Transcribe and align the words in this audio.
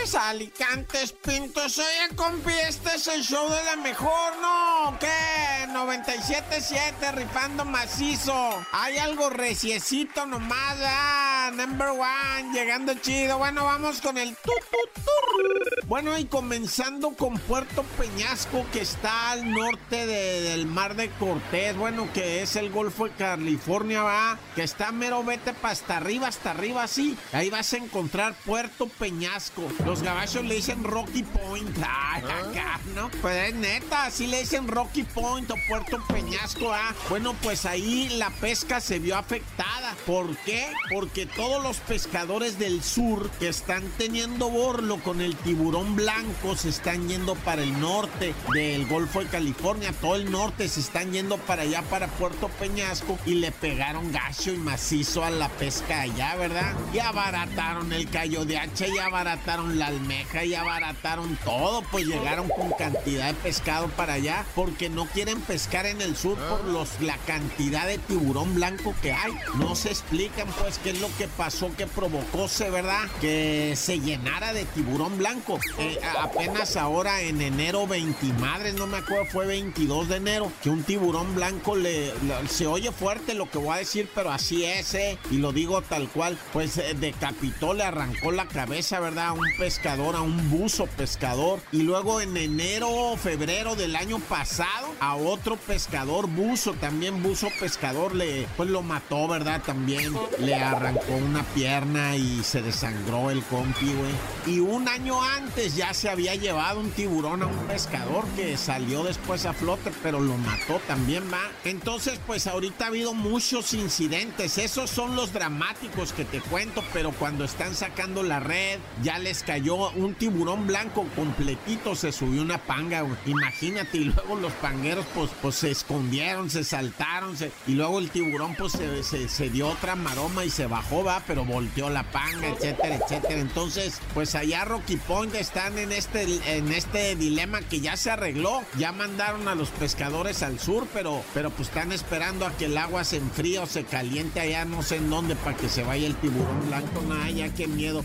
Montes, 0.00 0.14
Alicantes, 0.14 1.12
Pintos. 1.12 1.78
Oye, 1.78 2.14
compi, 2.16 2.52
este 2.68 2.94
es 2.94 3.06
el 3.08 3.22
show 3.22 3.48
de 3.50 3.62
la 3.64 3.76
mejor, 3.76 4.36
¿no? 4.40 4.96
¿Qué? 4.98 5.66
97.7, 5.68 7.12
rifando 7.14 7.64
macizo. 7.66 8.64
Hay 8.72 8.96
algo 8.98 9.28
reciecito 9.30 10.24
nomás, 10.26 10.76
ah, 10.82 11.50
number 11.54 11.88
one, 11.88 12.52
llegando 12.54 12.94
chido. 12.94 13.38
Bueno, 13.38 13.64
vamos 13.64 14.00
con 14.00 14.16
el 14.16 14.34
tu, 14.36 14.52
tu, 14.70 15.00
tur. 15.02 15.86
Bueno, 15.86 16.16
y 16.18 16.24
comenzando 16.26 17.10
con 17.14 17.34
Puerto 17.40 17.82
Peñasco, 17.98 18.64
que 18.72 18.80
está 18.80 19.32
al 19.32 19.50
norte 19.50 20.06
de- 20.06 20.40
del 20.42 20.66
Mar 20.66 20.94
de 20.96 21.10
Cortés, 21.10 21.76
bueno, 21.76 22.10
que 22.12 22.42
es 22.42 22.56
el 22.56 22.70
Golfo 22.70 23.04
de 23.04 23.12
California, 23.12 24.02
va, 24.02 24.38
que 24.54 24.62
está 24.62 24.92
mero, 24.92 25.22
vete 25.24 25.52
pa' 25.52 25.70
hasta 25.70 25.96
arriba, 25.98 26.28
hasta 26.28 26.52
arriba, 26.52 26.86
sí. 26.86 27.16
Ahí 27.32 27.50
vas 27.50 27.72
a 27.72 27.76
encontrar 27.78 28.34
Puerto 28.46 28.86
Peñasco. 28.88 29.62
Los 29.90 30.02
gabachos 30.02 30.44
le 30.44 30.54
dicen 30.54 30.84
Rocky 30.84 31.24
Point. 31.24 31.76
Ay, 31.78 32.22
acá, 32.22 32.78
¿no? 32.94 33.10
Pues 33.20 33.48
es 33.48 33.54
neta, 33.56 34.04
así 34.04 34.28
le 34.28 34.38
dicen 34.38 34.68
Rocky 34.68 35.02
Point 35.02 35.50
o 35.50 35.56
Puerto 35.66 36.00
Peñasco, 36.06 36.72
ah. 36.72 36.94
Bueno, 37.08 37.34
pues 37.42 37.66
ahí 37.66 38.08
la 38.10 38.30
pesca 38.30 38.80
se 38.80 39.00
vio 39.00 39.16
afectada. 39.16 39.96
¿Por 40.06 40.36
qué? 40.44 40.68
Porque 40.94 41.26
todos 41.26 41.60
los 41.60 41.78
pescadores 41.78 42.56
del 42.56 42.84
sur 42.84 43.28
que 43.40 43.48
están 43.48 43.82
teniendo 43.98 44.48
borlo 44.48 45.02
con 45.02 45.20
el 45.20 45.34
tiburón 45.34 45.96
blanco 45.96 46.54
se 46.54 46.68
están 46.68 47.08
yendo 47.08 47.34
para 47.34 47.64
el 47.64 47.80
norte 47.80 48.32
del 48.54 48.86
Golfo 48.86 49.18
de 49.18 49.26
California. 49.26 49.92
Todo 50.00 50.14
el 50.14 50.30
norte 50.30 50.68
se 50.68 50.78
están 50.78 51.10
yendo 51.10 51.36
para 51.36 51.62
allá, 51.62 51.82
para 51.82 52.06
Puerto 52.06 52.48
Peñasco, 52.60 53.18
y 53.26 53.34
le 53.34 53.50
pegaron 53.50 54.12
gacho 54.12 54.52
y 54.52 54.56
macizo 54.56 55.24
a 55.24 55.30
la 55.30 55.48
pesca 55.48 56.02
allá, 56.02 56.36
¿verdad? 56.36 56.74
Y 56.94 57.00
abarataron 57.00 57.92
el 57.92 58.08
callo 58.08 58.44
de 58.44 58.56
hacha, 58.56 58.86
y 58.86 58.96
abarataron 58.96 59.79
la 59.80 59.86
almeja, 59.86 60.44
y 60.44 60.54
abarataron 60.54 61.36
todo. 61.44 61.82
Pues 61.90 62.06
llegaron 62.06 62.48
con 62.48 62.70
cantidad 62.72 63.28
de 63.28 63.34
pescado 63.34 63.88
para 63.88 64.14
allá, 64.14 64.44
porque 64.54 64.88
no 64.88 65.06
quieren 65.06 65.40
pescar 65.40 65.86
en 65.86 66.00
el 66.02 66.16
sur 66.16 66.36
por 66.36 66.64
los, 66.66 67.00
la 67.00 67.16
cantidad 67.26 67.86
de 67.86 67.98
tiburón 67.98 68.54
blanco 68.54 68.94
que 69.02 69.12
hay. 69.12 69.32
No 69.56 69.74
se 69.74 69.88
explican, 69.88 70.48
pues, 70.60 70.78
qué 70.78 70.90
es 70.90 71.00
lo 71.00 71.08
que 71.16 71.26
pasó 71.28 71.74
que 71.76 71.86
provocóse, 71.86 72.70
¿verdad? 72.70 73.08
Que 73.20 73.74
se 73.74 74.00
llenara 74.00 74.52
de 74.52 74.64
tiburón 74.66 75.16
blanco. 75.18 75.58
Eh, 75.78 75.98
apenas 76.18 76.76
ahora 76.76 77.22
en 77.22 77.40
enero 77.40 77.86
20, 77.86 78.26
madres, 78.34 78.74
no 78.74 78.86
me 78.86 78.98
acuerdo, 78.98 79.24
fue 79.26 79.46
22 79.46 80.08
de 80.08 80.16
enero, 80.16 80.52
que 80.62 80.68
un 80.68 80.82
tiburón 80.82 81.34
blanco 81.34 81.74
le, 81.74 82.12
se 82.48 82.66
oye 82.66 82.92
fuerte 82.92 83.34
lo 83.34 83.50
que 83.50 83.58
voy 83.58 83.74
a 83.74 83.78
decir, 83.78 84.10
pero 84.14 84.30
así 84.30 84.64
es, 84.64 84.94
¿eh? 84.94 85.18
Y 85.30 85.38
lo 85.38 85.52
digo 85.52 85.80
tal 85.80 86.08
cual, 86.08 86.38
pues 86.52 86.76
eh, 86.76 86.94
decapitó, 86.98 87.72
le 87.72 87.84
arrancó 87.84 88.30
la 88.30 88.46
cabeza, 88.46 89.00
¿verdad? 89.00 89.32
Un 89.32 89.50
pescador, 89.70 90.16
a 90.16 90.20
un 90.20 90.50
buzo 90.50 90.88
pescador. 90.88 91.60
Y 91.70 91.82
luego 91.82 92.20
en 92.20 92.36
enero, 92.36 93.16
febrero 93.16 93.76
del 93.76 93.94
año 93.94 94.18
pasado, 94.18 94.92
a 94.98 95.14
otro 95.14 95.56
pescador 95.56 96.26
buzo, 96.26 96.72
también 96.72 97.22
buzo 97.22 97.50
pescador, 97.60 98.16
le, 98.16 98.48
pues 98.56 98.68
lo 98.68 98.82
mató, 98.82 99.28
¿verdad? 99.28 99.62
También 99.64 100.12
le 100.40 100.56
arrancó 100.56 101.14
una 101.14 101.44
pierna 101.54 102.16
y 102.16 102.42
se 102.42 102.62
desangró 102.62 103.30
el 103.30 103.44
compi, 103.44 103.86
güey. 103.86 104.56
Y 104.56 104.58
un 104.58 104.88
año 104.88 105.22
antes 105.22 105.76
ya 105.76 105.94
se 105.94 106.08
había 106.08 106.34
llevado 106.34 106.80
un 106.80 106.90
tiburón 106.90 107.44
a 107.44 107.46
un 107.46 107.66
pescador 107.68 108.24
que 108.34 108.56
salió 108.56 109.04
después 109.04 109.46
a 109.46 109.52
flote, 109.52 109.92
pero 110.02 110.18
lo 110.18 110.36
mató 110.36 110.80
también, 110.88 111.22
va. 111.32 111.48
Entonces, 111.62 112.18
pues 112.26 112.48
ahorita 112.48 112.86
ha 112.86 112.88
habido 112.88 113.14
muchos 113.14 113.72
incidentes. 113.72 114.58
Esos 114.58 114.90
son 114.90 115.14
los 115.14 115.32
dramáticos 115.32 116.12
que 116.12 116.24
te 116.24 116.40
cuento, 116.40 116.82
pero 116.92 117.12
cuando 117.12 117.44
están 117.44 117.76
sacando 117.76 118.24
la 118.24 118.40
red, 118.40 118.80
ya 119.04 119.20
les 119.20 119.44
cayó 119.44 119.59
un 119.68 120.14
tiburón 120.14 120.66
blanco 120.66 121.06
completito, 121.14 121.94
se 121.94 122.12
subió 122.12 122.42
una 122.42 122.58
panga. 122.58 123.04
Imagínate, 123.26 123.98
y 123.98 124.04
luego 124.04 124.36
los 124.36 124.52
pangueros, 124.54 125.04
pues, 125.14 125.30
pues 125.42 125.54
se 125.56 125.70
escondieron, 125.70 126.50
se 126.50 126.64
saltaron, 126.64 127.36
se- 127.36 127.52
y 127.66 127.72
luego 127.74 127.98
el 127.98 128.10
tiburón, 128.10 128.54
pues 128.56 128.72
se, 128.72 129.02
se- 129.02 129.28
se 129.28 129.50
dio 129.50 129.68
otra 129.68 129.94
maroma 129.96 130.44
y 130.44 130.50
se 130.50 130.66
bajó, 130.66 131.04
va, 131.04 131.22
pero 131.26 131.44
volteó 131.44 131.90
la 131.90 132.02
panga, 132.10 132.48
etcétera, 132.48 132.96
etcétera. 132.96 133.40
Entonces, 133.40 134.00
pues 134.14 134.34
allá 134.34 134.64
Rocky 134.64 134.96
Point 134.96 135.34
están 135.34 135.78
en 135.78 135.92
este, 135.92 136.24
en 136.56 136.72
este 136.72 137.16
dilema 137.16 137.60
que 137.60 137.80
ya 137.80 137.96
se 137.96 138.10
arregló. 138.10 138.62
Ya 138.78 138.92
mandaron 138.92 139.48
a 139.48 139.54
los 139.54 139.68
pescadores 139.70 140.42
al 140.42 140.58
sur, 140.58 140.86
pero, 140.92 141.22
pero 141.34 141.50
pues 141.50 141.68
están 141.68 141.92
esperando 141.92 142.46
a 142.46 142.52
que 142.56 142.66
el 142.66 142.76
agua 142.76 143.04
se 143.04 143.16
enfríe 143.18 143.58
o 143.58 143.66
se 143.66 143.84
caliente 143.84 144.40
allá, 144.40 144.64
no 144.64 144.82
sé 144.82 144.96
en 144.96 145.10
dónde, 145.10 145.36
para 145.36 145.56
que 145.56 145.68
se 145.68 145.82
vaya 145.82 146.06
el 146.06 146.14
tiburón 146.16 146.66
blanco. 146.68 147.02
Nah, 147.08 147.28
ya 147.30 147.52
qué 147.54 147.66
miedo. 147.66 148.04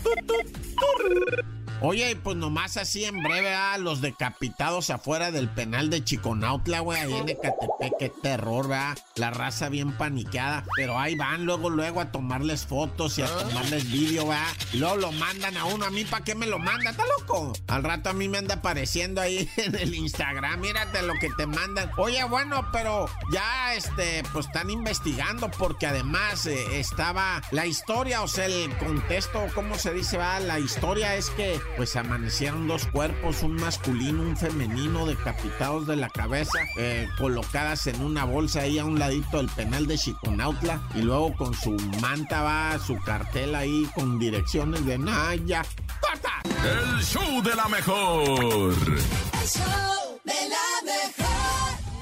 Oye, 1.82 2.16
pues 2.16 2.36
nomás 2.36 2.78
así 2.78 3.04
en 3.04 3.22
breve, 3.22 3.54
a 3.54 3.76
los 3.76 4.00
decapitados 4.00 4.88
afuera 4.90 5.30
del 5.30 5.48
penal 5.48 5.90
de 5.90 6.02
Chiconautla, 6.02 6.80
güey, 6.80 7.00
ahí 7.00 7.12
en 7.12 7.28
Ecatepec, 7.28 7.92
qué 7.98 8.08
terror, 8.22 8.68
¿verdad? 8.68 8.96
La 9.16 9.30
raza 9.30 9.68
bien 9.68 9.92
paniqueada, 9.92 10.64
pero 10.74 10.98
ahí 10.98 11.16
van 11.16 11.44
luego, 11.44 11.68
luego 11.68 12.00
a 12.00 12.10
tomarles 12.10 12.64
fotos 12.66 13.18
y 13.18 13.22
a 13.22 13.26
tomarles 13.26 13.90
vídeo, 13.90 14.26
¿verdad? 14.26 14.46
Y 14.72 14.78
luego 14.78 14.96
lo 14.96 15.12
mandan 15.12 15.56
a 15.58 15.66
uno, 15.66 15.84
a 15.84 15.90
mí, 15.90 16.04
¿para 16.04 16.24
qué 16.24 16.34
me 16.34 16.46
lo 16.46 16.58
manda? 16.58 16.90
¿Está 16.90 17.04
loco? 17.18 17.52
Al 17.68 17.84
rato 17.84 18.08
a 18.08 18.12
mí 18.14 18.28
me 18.28 18.38
anda 18.38 18.56
apareciendo 18.56 19.20
ahí 19.20 19.48
en 19.58 19.74
el 19.74 19.94
Instagram, 19.94 20.60
mírate 20.60 21.02
lo 21.02 21.14
que 21.14 21.28
te 21.36 21.46
mandan. 21.46 21.90
Oye, 21.98 22.24
bueno, 22.24 22.66
pero 22.72 23.06
ya, 23.30 23.74
este, 23.74 24.22
pues 24.32 24.46
están 24.46 24.70
investigando 24.70 25.50
porque 25.50 25.86
además 25.86 26.46
eh, 26.46 26.80
estaba 26.80 27.42
la 27.50 27.66
historia, 27.66 28.22
o 28.22 28.28
sea, 28.28 28.46
el 28.46 28.74
contexto, 28.78 29.46
¿cómo 29.54 29.76
se 29.76 29.92
dice? 29.92 30.16
Va? 30.16 30.40
La 30.40 30.58
historia 30.58 31.16
es 31.16 31.28
que 31.30 31.60
pues 31.76 31.96
amanecieron 31.96 32.66
dos 32.66 32.86
cuerpos, 32.86 33.42
un 33.42 33.54
masculino, 33.54 34.22
un 34.22 34.36
femenino, 34.36 35.06
decapitados 35.06 35.86
de 35.86 35.96
la 35.96 36.08
cabeza, 36.08 36.58
eh, 36.78 37.08
colocadas 37.18 37.86
en 37.86 38.00
una 38.02 38.24
bolsa 38.24 38.60
ahí 38.60 38.78
a 38.78 38.84
un 38.84 38.98
ladito 38.98 39.36
del 39.38 39.48
penal 39.48 39.86
de 39.86 39.98
Chiconautla 39.98 40.80
y 40.94 41.02
luego 41.02 41.34
con 41.34 41.54
su 41.54 41.72
manta 42.00 42.42
va, 42.42 42.78
su 42.78 42.96
cartel 42.98 43.54
ahí 43.54 43.88
con 43.94 44.18
direcciones 44.18 44.84
de 44.86 44.98
Naya. 44.98 45.64
¡Corta! 46.00 46.42
El 46.64 47.04
show 47.04 47.42
de 47.42 47.54
la 47.54 47.68
mejor. 47.68 48.74
El 48.74 49.48
show 49.48 50.20
de 50.24 50.48
la 50.48 50.92
mejor. 50.92 51.35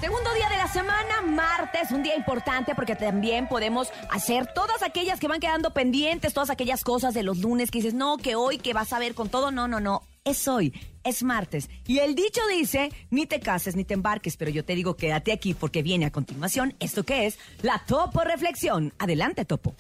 Segundo 0.05 0.35
día 0.35 0.51
de 0.51 0.59
la 0.59 0.69
semana, 0.69 1.23
martes, 1.23 1.91
un 1.91 2.03
día 2.03 2.15
importante 2.15 2.75
porque 2.75 2.95
también 2.95 3.49
podemos 3.49 3.89
hacer 4.11 4.47
todas 4.53 4.83
aquellas 4.83 5.19
que 5.19 5.29
van 5.29 5.41
quedando 5.41 5.73
pendientes, 5.73 6.35
todas 6.35 6.51
aquellas 6.51 6.85
cosas 6.85 7.15
de 7.15 7.23
los 7.23 7.39
lunes 7.39 7.71
que 7.71 7.79
dices, 7.79 7.95
no, 7.95 8.19
que 8.19 8.35
hoy, 8.35 8.59
que 8.59 8.75
vas 8.75 8.93
a 8.93 8.99
ver 8.99 9.15
con 9.15 9.31
todo, 9.31 9.51
no, 9.51 9.67
no, 9.67 9.81
no, 9.81 10.03
es 10.23 10.47
hoy, 10.47 10.75
es 11.05 11.23
martes. 11.23 11.71
Y 11.87 12.01
el 12.01 12.15
dicho 12.15 12.43
dice, 12.49 12.91
ni 13.09 13.25
te 13.25 13.41
cases 13.41 13.77
ni 13.77 13.85
te 13.87 13.95
embarques, 13.95 14.37
pero 14.37 14.51
yo 14.51 14.63
te 14.63 14.75
digo, 14.75 14.95
quédate 14.95 15.33
aquí 15.33 15.55
porque 15.55 15.83
viene 15.83 16.05
a 16.05 16.13
continuación 16.13 16.75
esto 16.81 17.05
que 17.05 17.25
es 17.25 17.39
la 17.63 17.83
Topo 17.87 18.25
Reflexión. 18.25 18.93
Adelante, 18.99 19.47
Topo. 19.47 19.75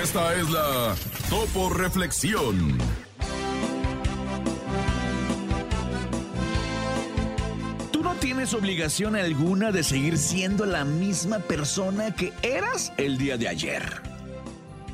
Esta 0.00 0.34
es 0.34 0.48
la 0.48 0.94
Topo 1.28 1.70
Reflexión. 1.70 2.78
Tienes 8.24 8.54
obligación 8.54 9.16
alguna 9.16 9.70
de 9.70 9.82
seguir 9.82 10.16
siendo 10.16 10.64
la 10.64 10.86
misma 10.86 11.40
persona 11.40 12.14
que 12.14 12.32
eras 12.40 12.90
el 12.96 13.18
día 13.18 13.36
de 13.36 13.48
ayer. 13.48 14.00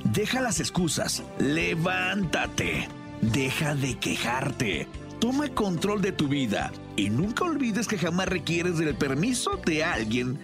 Deja 0.02 0.41
las 0.41 0.58
excusas, 0.58 1.22
levántate, 1.38 2.88
deja 3.20 3.76
de 3.76 3.96
quejarte, 4.00 4.88
toma 5.20 5.49
control 5.49 6.02
de 6.02 6.10
tu 6.10 6.26
vida 6.26 6.72
y 6.96 7.08
nunca 7.08 7.44
olvides 7.44 7.87
que 7.87 7.99
jamás 7.99 8.26
requieres 8.26 8.78
del 8.78 8.96
permiso 8.96 9.60
de 9.64 9.84
alguien 9.84 10.37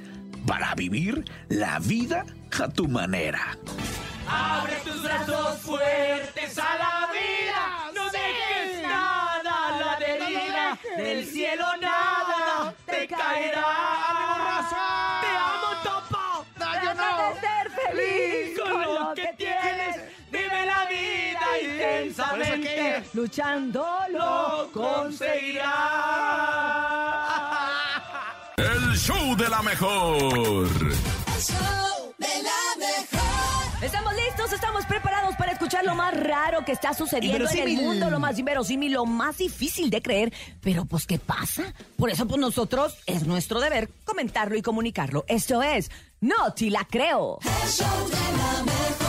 para 0.47 0.73
vivir 0.77 1.25
la 1.49 1.81
vida 1.81 2.25
a 2.57 2.69
tu 2.69 2.87
manera. 2.87 3.59
Abre 4.29 4.77
tus 4.85 5.03
brazos 5.03 5.59
fuertes 5.59 6.57
a 6.57 6.79
la 6.79 7.09
vida. 7.11 7.91
No 7.97 8.05
dejes 8.13 8.81
nada 8.81 9.67
a 9.67 9.81
la 9.81 9.99
deriva. 9.99 10.79
Del 10.97 11.27
cielo 11.27 11.65
nada 11.81 12.06
te 13.37 13.51
caerá. 13.51 15.21
Te 15.21 15.29
amo, 15.29 15.71
Topo. 15.83 16.47
Trata 16.57 16.95
de 16.95 17.41
ser 17.41 17.67
feliz 17.71 18.59
Con 18.59 18.81
lo 18.95 19.15
que 19.15 19.29
tienes, 19.37 19.97
vive 20.31 20.67
la 20.67 20.87
vida 20.87 21.47
intensamente. 21.63 23.05
Luchando 23.15 23.85
Lo 24.11 24.71
conseguirás. 24.73 25.67
El 28.57 28.97
show 28.97 29.37
de 29.37 29.49
la 29.49 29.63
mejor. 29.63 30.69
El 30.87 31.43
show 31.43 31.55
de 31.57 31.61
la 31.61 31.63
mejor. 31.63 31.76
Estamos 33.87 34.15
listos, 34.17 34.53
estamos 34.53 34.85
preparados 34.85 35.37
para 35.37 35.53
escuchar 35.53 35.85
más 35.95 36.13
raro 36.13 36.65
que 36.65 36.73
está 36.73 36.93
sucediendo 36.93 37.49
en 37.49 37.59
el 37.59 37.77
mundo, 37.77 38.11
lo 38.11 38.19
más 38.19 38.37
inverosímil, 38.37 38.93
lo 38.93 39.07
más 39.07 39.39
difícil 39.39 39.91
de 39.91 40.03
creer. 40.03 40.33
Pero 40.61 40.87
pues, 40.87 41.07
¿qué 41.07 41.21
pasa? 41.21 41.73
Por 41.97 42.11
eso, 42.11 42.27
pues 42.27 42.41
nosotros 42.41 42.99
es 43.07 43.29
nuestro 43.29 43.61
deber 43.61 43.89
comentarlo 44.05 44.57
y 44.57 44.63
comunicarlo. 44.63 45.25
Esto 45.29 45.63
es 45.63 45.89
No 46.21 46.53
Te 46.53 46.69
La 46.69 46.85
Creo. 46.91 47.39
El 47.45 47.71
show 47.71 48.09
de 48.09 48.37
la 48.37 48.63
mejor. 48.65 49.07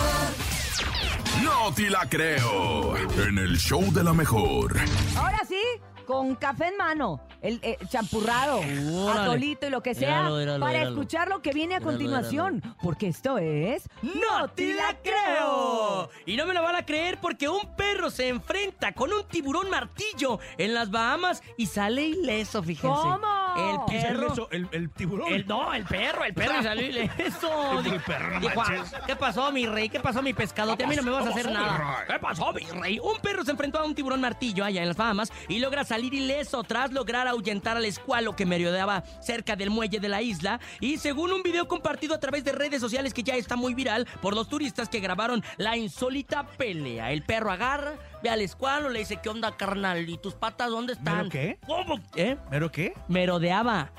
No 1.43 1.73
te 1.73 1.89
la 1.89 2.07
creo. 2.07 2.97
En 3.27 3.39
el 3.39 3.57
show 3.57 3.81
de 3.91 4.03
la 4.03 4.13
mejor. 4.13 4.77
Ahora 5.15 5.39
sí, 5.47 5.61
con 6.07 6.33
café 6.35 6.69
en 6.69 6.77
mano, 6.77 7.19
el 7.41 7.59
eh, 7.61 7.77
champurrado, 7.89 8.59
Órale. 8.59 9.21
atolito 9.21 9.67
y 9.67 9.69
lo 9.69 9.83
que 9.83 9.93
sea, 9.93 10.21
Míralo, 10.23 10.37
míralo, 10.37 10.59
para 10.65 10.77
míralo. 10.79 10.95
escuchar 10.95 11.27
lo 11.27 11.41
que 11.41 11.51
viene 11.51 11.75
a 11.75 11.79
Míralo, 11.79 11.91
continuación. 11.97 12.63
Porque 12.81 13.07
esto 13.09 13.37
es 13.37 13.87
¡No 14.01 14.47
te 14.49 14.73
la 14.73 14.97
creo! 15.03 16.09
Y 16.25 16.37
no 16.37 16.45
me 16.45 16.53
lo 16.53 16.63
van 16.63 16.75
a 16.77 16.85
creer 16.85 17.19
porque 17.21 17.49
un 17.49 17.75
perro 17.75 18.09
se 18.09 18.29
enfrenta 18.29 18.93
con 18.93 19.11
un 19.13 19.23
tiburón 19.27 19.69
martillo 19.69 20.39
en 20.57 20.73
las 20.73 20.89
Bahamas 20.89 21.43
y 21.57 21.65
sale 21.67 22.07
ileso, 22.07 22.63
fíjense. 22.63 22.87
¿Cómo? 22.87 23.36
El 23.57 23.79
perro. 24.01 24.47
El, 24.51 24.67
el 24.71 24.89
tiburón. 24.91 25.33
El, 25.33 25.47
no, 25.47 25.73
el 25.73 25.83
perro, 25.85 26.23
el 26.23 26.33
perro 26.33 26.59
y 26.59 26.63
salió 26.63 26.85
ileso. 26.87 27.79
el 27.79 28.01
perro, 28.01 28.33
no 28.35 28.39
Dijo. 28.39 28.61
"Ah, 28.61 28.83
¿Qué 29.05 29.15
pasó, 29.15 29.51
mi 29.51 29.65
rey? 29.65 29.89
¿Qué 29.89 29.99
pasó, 29.99 30.21
mi 30.21 30.33
pescadote? 30.33 30.83
A 30.83 30.87
mí 30.87 30.95
no 30.95 31.03
me 31.03 31.11
vas 31.11 31.25
a 31.25 31.33
¿Qué 31.33 31.39
hacer 31.39 31.51
nada. 31.51 32.05
¿Qué 32.07 32.19
pasó, 32.19 32.53
mi 32.53 32.61
rey? 32.79 32.99
Un 32.99 33.17
perro 33.19 33.43
se 33.43 33.51
enfrentó 33.51 33.79
a 33.79 33.85
un 33.85 33.95
tiburón 33.95 34.21
martillo 34.21 34.63
allá 34.63 34.81
en 34.81 34.87
las 34.87 34.97
Bahamas 34.97 35.31
y 35.47 35.59
logra 35.59 35.83
salir 35.83 36.13
ileso 36.13 36.63
tras 36.63 36.91
lograr 36.91 37.27
ahuyentar 37.27 37.77
al 37.77 37.85
escualo 37.85 38.35
que 38.35 38.45
merodeaba 38.45 39.03
cerca 39.21 39.55
del 39.55 39.69
muelle 39.69 39.99
de 39.99 40.09
la 40.09 40.21
isla. 40.21 40.59
Y 40.79 40.97
según 40.97 41.31
un 41.31 41.41
video 41.43 41.67
compartido 41.67 42.15
a 42.15 42.19
través 42.19 42.43
de 42.43 42.51
redes 42.51 42.81
sociales 42.81 43.13
que 43.13 43.23
ya 43.23 43.35
está 43.35 43.55
muy 43.55 43.73
viral 43.73 44.07
por 44.21 44.35
los 44.35 44.47
turistas 44.49 44.89
que 44.89 44.99
grabaron 44.99 45.43
la 45.57 45.77
insólita 45.77 46.45
pelea. 46.57 47.11
El 47.11 47.23
perro 47.23 47.51
agarra, 47.51 47.93
ve 48.27 48.33
al 48.33 48.41
escualo, 48.41 48.89
le 48.89 48.99
dice, 48.99 49.17
¿qué 49.17 49.29
onda, 49.29 49.55
carnal? 49.55 50.09
¿Y 50.09 50.17
tus 50.17 50.33
patas 50.33 50.69
dónde 50.69 50.93
están? 50.93 51.17
¿Mero 51.17 51.29
qué? 51.29 51.59
¿Cómo? 51.65 51.99
¿Eh? 52.15 52.35
¿Pero 52.49 52.71
qué? 52.71 52.93
merodeaba. 53.07 53.91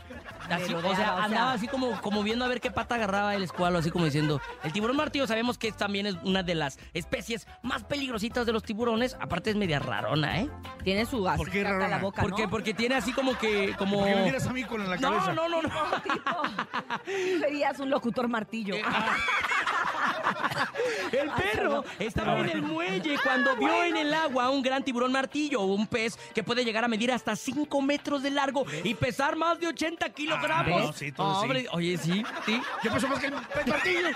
Así, 0.50 0.73
o 0.73 0.94
sea, 0.94 1.25
andaba 1.25 1.52
así 1.52 1.69
como, 1.69 2.00
como 2.00 2.23
viendo 2.23 2.44
a 2.44 2.49
ver 2.49 2.61
qué 2.61 2.70
pata 2.70 2.94
agarraba 2.94 3.35
el 3.35 3.43
escualo, 3.43 3.79
así 3.79 3.90
como 3.90 4.05
diciendo. 4.05 4.40
El 4.62 4.73
tiburón 4.73 4.96
martillo 4.96 5.26
sabemos 5.26 5.58
que 5.58 5.73
también 5.73 6.06
es 6.06 6.17
una 6.25 6.43
de 6.43 6.55
las 6.55 6.79
especies 6.94 7.46
más 7.62 7.85
peligrositas 7.85 8.46
de 8.46 8.52
los 8.52 8.62
tiburones. 8.62 9.17
Aparte 9.20 9.50
es 9.50 9.56
media 9.56 9.79
rarona, 9.79 10.40
¿eh? 10.40 10.50
Tiene 10.85 11.06
su 11.06 11.23
gas 11.23 11.37
¿Por 11.37 11.50
qué 11.50 11.58
en 11.58 11.64
la 11.64 11.70
rarona? 11.73 11.99
boca, 11.99 12.23
¿Por 12.23 12.35
qué? 12.35 12.44
¿no? 12.44 12.50
Porque 12.50 12.75
tiene 12.75 12.94
así 12.94 13.12
como 13.12 13.37
que. 13.38 13.75
Como... 13.76 13.99
¿Por 13.99 14.08
qué 14.08 14.14
me 14.14 14.25
miras 14.25 14.46
a 14.46 14.52
mí 14.52 14.64
con 14.64 14.88
la 14.88 14.96
no, 14.96 15.11
cabeza? 15.11 15.32
no, 15.35 15.49
no, 15.49 15.62
no. 15.62 15.70
Serías 17.41 17.79
un 17.81 17.91
locutor 17.91 18.29
martillo. 18.29 18.76
El 21.12 21.31
perro 21.31 21.84
estaba 21.99 22.38
en 22.41 22.50
el 22.50 22.62
muelle 22.62 23.17
cuando 23.23 23.56
vio 23.56 23.84
en 23.84 23.96
el 23.96 24.12
agua 24.12 24.50
un 24.50 24.62
gran 24.62 24.82
tiburón 24.82 25.12
martillo, 25.12 25.62
un 25.62 25.87
pez 25.87 26.17
que 26.34 26.43
puede 26.43 26.64
llegar 26.64 26.84
a 26.84 26.88
medir 26.88 27.11
hasta 27.12 27.34
5 27.34 27.81
metros 27.82 28.23
de 28.23 28.31
largo 28.31 28.67
y 28.84 28.94
pesar 28.94 29.37
más 29.37 29.58
de 29.58 29.69
80 29.69 30.11
kilogramos. 30.29 30.83
Ah, 30.83 30.87
no, 30.87 30.93
sí, 30.93 31.13
todo 31.13 31.35
sí. 31.35 31.43
Hombre, 31.43 31.67
Oye, 31.73 31.97
sí, 31.97 32.23
sí. 32.45 32.63
¿Qué 32.83 32.91
pasó 32.91 33.09
más 33.09 33.19
que 33.19 33.27
el 33.27 33.33
pez 33.35 33.67
martillo? 33.67 34.09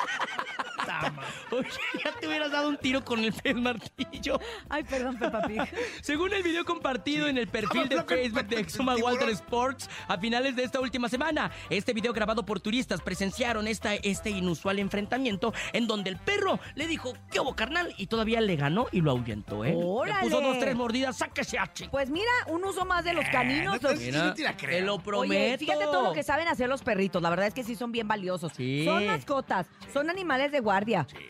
Oye, 1.50 1.68
ya 2.04 2.12
te 2.18 2.26
hubieras 2.26 2.50
dado 2.50 2.68
un 2.68 2.76
tiro 2.76 3.04
con 3.04 3.20
el 3.20 3.32
pez 3.32 3.54
martillo. 3.56 4.38
Ay, 4.68 4.84
perdón, 4.84 5.18
Peppa 5.18 5.42
Pig. 5.42 5.62
Según 6.02 6.32
el 6.32 6.42
video 6.42 6.64
compartido 6.64 7.28
en 7.28 7.38
el 7.38 7.48
perfil 7.48 7.88
de 7.88 8.02
Facebook 8.02 8.46
de 8.46 8.60
Exuma. 8.60 8.96
Walter 8.96 9.28
Sports 9.30 9.88
a 10.08 10.18
finales 10.18 10.54
de 10.56 10.64
esta 10.64 10.80
última 10.80 11.08
semana, 11.08 11.50
este 11.70 11.92
video 11.92 12.12
grabado 12.12 12.44
por 12.44 12.60
turistas 12.60 13.00
presenciaron 13.00 13.66
esta, 13.66 13.94
este 13.94 14.30
inusual 14.30 14.78
enfrentamiento 14.78 15.52
en 15.72 15.86
donde 15.86 16.10
el 16.10 16.16
perro 16.18 16.58
le 16.74 16.86
dijo, 16.86 17.14
¿qué 17.30 17.40
hubo, 17.40 17.54
carnal? 17.56 17.94
Y 17.96 18.06
todavía 18.06 18.40
le 18.40 18.56
ganó 18.56 18.86
y 18.92 19.00
lo 19.00 19.10
ahuyentó, 19.12 19.64
¿eh? 19.64 19.72
¡Órale! 19.74 20.24
Le 20.24 20.30
puso 20.30 20.40
dos, 20.40 20.58
tres 20.58 20.74
mordidas, 20.76 21.16
sáquese 21.18 21.58
a 21.58 21.72
chi- 21.72 21.88
Pues 21.88 22.10
mira, 22.10 22.30
un 22.48 22.64
uso 22.64 22.84
más 22.84 23.04
de 23.04 23.12
los 23.14 23.24
caninos. 23.30 23.80
no 23.82 23.90
los- 23.90 23.98
te- 23.98 24.12
no 24.12 24.34
te 24.34 24.42
la 24.42 24.56
creo. 24.56 24.78
te 24.78 24.80
lo 24.82 24.98
prometo. 24.98 25.32
Oye, 25.32 25.58
fíjate 25.58 25.84
todo 25.84 26.02
lo 26.02 26.12
que 26.12 26.22
saben 26.22 26.48
hacer 26.48 26.68
los 26.68 26.82
perritos. 26.82 27.22
La 27.22 27.30
verdad 27.30 27.46
es 27.46 27.54
que 27.54 27.64
sí 27.64 27.74
son 27.74 27.92
bien 27.92 28.06
valiosos. 28.08 28.52
Sí. 28.56 28.84
Son 28.84 29.06
mascotas, 29.06 29.66
son 29.92 30.10
animales 30.10 30.52
de 30.52 30.60
guardia, 30.60 30.71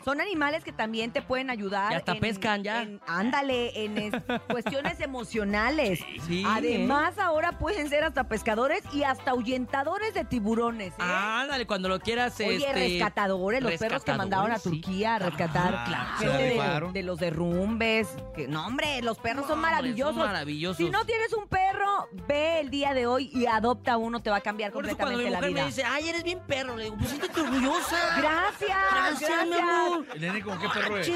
son 0.05 0.21
animales 0.21 0.65
que 0.65 0.73
también 0.73 1.13
te 1.13 1.23
pueden 1.23 1.51
ayudar. 1.51 1.91
Ya 1.93 1.97
hasta 1.99 2.15
pescan, 2.17 2.63
ya. 2.63 2.83
en- 2.83 3.01
ándale, 3.07 3.85
en 3.85 3.99
es- 3.99 4.15
cuestiones 4.51 5.01
emocionales. 5.01 6.01
sí, 6.27 6.45
Además, 6.47 7.19
ahora 7.19 7.59
pueden 7.59 7.89
ser 7.89 8.05
hasta 8.05 8.25
pescadores 8.25 8.83
y 8.93 9.03
hasta 9.05 9.33
ahuyentadores 9.33 10.15
de 10.15 10.25
tiburones. 10.25 10.93
¿eh? 10.93 10.97
Ándale, 11.03 11.67
cuando 11.67 11.89
lo 11.89 11.99
quieras, 12.01 12.35
Oye, 12.41 12.57
este, 12.57 12.73
rescatadores, 12.73 13.63
los 13.63 13.75
perros 13.77 14.05
que 14.05 14.13
mandaron 14.15 14.53
a. 14.53 14.59
Turquía 14.59 15.17
a 15.17 15.19
rescatar 15.19 15.75
Ah, 15.77 16.17
claro. 16.19 16.93
de, 16.93 17.03
los 17.03 17.19
derrumbes. 17.19 18.09
Que, 18.35 18.47
no, 18.49 18.67
hombre, 18.67 19.03
los 19.03 19.19
perros 19.19 19.47
son 19.47 19.61
No, 19.61 19.67
hombre, 19.67 19.71
son 19.71 19.83
maravillosos. 19.83 20.17
maravillosos. 20.17 20.77
Si 20.77 20.91
no 20.91 21.05
tienes 21.05 21.33
un 21.33 21.47
perro, 21.49 22.09
ve 22.29 22.61
el 22.61 22.71
día 22.71 22.95
de 22.95 23.07
hoy 23.07 23.31
y 23.33 23.47
adopta 23.47 23.97
uno, 23.97 24.23
te 24.23 24.31
va 24.31 24.37
a 24.37 24.41
cambiar 24.41 24.73
Por 24.73 24.87
eso 24.87 24.97
cuando 24.97 25.19
mi 25.19 25.25
completamente 25.25 25.31
la 25.31 25.39
mujer 25.39 25.51
vida. 25.53 25.63
me 25.63 25.67
dice, 25.69 26.05
ay, 26.05 26.09
eres 26.11 26.23
bien 26.25 26.41
perro, 26.47 26.77
le 26.77 26.85
digo, 26.85 26.97
pues 26.97 27.11
siéntete 27.11 27.41
orgullosa. 27.41 27.97
Gracias, 28.19 28.79
Gracias, 28.93 29.31
gracias. 29.33 29.49
mi 29.49 29.57
amor. 29.57 30.07
¿El 30.15 30.21
nene 30.21 30.43
con 30.43 30.59
qué 30.59 30.69
perro 30.69 30.99
es? 30.99 31.11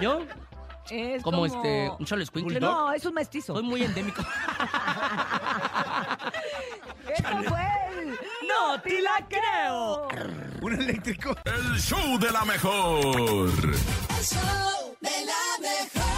¿Yo? 0.00 0.20
Es 0.90 1.22
Como, 1.22 1.46
este, 1.46 1.90
un 1.98 2.04
cholo 2.04 2.22
escuincle, 2.22 2.60
¿no? 2.60 2.70
No, 2.88 2.92
es 2.92 3.04
un 3.06 3.14
mestizo. 3.14 3.54
Soy 3.54 3.62
muy 3.62 3.82
endémico. 3.84 4.22
Eso 7.08 7.42
fue 7.48 7.66
el... 7.98 8.10
¡No 8.46 8.80
te 8.82 9.00
la 9.00 9.26
creo! 9.28 10.08
¿Un 10.60 10.74
eléctrico? 10.74 11.34
El 11.44 11.80
show 11.80 12.18
de 12.18 12.30
la 12.30 12.44
mejor. 12.44 13.16
El 13.16 14.24
show 14.24 14.96
de 15.00 15.24
la 15.24 15.58
mejor. 15.60 16.13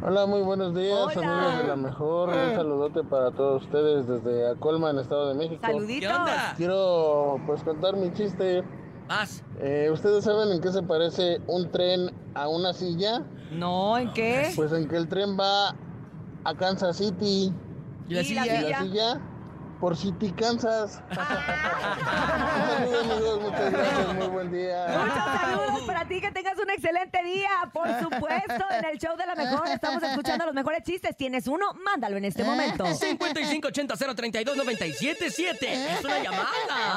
Hola, 0.00 0.26
muy 0.26 0.42
buenos 0.42 0.74
días, 0.74 1.16
Hola. 1.16 1.46
amigos 1.46 1.58
de 1.62 1.68
la 1.68 1.76
mejor. 1.76 2.28
Un 2.28 2.54
saludote 2.54 3.02
para 3.02 3.32
todos 3.32 3.64
ustedes 3.64 4.06
desde 4.06 4.48
Acolman, 4.50 4.98
Estado 4.98 5.28
de 5.30 5.34
México. 5.34 5.60
Saluditos. 5.60 6.08
¿Qué 6.10 6.16
onda? 6.16 6.54
Quiero 6.56 7.40
pues 7.46 7.62
contar 7.64 7.96
mi 7.96 8.12
chiste. 8.12 8.62
Vas. 9.08 9.42
Eh, 9.58 9.90
¿Ustedes 9.92 10.24
saben 10.24 10.52
en 10.52 10.60
qué 10.60 10.70
se 10.70 10.82
parece 10.82 11.40
un 11.48 11.70
tren 11.72 12.12
a 12.34 12.46
una 12.48 12.72
silla? 12.74 13.24
No, 13.50 13.98
¿en 13.98 14.12
qué? 14.12 14.52
Pues 14.54 14.72
en 14.72 14.86
que 14.86 14.96
el 14.96 15.08
tren 15.08 15.36
va 15.38 15.74
a 16.44 16.54
Kansas 16.54 16.96
City 16.98 17.52
¿Y 18.08 18.14
la 18.14 18.22
¿Y 18.22 18.34
la 18.34 18.42
silla? 18.44 18.60
y 18.60 18.70
la 18.70 18.80
silla? 18.82 19.20
Por 19.80 19.96
si 19.96 20.12
te 20.12 20.32
cansas. 20.34 21.00
Un 21.10 21.16
saludo, 22.90 23.14
amigos, 23.14 23.40
muchas 23.42 23.72
gracias, 23.72 24.14
muy 24.14 24.26
buen 24.26 24.50
día. 24.50 24.86
Muchos 24.88 25.24
saludos 25.24 25.80
para 25.86 26.04
ti, 26.06 26.20
que 26.20 26.30
tengas 26.32 26.58
un 26.58 26.68
excelente 26.70 27.22
día. 27.22 27.48
Por 27.72 27.88
supuesto, 28.00 28.64
en 28.70 28.84
el 28.84 28.98
show 28.98 29.16
de 29.16 29.26
la 29.26 29.34
mejor 29.34 29.66
estamos 29.68 30.02
escuchando 30.02 30.44
los 30.46 30.54
mejores 30.54 30.82
chistes. 30.82 31.16
¿Tienes 31.16 31.46
uno? 31.46 31.72
Mándalo 31.84 32.16
en 32.16 32.24
este 32.24 32.42
momento. 32.44 32.84
5580-032-977. 32.84 35.56
Es 35.62 36.04
una 36.04 36.22
llamada. 36.22 36.48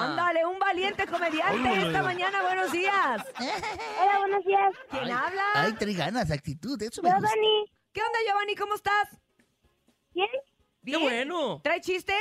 Ándale, 0.04 0.46
un 0.46 0.60
valiente 0.60 1.06
comediante 1.08 1.88
esta 1.88 2.04
mañana. 2.04 2.42
Buenos 2.42 2.72
días. 2.72 3.24
Hola, 4.02 4.20
buenos 4.20 4.46
días. 4.46 4.74
¿Quién 4.90 5.12
habla? 5.12 5.44
Ay, 5.54 5.74
trae 5.74 5.94
ganas, 5.94 6.32
actitud, 6.32 6.82
eso 6.82 7.02
me 7.02 7.10
Yo, 7.10 7.16
gusta. 7.16 7.30
Dani. 7.30 7.66
¿Qué 7.94 8.02
onda, 8.02 8.20
Giovanni? 8.26 8.56
¿Cómo 8.56 8.76
estás? 8.76 9.10
¿Quién? 10.14 10.28
¡Qué 10.86 10.98
bueno! 10.98 11.60
¿Trae 11.62 11.82
chiste? 11.82 12.14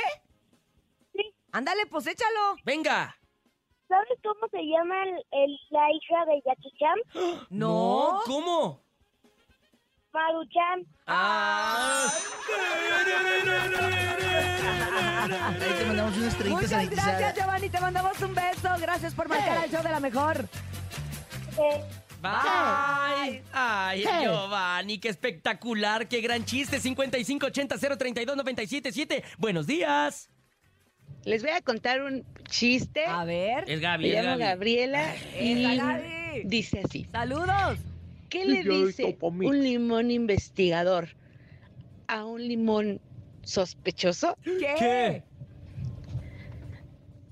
Ándale, 1.51 1.85
pues 1.87 2.07
échalo. 2.07 2.55
Venga. 2.63 3.17
¿Sabes 3.87 4.17
cómo 4.23 4.47
se 4.51 4.61
llama 4.63 5.03
el, 5.03 5.15
el- 5.31 5.59
la 5.69 5.91
hija 5.91 6.25
de 6.25 6.41
Jackie 6.45 6.71
Chan? 6.79 6.97
No. 7.49 8.21
¿Cómo? 8.25 8.81
Maruchan. 10.13 10.85
Ah. 11.07 12.09
Ahí 15.23 15.59
te 15.77 15.85
mandamos 15.85 16.17
una 16.17 16.27
estrellita 16.27 16.61
Muchas 16.61 16.89
gracias, 16.89 17.35
Giovanni. 17.35 17.69
Te 17.69 17.79
mandamos 17.79 18.19
un 18.21 18.33
beso. 18.35 18.69
Gracias 18.79 19.13
por 19.13 19.29
marcar 19.29 19.57
al 19.59 19.69
show 19.69 19.83
de 19.83 19.89
la 19.89 19.99
mejor. 19.99 20.47
Eh, 21.57 21.83
Bye. 22.21 23.43
Ay, 23.51 24.05
Giovanni, 24.21 24.99
qué 24.99 25.09
espectacular, 25.09 26.07
qué 26.07 26.21
gran 26.21 26.45
chiste. 26.45 26.79
5580-032-977. 26.79 29.23
Buenos 29.37 29.67
días. 29.67 30.29
Les 31.25 31.41
voy 31.43 31.51
a 31.51 31.61
contar 31.61 32.01
un 32.01 32.23
chiste. 32.49 33.05
A 33.05 33.23
ver. 33.25 33.63
Es 33.69 33.79
Gaby, 33.79 34.09
Me 34.11 34.21
llamo. 34.23 34.37
Gabriela 34.39 35.15
y 35.39 35.77
Gaby. 35.77 36.41
dice 36.45 36.81
así. 36.83 37.07
Saludos. 37.11 37.77
¿Qué 38.29 38.45
le 38.45 38.63
dice 38.63 39.17
un 39.21 39.61
limón 39.63 40.09
investigador 40.09 41.09
a 42.07 42.25
un 42.25 42.47
limón 42.47 43.01
sospechoso? 43.43 44.37
¿Qué? 44.43 44.73
¿Qué? 44.79 45.23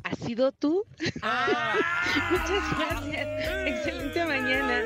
¿Has 0.04 0.20
sido 0.20 0.52
tú? 0.52 0.84
Ah. 1.22 1.76
Muchas 2.32 2.78
gracias. 2.78 3.28
Excelente 3.68 4.26
mañana. 4.26 4.82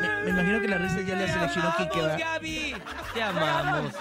Me, 0.00 0.24
me 0.24 0.30
imagino 0.30 0.60
que 0.60 0.68
la 0.68 0.78
risa 0.78 1.00
ya 1.02 1.16
le 1.16 1.28
seleccionó 1.28 1.74
Kike, 1.78 1.98
¡Vamos, 1.98 2.12
¿va? 2.12 2.16
Gaby! 2.18 2.74
Te 3.14 3.22
amamos. 3.22 3.92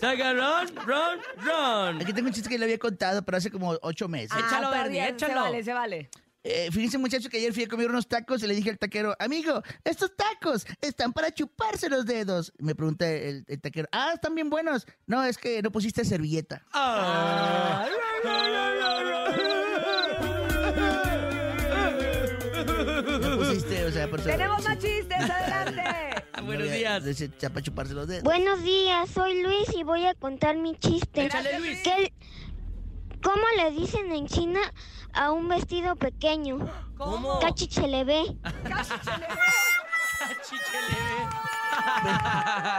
Saga, 0.00 0.32
run, 0.32 0.74
run, 0.86 1.18
run. 1.44 2.02
Aquí 2.02 2.12
tengo 2.12 2.28
un 2.28 2.34
chiste 2.34 2.48
que 2.48 2.58
le 2.58 2.64
había 2.64 2.78
contado, 2.78 3.22
pero 3.24 3.36
hace 3.38 3.50
como 3.50 3.76
ocho 3.82 4.08
meses. 4.08 4.32
Échalo, 4.36 4.68
Ah, 4.68 4.70
Bernie, 4.70 5.00
todavía 5.00 5.08
échalo. 5.08 5.32
Se 5.34 5.38
vale, 5.40 5.64
se 5.64 5.72
vale. 5.72 6.10
Eh, 6.44 6.70
fíjense, 6.72 6.98
muchachos, 6.98 7.28
que 7.28 7.36
ayer 7.36 7.52
fui 7.52 7.62
a 7.62 7.68
comer 7.68 7.88
unos 7.88 8.08
tacos 8.08 8.42
y 8.42 8.48
le 8.48 8.54
dije 8.56 8.70
al 8.70 8.78
taquero, 8.78 9.14
amigo, 9.20 9.62
estos 9.84 10.10
tacos 10.16 10.66
están 10.80 11.12
para 11.12 11.30
chuparse 11.32 11.88
los 11.88 12.04
dedos. 12.04 12.52
Me 12.58 12.74
pregunta 12.74 13.08
el, 13.08 13.44
el 13.46 13.60
taquero, 13.60 13.86
ah, 13.92 14.10
están 14.14 14.34
bien 14.34 14.50
buenos. 14.50 14.84
No, 15.06 15.22
es 15.22 15.38
que 15.38 15.62
no 15.62 15.70
pusiste 15.70 16.04
servilleta. 16.04 16.64
Ah. 16.72 17.86
No 23.20 23.38
pusiste, 23.38 23.84
o 23.84 23.90
sea, 23.92 24.08
por. 24.08 24.20
Tenemos 24.22 24.64
más 24.64 24.78
chistes. 24.78 25.18
Adelante. 25.30 26.21
Buenos 26.44 26.68
No, 26.68 26.74
días. 26.74 27.04
dice, 27.04 27.28
Para 27.28 27.62
chuparse 27.62 27.94
los 27.94 28.08
dedos. 28.08 28.24
buenos 28.24 28.62
días, 28.62 29.08
soy 29.10 29.42
Luis 29.42 29.68
y 29.76 29.82
voy 29.84 30.06
a 30.06 30.14
contar 30.14 30.56
mi 30.56 30.74
chiste. 30.76 31.26
Échale, 31.26 31.58
Luis. 31.58 31.80
¿Qué- 31.82 32.12
¿Cómo 33.22 33.42
le 33.56 33.70
dicen 33.70 34.10
en 34.12 34.26
China 34.26 34.60
a 35.12 35.30
un 35.30 35.48
vestido 35.48 35.94
pequeño? 35.96 36.58
¿Cómo? 36.96 37.38
Cachichelebe. 37.40 38.36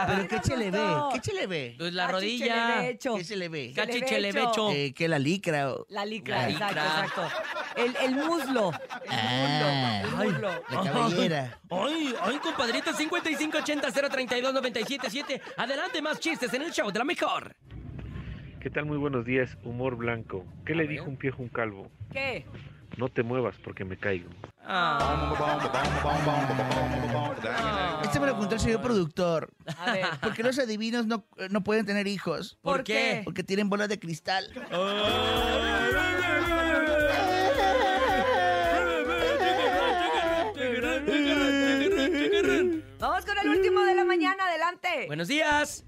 Pero 0.06 0.28
¿qué 0.28 0.38
se 0.42 0.56
le 0.56 0.70
ve? 0.70 0.78
No. 0.78 1.10
¿Qué 1.12 1.20
se 1.20 1.32
le 1.34 1.46
ve? 1.46 1.74
Pues 1.78 1.92
la 1.94 2.08
rodilla. 2.08 2.82
¿Qué 2.98 3.24
se 3.24 3.36
le 3.36 3.48
ve? 3.48 3.72
Cachichelebecho. 3.74 4.70
Eh, 4.72 4.92
que 4.94 5.08
la 5.08 5.18
licra. 5.18 5.72
La 5.88 6.04
licra, 6.04 6.42
La 6.42 6.48
exacto, 6.50 6.74
licra. 6.74 7.04
exacto. 7.04 7.28
El, 7.76 7.96
el 8.04 8.14
muslo. 8.16 8.70
El 8.70 8.78
Ah. 9.10 10.02
muslo. 10.04 10.20
El 10.20 10.32
muslo. 10.32 10.50
La 10.70 10.82
cabellera. 10.92 11.58
Ay, 11.70 12.14
ay, 12.22 12.36
compadrito, 12.38 12.92
5580-032-977. 12.92 15.40
Adelante, 15.56 16.02
más 16.02 16.20
chistes 16.20 16.52
en 16.54 16.62
el 16.62 16.72
show 16.72 16.90
de 16.90 16.98
la 16.98 17.04
mejor. 17.04 17.54
¿Qué 18.60 18.70
tal? 18.70 18.86
Muy 18.86 18.96
buenos 18.96 19.24
días, 19.26 19.56
humor 19.64 19.96
blanco. 19.96 20.44
¿Qué 20.64 20.72
A 20.72 20.76
le 20.76 20.84
ver. 20.84 20.92
dijo 20.92 21.04
un 21.06 21.18
viejo 21.18 21.38
a 21.38 21.42
un 21.42 21.48
calvo? 21.48 21.90
¿Qué? 22.12 22.46
No 22.96 23.08
te 23.08 23.22
muevas 23.22 23.56
porque 23.64 23.84
me 23.84 23.96
caigo. 23.96 24.30
Ah, 24.66 25.20
Este 28.02 28.20
me 28.20 28.26
lo 28.26 28.36
contó 28.36 28.54
el 28.54 28.60
señor 28.60 28.80
productor. 28.80 29.50
A 29.78 29.92
ver. 29.92 30.06
¿Por 30.20 30.32
qué 30.34 30.42
los 30.42 30.58
adivinos 30.58 31.06
no, 31.06 31.24
no 31.50 31.62
pueden 31.64 31.86
tener 31.86 32.06
hijos? 32.06 32.58
¿Por 32.62 32.76
¿Por 32.76 32.84
qué? 32.84 32.92
qué? 32.94 33.20
Porque 33.24 33.42
tienen 33.42 33.68
bolas 33.68 33.88
de 33.88 33.98
cristal. 33.98 34.48
Vamos 42.98 43.24
con 43.26 43.38
el 43.38 43.48
último 43.48 43.80
de 43.84 43.94
la 43.94 44.04
mañana. 44.04 44.44
Adelante. 44.46 45.04
Buenos 45.06 45.28
días. 45.28 45.84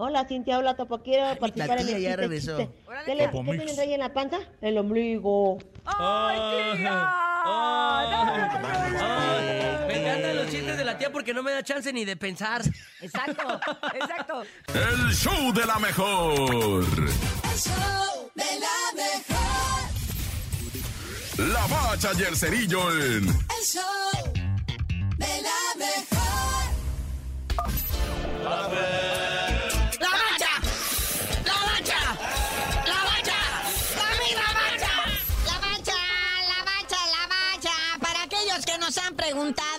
Hola, 0.00 0.24
Cintia. 0.28 0.58
Hola, 0.58 0.76
Topo. 0.76 1.02
Quiero 1.02 1.36
participar 1.40 1.80
en 1.80 1.88
el 1.88 1.94
ya 1.94 1.96
chiste, 1.98 2.16
regresó. 2.16 2.56
chiste. 2.58 2.72
¿Qué, 3.04 3.14
le, 3.16 3.30
¿Qué 3.30 3.42
tienen 3.42 3.80
ahí 3.80 3.94
en 3.94 4.00
la 4.00 4.12
panza? 4.12 4.38
El 4.60 4.78
ombligo. 4.78 5.58
¡Ay, 5.84 6.76
tía! 6.78 7.12
Ay. 7.44 8.06
Ay, 9.00 9.86
me 9.88 10.00
encantan 10.00 10.36
los 10.36 10.48
chistes 10.50 10.76
de 10.76 10.84
la 10.84 10.96
tía 10.98 11.10
porque 11.10 11.34
no 11.34 11.42
me 11.42 11.50
da 11.50 11.64
chance 11.64 11.92
ni 11.92 12.04
de 12.04 12.16
pensar. 12.16 12.62
Exacto, 13.00 13.60
exacto. 13.94 14.42
El 14.72 15.12
show 15.14 15.52
de 15.52 15.66
la 15.66 15.78
mejor. 15.80 16.84
El 16.84 17.58
show 17.58 18.30
de 18.36 18.60
la 18.60 18.92
mejor. 18.94 19.88
La 21.52 21.66
bacha 21.66 22.10
y 22.18 22.22
el 22.22 22.36
cerillo 22.36 22.90
en 22.92 23.24
El 23.28 23.64
show 23.64 23.82
de 25.16 25.42
la 25.42 25.74
mejor. 25.76 26.68
¡La 28.44 28.68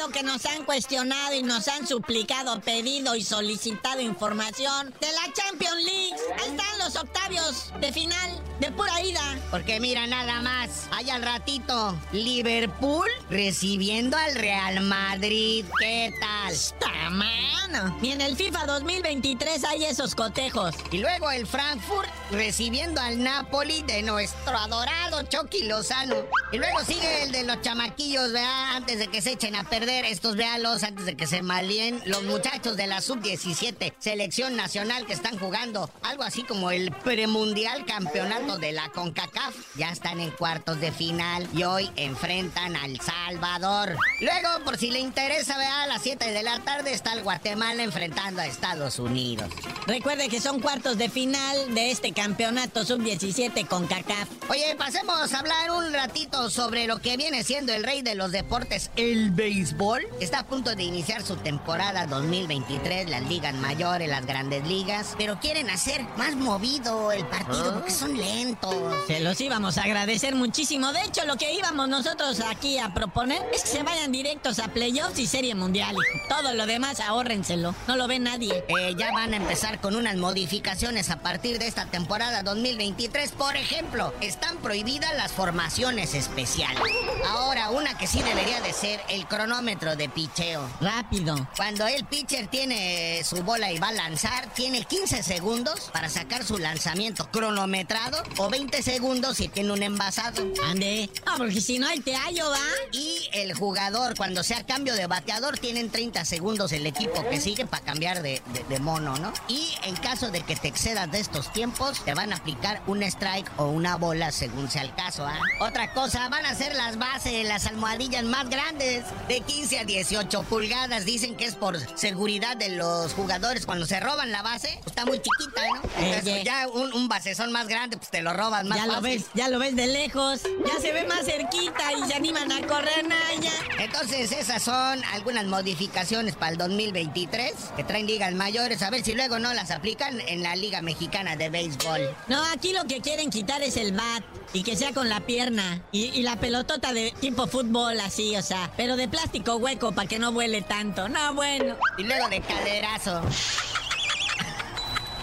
que 0.08 0.24
nos 0.24 0.46
han 0.46 0.64
cuestionado 0.64 1.34
y 1.36 1.44
nos 1.44 1.68
han 1.68 1.86
suplicado, 1.86 2.62
pedido 2.62 3.16
y 3.16 3.24
solicitado 3.24 4.00
información 4.00 4.94
de 5.02 5.12
la 5.12 5.34
Champions 5.34 5.84
League. 5.84 6.16
Ahí 6.40 6.50
están 6.52 6.80
los 6.80 6.96
octavios 6.96 7.74
de 7.82 7.92
final 7.92 8.42
de 8.62 8.72
pura 8.72 9.02
ida. 9.02 9.38
Porque 9.52 9.80
mira 9.80 10.08
nada 10.08 10.42
más, 10.42 10.88
hay 10.92 11.10
al 11.10 11.22
ratito 11.22 11.98
Liverpool 12.14 13.10
recibiendo 13.30 14.18
al 14.18 14.36
Real 14.36 14.82
Madrid. 14.82 15.66
¿Qué 15.80 16.14
tal? 16.20 16.54
Está 16.54 17.10
mano. 17.10 17.98
Ni 18.02 18.12
en 18.12 18.22
el 18.22 18.36
FIFA 18.36 18.66
2023 18.66 19.64
hay 19.66 19.86
esos 19.86 20.16
cotejos. 20.16 20.76
Y 20.92 21.00
luego 21.00 21.30
el 21.30 21.46
Frankfurt 21.46 22.10
recibiendo 22.32 23.02
al 23.02 23.22
Napoli 23.22 23.84
de 23.84 24.02
nuestro 24.02 24.58
adorado 24.58 25.24
Chucky 25.24 25.64
Lozano. 25.64 26.16
Y 26.52 26.58
luego 26.58 26.84
sigue 26.84 27.24
el 27.24 27.32
de 27.32 27.44
los 27.44 27.62
chamaquillos, 27.62 28.32
vea, 28.32 28.76
antes 28.76 29.00
de 29.00 29.08
que 29.08 29.22
se 29.22 29.34
echen 29.34 29.56
a 29.56 29.64
perder 29.64 29.99
estos, 30.06 30.36
véalos, 30.36 30.84
antes 30.84 31.06
de 31.06 31.16
que 31.16 31.28
se 31.28 31.42
malien 31.42 32.02
los 32.06 32.24
muchachos 32.24 32.78
de 32.78 32.88
la 32.88 33.02
sub-17, 33.02 33.94
selección 34.00 34.56
nacional 34.56 35.06
que 35.06 35.14
están 35.14 35.38
jugando 35.38 35.90
algo 36.04 36.24
así 36.24 36.44
como 36.44 36.72
el 36.72 36.92
premundial 36.92 37.86
campeonato 37.86 38.58
de 38.58 38.72
la 38.72 38.90
CONCACAF. 38.90 39.56
Ya 39.76 39.90
están 39.92 40.20
en 40.20 40.32
cuartos 40.32 40.80
de 40.80 40.92
final 40.92 41.48
y 41.54 41.64
hoy 41.64 41.90
enfrentan 41.96 42.76
al 42.76 43.00
Salvador. 43.02 43.98
Luego, 44.22 44.64
por 44.64 44.78
si 44.78 44.92
le 44.92 45.00
interesa, 45.00 45.58
vea, 45.58 45.84
a 45.84 45.88
las 45.88 46.02
7 46.02 46.32
de 46.32 46.44
la 46.44 46.60
tarde 46.60 46.94
está 46.94 47.14
el 47.14 47.24
Guatemala 47.24 47.84
enfrentando 47.84 48.42
a 48.42 48.46
Estados 48.46 49.00
Unidos. 49.00 49.50
Recuerde 49.88 50.30
que 50.30 50.40
son 50.40 50.60
cuartos 50.60 50.98
de 50.98 51.10
final 51.10 51.74
de 51.74 51.92
este 51.92 52.14
campeonato 52.14 52.86
sub-17 52.86 53.68
con 53.68 53.88
CACAF. 53.88 54.30
Oye, 54.50 54.76
pasemos 54.78 55.34
a 55.34 55.40
hablar 55.40 55.72
un 55.72 55.94
ratito 55.94 56.50
sobre 56.50 56.88
lo 56.88 57.00
que 57.00 57.18
viene 57.18 57.44
siendo 57.44 57.74
el 57.74 57.84
rey 57.84 58.02
de 58.02 58.16
los 58.16 58.32
deportes, 58.32 58.92
el 58.96 59.32
béisbol. 59.32 59.79
Está 60.20 60.40
a 60.40 60.44
punto 60.44 60.76
de 60.76 60.84
iniciar 60.84 61.24
su 61.24 61.38
temporada 61.38 62.06
2023, 62.06 63.10
las 63.10 63.24
ligas 63.30 63.56
mayores, 63.56 64.10
las 64.10 64.26
grandes 64.26 64.68
ligas, 64.68 65.16
pero 65.18 65.40
quieren 65.40 65.70
hacer 65.70 66.06
más 66.18 66.36
movido 66.36 67.14
el 67.14 67.26
partido 67.26 67.76
porque 67.76 67.92
son 67.92 68.18
lentos. 68.18 68.76
Se 69.08 69.22
los 69.22 69.40
íbamos 69.40 69.78
a 69.78 69.84
agradecer 69.84 70.36
muchísimo. 70.36 70.92
De 70.92 71.06
hecho, 71.06 71.24
lo 71.24 71.38
que 71.38 71.54
íbamos 71.54 71.88
nosotros 71.88 72.42
aquí 72.42 72.78
a 72.78 72.94
proponer 72.94 73.42
es 73.54 73.64
que 73.64 73.70
se 73.70 73.84
vayan 73.84 74.12
directos 74.12 74.60
a 74.60 74.68
playoffs 74.68 75.18
y 75.18 75.28
serie 75.28 75.56
mundial. 75.56 75.96
Todo 76.28 76.54
lo 76.56 76.66
demás, 76.66 77.00
ahórrenselo. 77.00 77.74
No 77.88 77.96
lo 77.96 78.10
ve 78.10 78.20
nadie. 78.20 78.66
Eh, 78.68 78.96
ya 78.98 79.14
van 79.14 79.34
a 79.34 79.38
empezar 79.38 79.80
con 79.80 79.96
unas 79.96 80.18
modificaciones 80.18 81.10
a 81.10 81.22
partir 81.22 81.58
de 81.58 81.68
esta 81.68 81.86
temporada 81.86 82.44
2023. 82.44 83.32
Por 83.32 83.56
ejemplo, 83.56 84.14
están 84.20 84.58
prohibidas 84.58 85.16
las 85.16 85.32
formaciones 85.32 86.16
especiales. 86.16 86.84
Ahora, 87.30 87.70
una 87.70 87.98
que 87.98 88.08
sí 88.08 88.22
debería 88.22 88.60
de 88.60 88.74
ser 88.74 89.00
el 89.08 89.26
cronómetro 89.26 89.69
de 89.78 90.10
picheo. 90.10 90.68
Rápido. 90.82 91.48
Cuando 91.56 91.86
el 91.86 92.04
pitcher 92.06 92.48
tiene 92.48 93.22
su 93.24 93.44
bola 93.44 93.72
y 93.72 93.78
va 93.78 93.90
a 93.90 93.92
lanzar, 93.94 94.52
tiene 94.56 94.84
15 94.84 95.22
segundos 95.22 95.92
para 95.94 96.10
sacar 96.10 96.44
su 96.44 96.58
lanzamiento 96.58 97.30
cronometrado 97.30 98.24
o 98.38 98.50
20 98.50 98.82
segundos 98.82 99.38
si 99.38 99.48
tiene 99.48 99.72
un 99.72 99.84
envasado. 99.84 100.42
Ande. 100.66 101.12
Ah, 101.28 101.36
porque 101.38 101.62
si 101.62 101.78
no, 101.78 101.88
el 101.88 102.04
te 102.04 102.16
hallo, 102.16 102.50
¿va? 102.50 102.58
Y 102.94 103.30
el 103.34 103.54
jugador, 103.54 104.16
cuando 104.18 104.44
sea 104.44 104.64
cambio 104.66 104.96
de 104.96 105.06
bateador, 105.06 105.60
tienen 105.60 105.92
30 105.92 106.26
segundos 106.26 106.72
el 106.72 106.88
equipo 106.88 107.24
que 107.30 107.40
sigue 107.40 107.68
para 107.68 107.86
cambiar 107.86 108.24
de, 108.24 108.42
de- 108.52 108.64
de 108.64 108.80
mono, 108.80 109.18
¿no? 109.20 109.32
Y 109.48 109.76
en 109.84 109.96
caso 109.98 110.32
de 110.32 110.42
que 110.42 110.56
te 110.56 110.68
excedas 110.68 111.12
de 111.12 111.20
estos 111.20 111.54
tiempos, 111.54 112.04
te 112.04 112.16
van 112.16 112.34
a 112.34 112.38
aplicar 112.38 112.82
un 112.88 113.04
strike 113.04 113.52
o 113.58 113.66
una 113.66 113.98
bola 113.98 114.32
según 114.32 114.70
sea 114.72 114.82
el 114.82 114.96
caso, 114.96 115.28
¿ah? 115.28 115.40
Otra 115.60 115.94
cosa, 115.94 116.28
van 116.30 116.48
a 116.48 116.56
ser 116.56 116.76
las 116.76 116.98
bases, 116.98 117.48
las 117.48 117.68
almohadillas 117.68 118.24
más 118.24 118.50
grandes, 118.50 119.04
de 119.28 119.42
15 119.42 119.59
a 119.60 119.84
18 119.84 120.44
pulgadas. 120.44 121.04
Dicen 121.06 121.36
que 121.36 121.44
es 121.46 121.56
por 121.56 121.78
seguridad 121.98 122.56
de 122.56 122.70
los 122.70 123.14
jugadores 123.14 123.66
cuando 123.66 123.86
se 123.86 124.00
roban 124.00 124.32
la 124.32 124.42
base. 124.42 124.76
pues 124.78 124.88
está 124.88 125.06
muy 125.06 125.20
chiquita, 125.20 125.62
¿no? 125.68 125.82
Entonces, 125.98 126.34
Oye. 126.34 126.44
ya 126.46 126.68
un, 126.70 126.94
un 126.94 127.10
basezón 127.10 127.52
más 127.52 127.68
grande, 127.68 127.98
pues 127.98 128.10
te 128.10 128.22
lo 128.22 128.34
robas 128.34 128.64
más 128.66 128.78
Ya 128.78 128.88
lo 128.88 129.02
ves, 129.02 129.26
ya 129.34 129.50
lo 129.50 129.60
ves 129.60 129.76
de 129.76 129.88
lejos. 129.88 130.42
Ya 130.66 130.80
se 130.80 130.94
ve 130.94 131.06
más 131.08 131.26
cerquita 131.26 131.92
y 131.94 132.08
se 132.08 132.14
animan 132.16 132.52
a 132.54 132.66
correr, 132.66 133.06
Naya. 133.06 133.52
Entonces 133.80 134.32
esas 134.32 134.64
son 134.64 135.04
algunas 135.14 135.46
modificaciones 135.46 136.36
para 136.36 136.54
el 136.54 136.58
2023 136.58 137.54
que 137.76 137.84
traen 137.84 138.08
ligas 138.08 138.34
mayores. 138.34 138.82
A 138.82 138.90
ver 138.90 139.04
si 139.04 139.14
luego 139.14 139.40
no 139.40 139.54
las 139.54 139.72
aplican 139.72 140.22
en 140.22 140.42
la 140.42 140.56
Liga 140.56 140.82
Mexicana 140.82 141.36
de 141.36 141.50
Béisbol. 141.50 142.16
No, 142.28 142.42
aquí 142.46 142.72
lo 142.72 142.86
que 142.86 143.02
quieren 143.02 143.30
quitar 143.30 143.62
es 143.62 143.76
el 143.76 143.92
bat 143.92 144.24
y 144.54 144.64
que 144.64 144.76
sea 144.78 144.94
con 144.94 145.10
la 145.10 145.20
pierna 145.20 145.84
y, 145.92 146.06
y 146.06 146.22
la 146.24 146.38
pelotota 146.38 146.94
de 146.94 147.14
tipo 147.20 147.46
fútbol 147.48 148.00
así, 148.00 148.36
o 148.36 148.42
sea, 148.42 148.72
pero 148.78 148.96
de 148.96 149.08
plástico 149.08 149.49
hueco 149.58 149.92
para 149.92 150.08
que 150.08 150.20
no 150.20 150.32
vuele 150.32 150.62
tanto. 150.62 151.10
No, 151.10 151.34
bueno. 151.34 151.76
Y 151.98 152.04
luego 152.04 152.30
de 152.30 152.42
caderazo. 152.42 153.22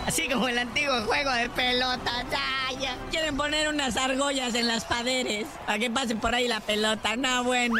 Así 0.06 0.28
como 0.28 0.48
el 0.48 0.58
antiguo 0.58 1.02
juego 1.02 1.32
de 1.32 1.48
pelota. 1.50 2.24
Ya, 2.30 2.78
ya. 2.80 2.96
Quieren 3.10 3.36
poner 3.36 3.68
unas 3.68 3.96
argollas 3.96 4.54
en 4.54 4.68
las 4.68 4.84
paderes 4.84 5.46
para 5.66 5.78
que 5.78 5.90
pase 5.90 6.14
por 6.14 6.34
ahí 6.34 6.46
la 6.46 6.60
pelota. 6.60 7.16
No, 7.16 7.42
bueno. 7.44 7.74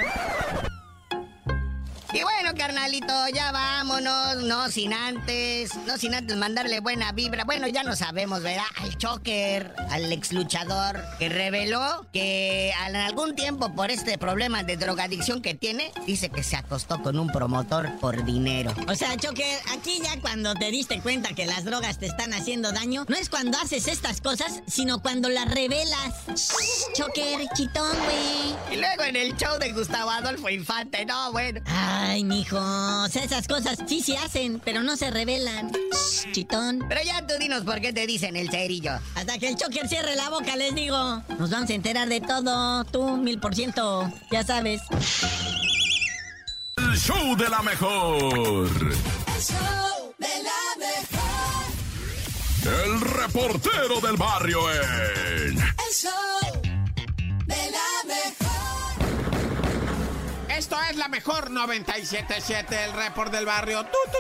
Y 2.17 2.23
bueno, 2.23 2.55
carnalito, 2.57 3.13
ya 3.29 3.53
vámonos, 3.53 4.37
no 4.45 4.71
sin 4.71 4.95
antes, 4.95 5.75
no 5.87 5.99
sin 5.99 6.15
antes 6.15 6.35
mandarle 6.39 6.81
buena 6.81 7.13
vibra. 7.13 7.45
Bueno, 7.45 7.69
ya 7.69 7.83
no 7.83 7.95
sabemos, 7.95 8.43
¿verdad? 8.43 8.65
Al 8.77 8.97
choker, 8.97 9.75
al 9.91 10.11
ex 10.11 10.33
luchador, 10.33 10.99
que 11.19 11.29
reveló 11.29 12.07
que 12.15 12.73
en 12.89 12.97
algún 12.97 13.37
tiempo 13.37 13.75
por 13.75 13.91
este 13.91 14.17
problema 14.17 14.63
de 14.63 14.79
drogadicción 14.79 15.43
que 15.43 15.53
tiene, 15.53 15.93
dice 16.07 16.31
que 16.31 16.43
se 16.43 16.57
acostó 16.57 17.03
con 17.03 17.19
un 17.19 17.29
promotor 17.29 17.99
por 17.99 18.25
dinero. 18.25 18.73
O 18.89 18.95
sea, 18.95 19.15
Choker, 19.19 19.61
aquí 19.77 20.01
ya 20.03 20.19
cuando 20.19 20.55
te 20.55 20.71
diste 20.71 21.03
cuenta 21.03 21.35
que 21.35 21.45
las 21.45 21.67
drogas 21.67 21.99
te 21.99 22.07
están 22.07 22.33
haciendo 22.33 22.73
daño, 22.73 23.05
no 23.09 23.17
es 23.17 23.29
cuando 23.29 23.59
haces 23.59 23.89
estas 23.89 24.23
cosas, 24.23 24.63
sino 24.67 25.03
cuando 25.03 25.29
las 25.29 25.53
revelas. 25.53 26.15
Choker, 26.95 27.47
chitón, 27.55 27.95
güey. 28.05 28.75
Y 28.75 28.81
luego 28.81 29.03
en 29.03 29.17
el 29.17 29.37
show 29.37 29.59
de 29.59 29.73
Gustavo 29.73 30.11
Adolfo 30.11 30.49
Infante, 30.49 31.05
no, 31.05 31.31
bueno. 31.33 31.61
Ay, 31.67 32.06
mijo, 32.25 32.57
o 32.59 33.09
sea, 33.09 33.25
esas 33.25 33.47
cosas 33.49 33.79
sí 33.87 34.01
se 34.03 34.17
hacen, 34.17 34.61
pero 34.65 34.83
no 34.83 34.97
se 34.97 35.11
revelan. 35.11 35.71
Shh, 35.71 36.33
chitón. 36.33 36.85
Pero 36.89 37.03
ya 37.05 37.27
tú 37.27 37.35
dinos 37.39 37.63
por 37.65 37.81
qué 37.81 37.93
te 37.93 38.07
dicen 38.07 38.37
el 38.37 38.51
cerillo. 38.51 38.93
Hasta 39.15 39.39
que 39.39 39.49
el 39.49 39.57
choker 39.57 39.89
cierre 39.89 40.17
la 40.17 40.31
boca, 40.31 40.57
les 40.57 40.75
digo. 40.75 41.23
Nos 41.39 41.51
vamos 41.51 41.71
a 41.71 41.75
enterar 41.75 42.09
de 42.09 42.21
todo, 42.21 42.85
tú, 42.85 43.17
mil 43.17 43.39
por 43.39 43.55
ciento. 43.55 44.11
Ya 44.31 44.45
sabes. 44.45 44.83
El 46.77 46.99
show 46.99 47.37
de 47.37 47.49
la 47.49 47.63
mejor. 47.63 48.69
El 48.69 49.43
show 49.43 50.15
de 50.19 50.29
la 50.43 50.77
mejor. 50.79 51.07
El 52.85 53.01
reportero 53.01 54.01
del 54.01 54.17
barrio 54.17 54.61
en 54.73 55.59
El 55.59 55.95
show 55.95 56.46
Es 60.90 60.97
la 60.97 61.09
mejor 61.09 61.50
977, 61.50 62.85
el 62.85 62.92
report 62.92 63.33
del 63.33 63.45
barrio. 63.45 63.83
Tu, 63.85 63.90
tu, 64.12 64.18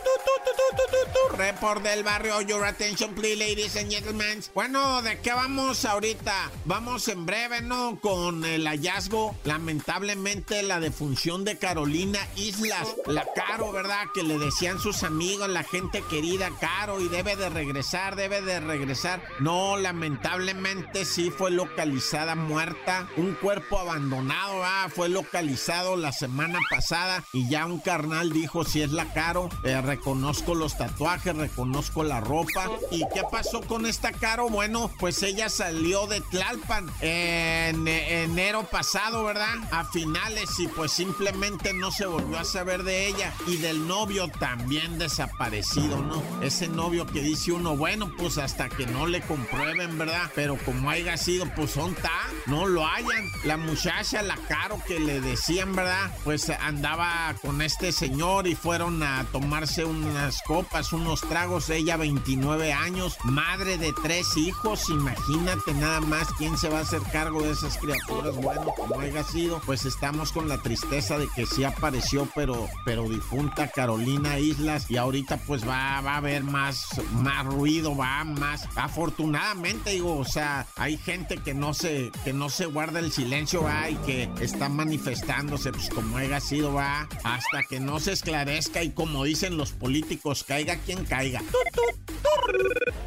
tu, 1.12 1.36
report 1.36 1.82
del 1.82 2.02
barrio, 2.02 2.40
your 2.40 2.64
attention 2.64 3.14
please, 3.14 3.36
ladies 3.36 3.76
and 3.76 3.90
gentlemen. 3.90 4.42
Bueno, 4.54 5.02
¿de 5.02 5.20
qué 5.20 5.32
vamos 5.32 5.84
ahorita? 5.84 6.50
Vamos 6.64 7.06
en 7.08 7.26
breve, 7.26 7.60
¿no? 7.60 7.98
Con 8.00 8.44
el 8.44 8.66
hallazgo, 8.66 9.36
lamentablemente, 9.44 10.62
la 10.62 10.80
defunción 10.80 11.44
de 11.44 11.58
Carolina 11.58 12.18
Islas. 12.36 12.96
La 13.06 13.26
Caro, 13.34 13.70
¿verdad? 13.70 14.06
Que 14.14 14.22
le 14.22 14.38
decían 14.38 14.80
sus 14.80 15.02
amigos, 15.02 15.48
la 15.48 15.62
gente 15.62 16.02
querida, 16.08 16.50
Caro, 16.58 17.00
y 17.00 17.08
debe 17.08 17.36
de 17.36 17.50
regresar, 17.50 18.16
debe 18.16 18.40
de 18.40 18.60
regresar. 18.60 19.22
No, 19.40 19.76
lamentablemente 19.76 21.04
sí 21.04 21.30
fue 21.30 21.50
localizada 21.50 22.34
muerta. 22.34 23.08
Un 23.16 23.34
cuerpo 23.34 23.78
abandonado, 23.78 24.64
ah, 24.64 24.88
fue 24.94 25.08
localizado 25.08 25.96
la 25.96 26.12
semana 26.12 26.45
pasada 26.70 27.24
y 27.32 27.48
ya 27.48 27.66
un 27.66 27.80
carnal 27.80 28.32
dijo 28.32 28.64
si 28.64 28.82
es 28.82 28.92
la 28.92 29.12
Caro, 29.12 29.48
eh, 29.64 29.80
reconozco 29.80 30.54
los 30.54 30.76
tatuajes, 30.76 31.36
reconozco 31.36 32.02
la 32.02 32.20
ropa. 32.20 32.70
¿Y 32.90 33.00
qué 33.12 33.22
pasó 33.30 33.60
con 33.62 33.86
esta 33.86 34.12
Caro? 34.12 34.48
Bueno, 34.48 34.90
pues 34.98 35.22
ella 35.22 35.48
salió 35.48 36.06
de 36.06 36.20
Tlalpan 36.20 36.90
en 37.00 37.88
eh, 37.88 38.24
enero 38.24 38.64
pasado, 38.64 39.24
¿verdad? 39.24 39.54
A 39.70 39.84
finales 39.84 40.58
y 40.58 40.68
pues 40.68 40.92
simplemente 40.92 41.72
no 41.72 41.90
se 41.90 42.06
volvió 42.06 42.38
a 42.38 42.44
saber 42.44 42.82
de 42.82 43.08
ella 43.08 43.32
y 43.46 43.56
del 43.56 43.86
novio 43.86 44.28
también 44.28 44.98
desaparecido, 44.98 46.02
¿no? 46.02 46.22
Ese 46.42 46.68
novio 46.68 47.06
que 47.06 47.20
dice 47.20 47.52
uno, 47.52 47.76
bueno, 47.76 48.12
pues 48.18 48.38
hasta 48.38 48.68
que 48.68 48.86
no 48.86 49.06
le 49.06 49.20
comprueben, 49.22 49.98
¿verdad? 49.98 50.30
Pero 50.34 50.56
como 50.64 50.90
haya 50.90 51.16
sido, 51.16 51.46
pues 51.54 51.70
son 51.70 51.94
ta, 51.94 52.20
no 52.46 52.66
lo 52.66 52.86
hayan. 52.86 53.30
La 53.44 53.56
muchacha, 53.56 54.22
la 54.22 54.36
Caro 54.48 54.80
que 54.86 54.98
le 55.00 55.20
decían, 55.20 55.74
¿verdad? 55.74 56.10
Pues 56.24 56.35
andaba 56.60 57.34
con 57.40 57.62
este 57.62 57.92
señor 57.92 58.46
y 58.46 58.54
fueron 58.54 59.02
a 59.02 59.24
tomarse 59.32 59.84
unas 59.84 60.42
copas, 60.42 60.92
unos 60.92 61.20
tragos. 61.22 61.70
Ella 61.70 61.96
29 61.96 62.72
años, 62.72 63.16
madre 63.24 63.78
de 63.78 63.92
tres 64.02 64.36
hijos. 64.36 64.88
Imagínate 64.90 65.72
nada 65.74 66.00
más 66.00 66.28
quién 66.38 66.56
se 66.58 66.68
va 66.68 66.78
a 66.78 66.82
hacer 66.82 67.00
cargo 67.12 67.42
de 67.42 67.52
esas 67.52 67.78
criaturas. 67.78 68.36
Bueno, 68.36 68.74
como 68.76 69.00
haya 69.00 69.24
sido, 69.24 69.60
pues 69.64 69.84
estamos 69.84 70.32
con 70.32 70.48
la 70.48 70.58
tristeza 70.58 71.18
de 71.18 71.28
que 71.34 71.46
sí 71.46 71.64
apareció, 71.64 72.28
pero, 72.34 72.68
pero 72.84 73.08
difunta 73.08 73.68
Carolina 73.68 74.38
Islas. 74.38 74.90
Y 74.90 74.96
ahorita 74.96 75.38
pues 75.38 75.66
va, 75.66 76.00
va 76.00 76.14
a 76.14 76.16
haber 76.18 76.42
más, 76.44 76.86
más 77.12 77.46
ruido, 77.46 77.96
va 77.96 78.24
más. 78.24 78.68
Afortunadamente, 78.76 79.90
digo, 79.90 80.18
o 80.18 80.24
sea, 80.24 80.66
hay 80.76 80.98
gente 80.98 81.38
que 81.38 81.54
no 81.54 81.74
se, 81.74 82.10
que 82.24 82.32
no 82.32 82.50
se 82.50 82.66
guarda 82.66 83.00
el 83.00 83.12
silencio, 83.12 83.62
va, 83.62 83.88
y 83.88 83.96
que 83.96 84.30
está 84.40 84.68
manifestándose, 84.68 85.72
pues 85.72 85.88
como 85.88 86.15
haya 86.16 86.40
sido, 86.40 86.72
va, 86.74 87.08
hasta 87.24 87.62
que 87.68 87.80
no 87.80 88.00
se 88.00 88.12
esclarezca 88.12 88.82
y 88.82 88.90
como 88.90 89.24
dicen 89.24 89.56
los 89.56 89.72
políticos, 89.72 90.44
caiga 90.44 90.76
quien 90.76 91.04
caiga. 91.04 91.42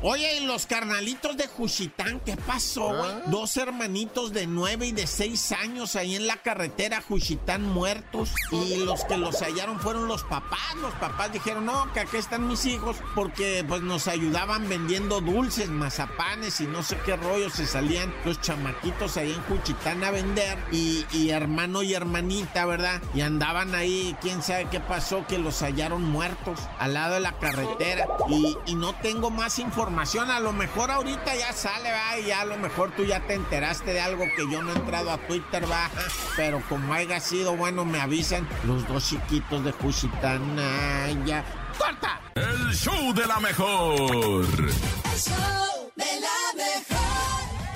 Oye, 0.01 0.37
y 0.37 0.45
los 0.45 0.65
carnalitos 0.65 1.35
de 1.35 1.47
Juchitán, 1.47 2.21
¿qué 2.21 2.37
pasó, 2.37 2.87
güey? 2.87 3.11
Dos 3.27 3.57
hermanitos 3.57 4.31
de 4.31 4.47
nueve 4.47 4.87
y 4.87 4.91
de 4.93 5.05
seis 5.07 5.51
años 5.51 5.97
ahí 5.97 6.15
en 6.15 6.25
la 6.25 6.37
carretera 6.37 7.01
Juchitán 7.01 7.63
muertos. 7.63 8.31
Y 8.51 8.77
los 8.85 9.03
que 9.03 9.17
los 9.17 9.41
hallaron 9.41 9.79
fueron 9.79 10.07
los 10.07 10.23
papás. 10.23 10.75
Los 10.81 10.93
papás 10.95 11.33
dijeron, 11.33 11.65
no, 11.65 11.91
que 11.91 11.99
aquí 11.99 12.15
están 12.15 12.47
mis 12.47 12.65
hijos, 12.65 12.95
porque 13.13 13.65
pues 13.67 13.81
nos 13.81 14.07
ayudaban 14.07 14.69
vendiendo 14.69 15.19
dulces, 15.19 15.69
mazapanes 15.69 16.61
y 16.61 16.67
no 16.67 16.81
sé 16.81 16.97
qué 17.05 17.17
rollo. 17.17 17.49
Se 17.49 17.67
salían 17.67 18.13
los 18.23 18.39
chamaquitos 18.39 19.17
ahí 19.17 19.33
en 19.33 19.41
Juchitán 19.43 20.03
a 20.05 20.11
vender. 20.11 20.57
Y, 20.71 21.05
y 21.11 21.31
hermano 21.31 21.83
y 21.83 21.93
hermanita, 21.93 22.65
¿verdad? 22.65 22.98
Y 23.13 23.21
andaban 23.21 23.75
ahí, 23.75 24.15
quién 24.21 24.41
sabe 24.41 24.67
qué 24.69 24.79
pasó, 24.79 25.25
que 25.27 25.37
los 25.37 25.61
hallaron 25.61 26.03
muertos 26.03 26.59
al 26.79 26.93
lado 26.93 27.15
de 27.15 27.19
la 27.21 27.33
carretera. 27.33 28.07
Y, 28.29 28.57
y 28.65 28.75
no 28.75 28.93
tengo 28.95 29.29
más 29.31 29.59
información. 29.59 30.31
A 30.31 30.39
lo 30.39 30.53
mejor 30.53 30.91
ahorita 30.91 31.35
ya 31.35 31.53
sale, 31.53 31.91
va, 31.91 32.19
y 32.19 32.27
ya 32.27 32.41
a 32.41 32.45
lo 32.45 32.57
mejor 32.57 32.91
tú 32.91 33.03
ya 33.03 33.19
te 33.21 33.33
enteraste 33.33 33.93
de 33.93 34.01
algo 34.01 34.25
que 34.35 34.49
yo 34.51 34.61
no 34.61 34.71
he 34.71 34.75
entrado 34.75 35.11
a 35.11 35.17
Twitter, 35.17 35.69
va. 35.69 35.89
Pero 36.35 36.61
como 36.69 36.93
haya 36.93 37.19
sido, 37.19 37.55
bueno, 37.55 37.85
me 37.85 37.99
avisan 37.99 38.47
los 38.65 38.87
dos 38.87 39.09
chiquitos 39.09 39.63
de 39.63 39.71
Juchitán. 39.71 40.57
Ay, 40.59 41.21
ya. 41.25 41.43
¡Corta! 41.77 42.21
el 42.35 42.73
show 42.73 43.13
de 43.13 43.25
la 43.25 43.39
mejor. 43.39 44.01
El 44.01 45.19
show 45.19 45.91
de 45.95 46.05
la 46.21 46.55
mejor. 46.55 46.98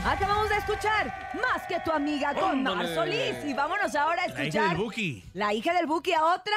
Acabamos 0.06 0.50
de 0.50 0.58
escuchar 0.58 1.32
Más 1.42 1.64
que 1.68 1.80
tu 1.80 1.92
amiga 1.92 2.34
con 2.34 2.62
Mar. 2.64 2.88
Solís. 2.94 3.36
Y 3.46 3.54
vámonos 3.54 3.96
ahora 3.96 4.24
a 4.24 4.28
La 4.28 4.32
hija 4.34 4.42
escuchar 4.44 4.70
del 4.70 4.78
Buki. 4.78 5.24
la 5.34 5.54
hija 5.54 5.74
del 5.74 5.88
Buki 5.88 6.14
a 6.14 6.24
otra 6.26 6.56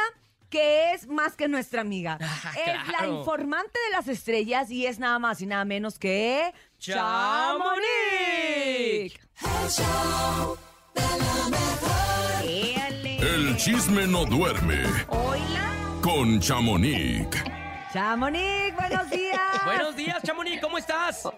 que 0.48 0.92
es 0.92 1.06
más 1.08 1.34
que 1.36 1.48
nuestra 1.48 1.80
amiga. 1.80 2.18
es 2.20 2.88
la 3.00 3.06
informante 3.08 3.78
de 3.86 3.96
las 3.96 4.06
estrellas 4.08 4.70
y 4.70 4.86
es 4.86 4.98
nada 5.00 5.18
más 5.18 5.40
y 5.40 5.46
nada 5.46 5.64
menos 5.64 5.98
que 5.98 6.52
Chamonix. 6.78 7.76
El 9.42 9.70
show 9.70 10.56
de 10.94 11.02
la 11.02 11.48
mejor. 11.50 12.44
Éale. 12.44 13.18
El 13.18 13.56
chisme 13.56 14.06
no 14.06 14.24
duerme 14.24 14.82
Hola. 15.08 15.72
con 16.00 16.38
Chamonix. 16.40 17.26
Chamonix, 17.92 18.74
buenos 18.76 19.10
días. 19.10 19.40
Buenos 19.64 19.96
días, 19.96 20.22
Chamonix, 20.22 20.60
¿cómo 20.60 20.78
estás? 20.78 21.28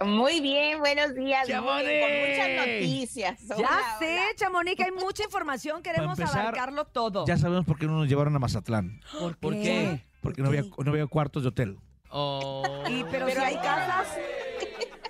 Muy 0.00 0.40
bien, 0.40 0.78
buenos 0.80 1.14
días. 1.14 1.46
¡Chamonix! 1.46 1.88
Con 2.00 2.30
muchas 2.30 2.48
noticias. 2.66 3.40
Ya 3.48 3.56
Hola, 3.56 3.96
sé, 3.98 4.12
hola. 4.14 4.22
Chamonix, 4.36 4.80
hay 4.80 4.90
mucha 4.92 5.24
información, 5.24 5.82
queremos 5.82 6.18
empezar, 6.18 6.40
abarcarlo 6.42 6.84
todo. 6.84 7.26
Ya 7.26 7.36
sabemos 7.36 7.64
por 7.64 7.78
qué 7.78 7.86
no 7.86 7.92
nos 7.98 8.08
llevaron 8.08 8.34
a 8.34 8.38
Mazatlán. 8.38 9.00
¿Por, 9.18 9.36
¿Por 9.38 9.52
qué? 9.54 10.04
Porque 10.20 10.42
no 10.42 10.48
había, 10.48 10.62
no 10.62 10.90
había 10.90 11.06
cuartos 11.06 11.42
de 11.42 11.48
hotel. 11.50 11.78
Oh. 12.10 12.84
Y, 12.88 13.04
pero, 13.10 13.26
si 13.26 13.34
Pero 13.34 13.46
hay 13.46 13.54
hay 13.56 13.62
casas. 13.62 14.08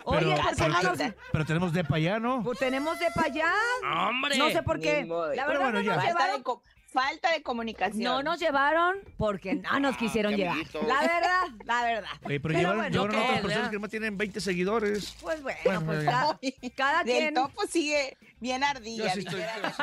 Oye, 0.07 0.18
Pero, 0.20 0.37
¿por 0.37 0.55
qué 0.55 1.14
pero, 1.33 1.44
te- 1.44 1.47
tenemos 1.47 1.73
depa 1.73 1.99
ya, 1.99 2.18
¿no? 2.18 2.42
Pues 2.42 2.59
tenemos 2.59 2.99
de 2.99 3.07
para 3.14 3.27
allá. 3.27 3.53
¡Hombre! 4.09 4.37
No 4.37 4.51
sé 4.51 4.62
por 4.62 4.79
qué. 4.79 5.05
La 5.07 5.47
verdad 5.47 5.62
bueno, 5.62 5.64
no 5.64 5.73
nos 5.73 5.83
llevaron. 5.83 6.42
Falta 6.94 7.33
de 7.33 7.42
comunicación. 7.42 8.02
No 8.04 8.22
nos 8.22 8.38
llevaron 8.40 8.96
porque 9.18 9.54
no 9.57 9.80
nos 9.80 9.96
quisieron 9.98 10.35
llevar. 10.37 10.57
La 10.87 11.00
verdad, 11.00 11.42
la 11.66 11.83
verdad. 11.83 12.09
Oye, 12.24 12.40
pero, 12.40 12.54
Pero 12.54 12.59
llevaron, 12.59 12.76
bueno, 12.78 12.90
llevaron 12.92 13.14
a 13.16 13.18
¿qué? 13.18 13.24
otras 13.26 13.40
personas 13.42 13.70
que 13.70 13.78
más 13.80 13.90
tienen 13.90 14.16
20 14.16 14.40
seguidores. 14.40 15.16
Pues 15.20 15.42
bueno, 15.42 15.59
Bueno, 15.64 15.85
pues 15.85 16.04
cada, 16.04 16.38
cada 16.76 17.02
Del 17.04 17.18
quien. 17.18 17.35
topo 17.35 17.66
sigue 17.66 18.16
bien 18.40 18.62
ardilla. 18.64 19.09
Yo 19.09 19.11
sí 19.11 19.18
estoy- 19.26 19.40
dijera 19.40 19.74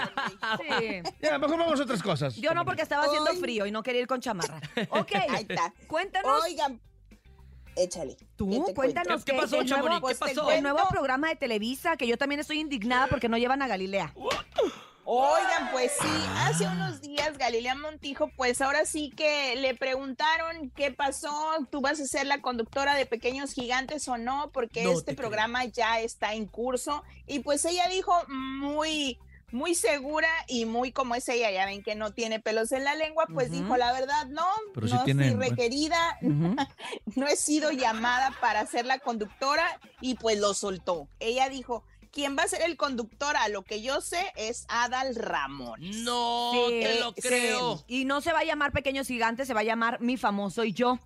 Sí. 1.03 1.11
Ya, 1.21 1.37
mejor 1.37 1.57
vamos 1.59 1.79
a 1.79 1.83
otras 1.83 2.01
cosas. 2.01 2.35
Yo 2.37 2.53
no 2.53 2.63
porque 2.65 2.81
estaba 2.81 3.03
haciendo 3.05 3.31
frío 3.33 3.65
y 3.65 3.71
no 3.71 3.83
quería 3.83 4.01
ir 4.01 4.07
con 4.07 4.21
chamarra. 4.21 4.59
Ok, 4.89 5.11
Ahí 5.29 5.45
está. 5.49 5.73
cuéntanos 5.87 6.43
Oigan, 6.43 6.79
échale. 7.75 8.15
¿qué 8.17 8.25
tú, 8.37 8.63
te 8.65 8.73
cuéntanos 8.73 9.25
¿Qué- 9.25 9.33
qué 9.33 9.37
pasó, 9.37 9.59
el 9.61 9.67
nuevo, 9.67 9.83
Chamonix? 9.83 9.95
¿Qué 9.97 10.01
Pues 10.01 10.19
te 10.19 10.25
pasó? 10.25 10.41
el 10.41 10.45
cuento. 10.61 10.69
nuevo 10.73 10.89
programa 10.89 11.27
de 11.29 11.35
Televisa, 11.35 11.97
que 11.97 12.07
yo 12.07 12.17
también 12.17 12.39
estoy 12.39 12.59
indignada 12.59 13.07
porque 13.07 13.27
no 13.29 13.37
llevan 13.37 13.61
a 13.61 13.67
Galilea. 13.67 14.13
Oigan, 15.13 15.71
pues 15.73 15.91
sí, 16.01 16.07
hace 16.37 16.65
unos 16.67 17.01
días 17.01 17.37
Galilea 17.37 17.75
Montijo, 17.75 18.29
pues 18.37 18.61
ahora 18.61 18.85
sí 18.85 19.09
que 19.09 19.57
le 19.57 19.75
preguntaron 19.75 20.69
qué 20.73 20.91
pasó, 20.91 21.29
tú 21.69 21.81
vas 21.81 21.99
a 21.99 22.05
ser 22.05 22.27
la 22.27 22.41
conductora 22.41 22.95
de 22.95 23.05
Pequeños 23.05 23.51
Gigantes 23.51 24.07
o 24.07 24.17
no, 24.17 24.51
porque 24.53 24.83
No 24.85 24.91
este 24.91 25.11
te 25.11 25.15
creo. 25.17 25.27
programa 25.27 25.65
ya 25.65 25.99
está 25.99 26.33
en 26.33 26.45
curso. 26.45 27.03
Y 27.27 27.39
pues 27.39 27.65
ella 27.65 27.89
dijo 27.89 28.13
muy, 28.29 29.19
muy 29.51 29.75
segura 29.75 30.29
y 30.47 30.63
muy 30.63 30.93
como 30.93 31.13
es 31.15 31.27
ella, 31.27 31.51
ya 31.51 31.65
ven 31.65 31.83
que 31.83 31.95
no 31.95 32.13
tiene 32.13 32.39
pelos 32.39 32.71
en 32.71 32.85
la 32.85 32.95
lengua, 32.95 33.25
pues 33.33 33.49
Ujú. 33.49 33.63
dijo 33.63 33.75
la 33.75 33.91
verdad, 33.91 34.27
no, 34.27 34.47
Pero 34.73 34.87
sí 34.87 34.93
no 34.93 35.03
tiene- 35.03 35.35
fui 35.35 35.49
requerida, 35.49 36.17
Ujú. 36.21 36.55
no 37.17 37.27
he 37.27 37.35
sido 37.35 37.71
llamada 37.71 38.31
para 38.39 38.65
ser 38.65 38.85
la 38.85 38.97
conductora 38.99 39.77
y 39.99 40.15
pues 40.15 40.39
lo 40.39 40.53
soltó. 40.53 41.09
Ella 41.19 41.49
dijo, 41.49 41.83
quien 42.11 42.37
va 42.37 42.43
a 42.43 42.47
ser 42.47 42.61
el 42.63 42.77
conductor 42.77 43.35
a 43.37 43.47
lo 43.49 43.63
que 43.63 43.81
yo 43.81 44.01
sé 44.01 44.31
es 44.35 44.65
Adal 44.67 45.15
Ramón. 45.15 45.79
No 46.03 46.51
Sí, 46.53 46.79
te 46.81 46.99
lo 46.99 47.13
sí. 47.13 47.21
creo. 47.21 47.83
Y 47.87 48.05
no 48.05 48.21
se 48.21 48.33
va 48.33 48.39
a 48.39 48.43
llamar 48.43 48.71
Pequeños 48.71 49.07
Gigantes, 49.07 49.47
se 49.47 49.53
va 49.53 49.61
a 49.61 49.63
llamar 49.63 50.01
Mi 50.01 50.17
Famoso 50.17 50.63
y 50.63 50.73
Yo. 50.73 50.99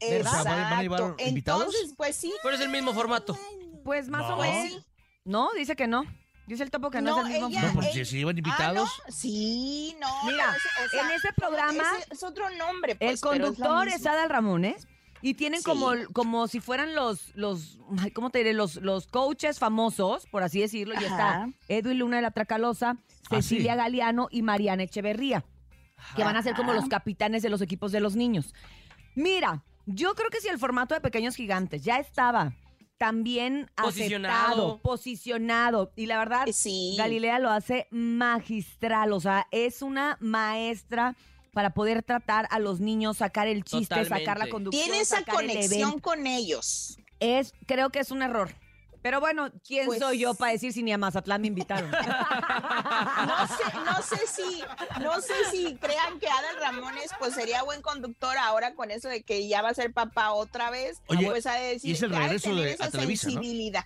¿Verdad? 0.00 0.40
O 0.40 0.42
sea, 0.42 0.52
¿van 0.54 0.72
a- 0.74 0.82
llevar 0.82 1.00
Exacto. 1.00 1.24
invitados? 1.24 1.62
Entonces, 1.66 1.94
pues 1.96 2.16
sí. 2.16 2.32
Pero 2.42 2.54
es 2.56 2.60
el 2.60 2.68
mismo 2.68 2.92
formato. 2.92 3.38
Pues 3.84 4.08
más 4.08 4.24
o 4.24 4.36
No. 4.36 4.42
menos. 4.42 4.72
sí. 4.72 4.84
No, 5.24 5.50
dice 5.54 5.76
que 5.76 5.86
no. 5.86 6.02
Dice 6.46 6.62
el 6.62 6.70
topo 6.70 6.90
que 6.90 7.00
no, 7.00 7.12
No, 7.12 7.20
es 7.20 7.26
el 7.26 7.32
mismo 7.32 7.48
ella- 7.48 7.60
formato. 7.60 7.74
No, 7.76 7.80
pues 7.80 7.96
ey, 7.96 8.04
si 8.04 8.10
se 8.10 8.16
llevan 8.18 8.36
Ah, 8.36 8.38
invitados. 8.38 8.90
no, 9.06 9.12
sí, 9.14 9.96
no. 9.98 10.08
Mira, 10.26 10.46
no, 10.48 10.52
es- 10.52 10.86
o 10.86 10.88
sea, 10.90 11.00
en 11.06 11.10
ese 11.12 11.32
programa, 11.32 11.84
es 12.10 12.22
otro 12.22 12.50
nombre. 12.50 12.96
pues, 12.96 13.08
el 13.08 13.14
es 13.14 13.20
conductor 13.22 13.88
es, 13.88 13.94
mismo. 13.94 14.10
Adal 14.10 14.28
Ramones 14.28 14.86
y 15.26 15.34
tienen 15.34 15.60
Sí. 15.60 15.64
como, 15.64 15.90
como 16.12 16.46
si 16.48 16.60
fueran 16.60 16.94
los, 16.94 17.34
los, 17.34 17.78
¿cómo 18.14 18.28
te 18.30 18.38
diré? 18.38 18.52
Los, 18.52 18.76
los 18.76 19.06
coaches 19.06 19.58
famosos, 19.58 20.26
por 20.26 20.42
así 20.42 20.60
decirlo. 20.60 20.94
Y 21.00 21.04
está. 21.04 21.48
Edwin 21.68 21.98
Luna 21.98 22.16
de 22.16 22.22
la 22.22 22.30
Tracalosa, 22.30 22.98
Ah, 23.30 23.36
Cecilia 23.36 23.72
sí. 23.72 23.78
Galeano 23.78 24.28
y 24.30 24.42
Mariana 24.42 24.82
Echeverría, 24.82 25.44
que 26.14 26.22
van 26.24 26.36
a 26.36 26.42
ser 26.42 26.54
como 26.54 26.74
los 26.74 26.84
capitanes 26.90 27.42
de 27.42 27.48
los 27.48 27.62
equipos 27.62 27.90
de 27.90 28.00
los 28.00 28.16
niños. 28.16 28.52
Mira, 29.14 29.64
yo 29.86 30.14
creo 30.14 30.28
que 30.28 30.40
si 30.42 30.48
el 30.48 30.58
formato 30.58 30.94
de 30.94 31.00
Pequeños 31.00 31.36
Gigantes 31.36 31.82
ya 31.82 31.96
estaba 31.96 32.52
también 32.98 33.70
Posicionado. 33.76 34.34
aceptado, 34.44 34.78
posicionado, 34.82 35.92
y 35.96 36.06
la 36.06 36.18
verdad, 36.18 36.46
Sí. 36.52 36.94
Galilea 36.98 37.38
lo 37.38 37.50
hace 37.50 37.88
magistral, 37.90 39.12
o 39.12 39.20
sea, 39.20 39.46
es 39.50 39.80
una 39.82 40.16
maestra 40.20 41.16
para 41.54 41.70
poder 41.70 42.02
tratar 42.02 42.46
a 42.50 42.58
los 42.58 42.80
niños, 42.80 43.18
sacar 43.18 43.46
el 43.48 43.64
chiste, 43.64 44.04
sacar 44.04 44.38
la 44.38 44.48
conducción, 44.48 44.84
Tiene 44.84 45.00
esa 45.00 45.18
sacar 45.18 45.42
el 45.42 45.52
conexión 45.52 46.00
con 46.00 46.26
ellos. 46.26 46.98
Es, 47.20 47.52
creo 47.66 47.90
que 47.90 48.00
es 48.00 48.10
un 48.10 48.22
error. 48.22 48.52
Pero 49.00 49.20
bueno, 49.20 49.50
¿quién 49.66 49.84
Pues- 49.86 49.98
soy 50.00 50.18
yo 50.18 50.34
para 50.34 50.52
decir 50.52 50.72
si 50.72 50.82
ni 50.82 50.90
a 50.90 50.96
Mazatlán 50.98 51.40
me 51.42 51.46
invitaron? 51.48 51.90
No 53.26 53.46
sé, 53.46 53.64
no 53.84 54.02
sé 54.02 54.26
si, 54.26 54.62
no 55.02 55.20
sé 55.20 55.34
si 55.50 55.76
crean 55.76 56.18
que 56.18 56.26
Adal 56.28 56.56
Ramones 56.60 57.10
pues 57.18 57.34
sería 57.34 57.62
buen 57.62 57.82
conductor 57.82 58.36
ahora 58.38 58.74
con 58.74 58.90
eso 58.90 59.08
de 59.08 59.22
que 59.22 59.46
ya 59.48 59.60
va 59.62 59.70
a 59.70 59.74
ser 59.74 59.92
papá 59.92 60.32
otra 60.32 60.70
vez. 60.70 61.00
Oye, 61.06 61.26
pues 61.26 61.46
ha 61.46 61.54
de 61.54 61.68
decir, 61.74 61.90
y 61.90 61.92
es 61.92 62.02
el 62.02 62.10
regreso 62.10 62.54
de- 62.54 62.72
esa 62.72 62.86
a 62.86 62.90
Televisa, 62.90 63.26
¿no? 63.28 63.32
sensibilidad. 63.34 63.84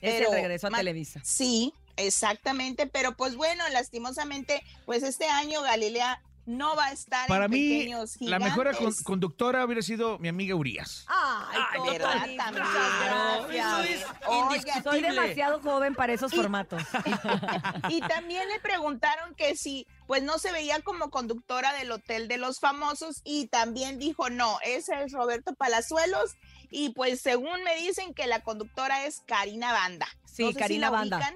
es 0.00 0.14
el 0.14 0.18
Pero, 0.20 0.32
regreso 0.32 0.66
a 0.68 0.70
Televisa. 0.70 1.20
Sí, 1.24 1.72
exactamente, 1.96 2.86
pero 2.86 3.16
pues 3.16 3.36
bueno, 3.36 3.64
lastimosamente, 3.72 4.62
pues 4.86 5.02
este 5.02 5.26
año 5.28 5.62
Galilea 5.62 6.20
no 6.46 6.76
va 6.76 6.86
a 6.86 6.92
estar 6.92 7.26
Para 7.28 7.46
en 7.46 7.50
mí, 7.50 7.68
pequeños 7.68 8.16
la 8.20 8.38
mejor 8.38 8.76
con- 8.76 8.92
conductora 9.02 9.64
hubiera 9.64 9.80
sido 9.82 10.18
mi 10.18 10.28
amiga 10.28 10.54
Urias. 10.54 11.04
Ay, 11.08 11.58
Ay, 11.72 11.90
¿verdad? 11.92 12.12
También. 12.36 12.66
gracias. 12.66 13.50
Eso 13.50 13.80
es 13.80 14.04
Oigan, 14.26 14.42
indiscutible. 14.52 14.82
Soy 14.90 15.00
demasiado 15.02 15.60
joven 15.60 15.94
para 15.94 16.12
esos 16.12 16.32
formatos. 16.34 16.82
Y 17.88 18.00
también 18.00 18.48
le 18.48 18.60
preguntaron 18.60 19.34
que 19.34 19.56
si, 19.56 19.86
pues 20.06 20.22
no 20.22 20.38
se 20.38 20.52
veía 20.52 20.80
como 20.80 21.10
conductora 21.10 21.72
del 21.74 21.90
Hotel 21.92 22.28
de 22.28 22.38
los 22.38 22.60
Famosos 22.60 23.20
y 23.24 23.46
también 23.48 23.98
dijo, 23.98 24.30
no, 24.30 24.58
ese 24.64 25.02
es 25.04 25.12
Roberto 25.12 25.54
Palazuelos 25.54 26.32
y 26.70 26.90
pues 26.90 27.20
según 27.20 27.62
me 27.62 27.76
dicen 27.76 28.14
que 28.14 28.26
la 28.26 28.40
conductora 28.40 29.04
es 29.06 29.20
Karina 29.26 29.72
Banda. 29.72 30.06
Sí, 30.24 30.42
No 30.44 30.48
sé 30.48 30.54
si 30.54 30.58
Karina 30.60 30.86
la 30.86 30.90
Banda. 30.90 31.16
ubican. 31.18 31.34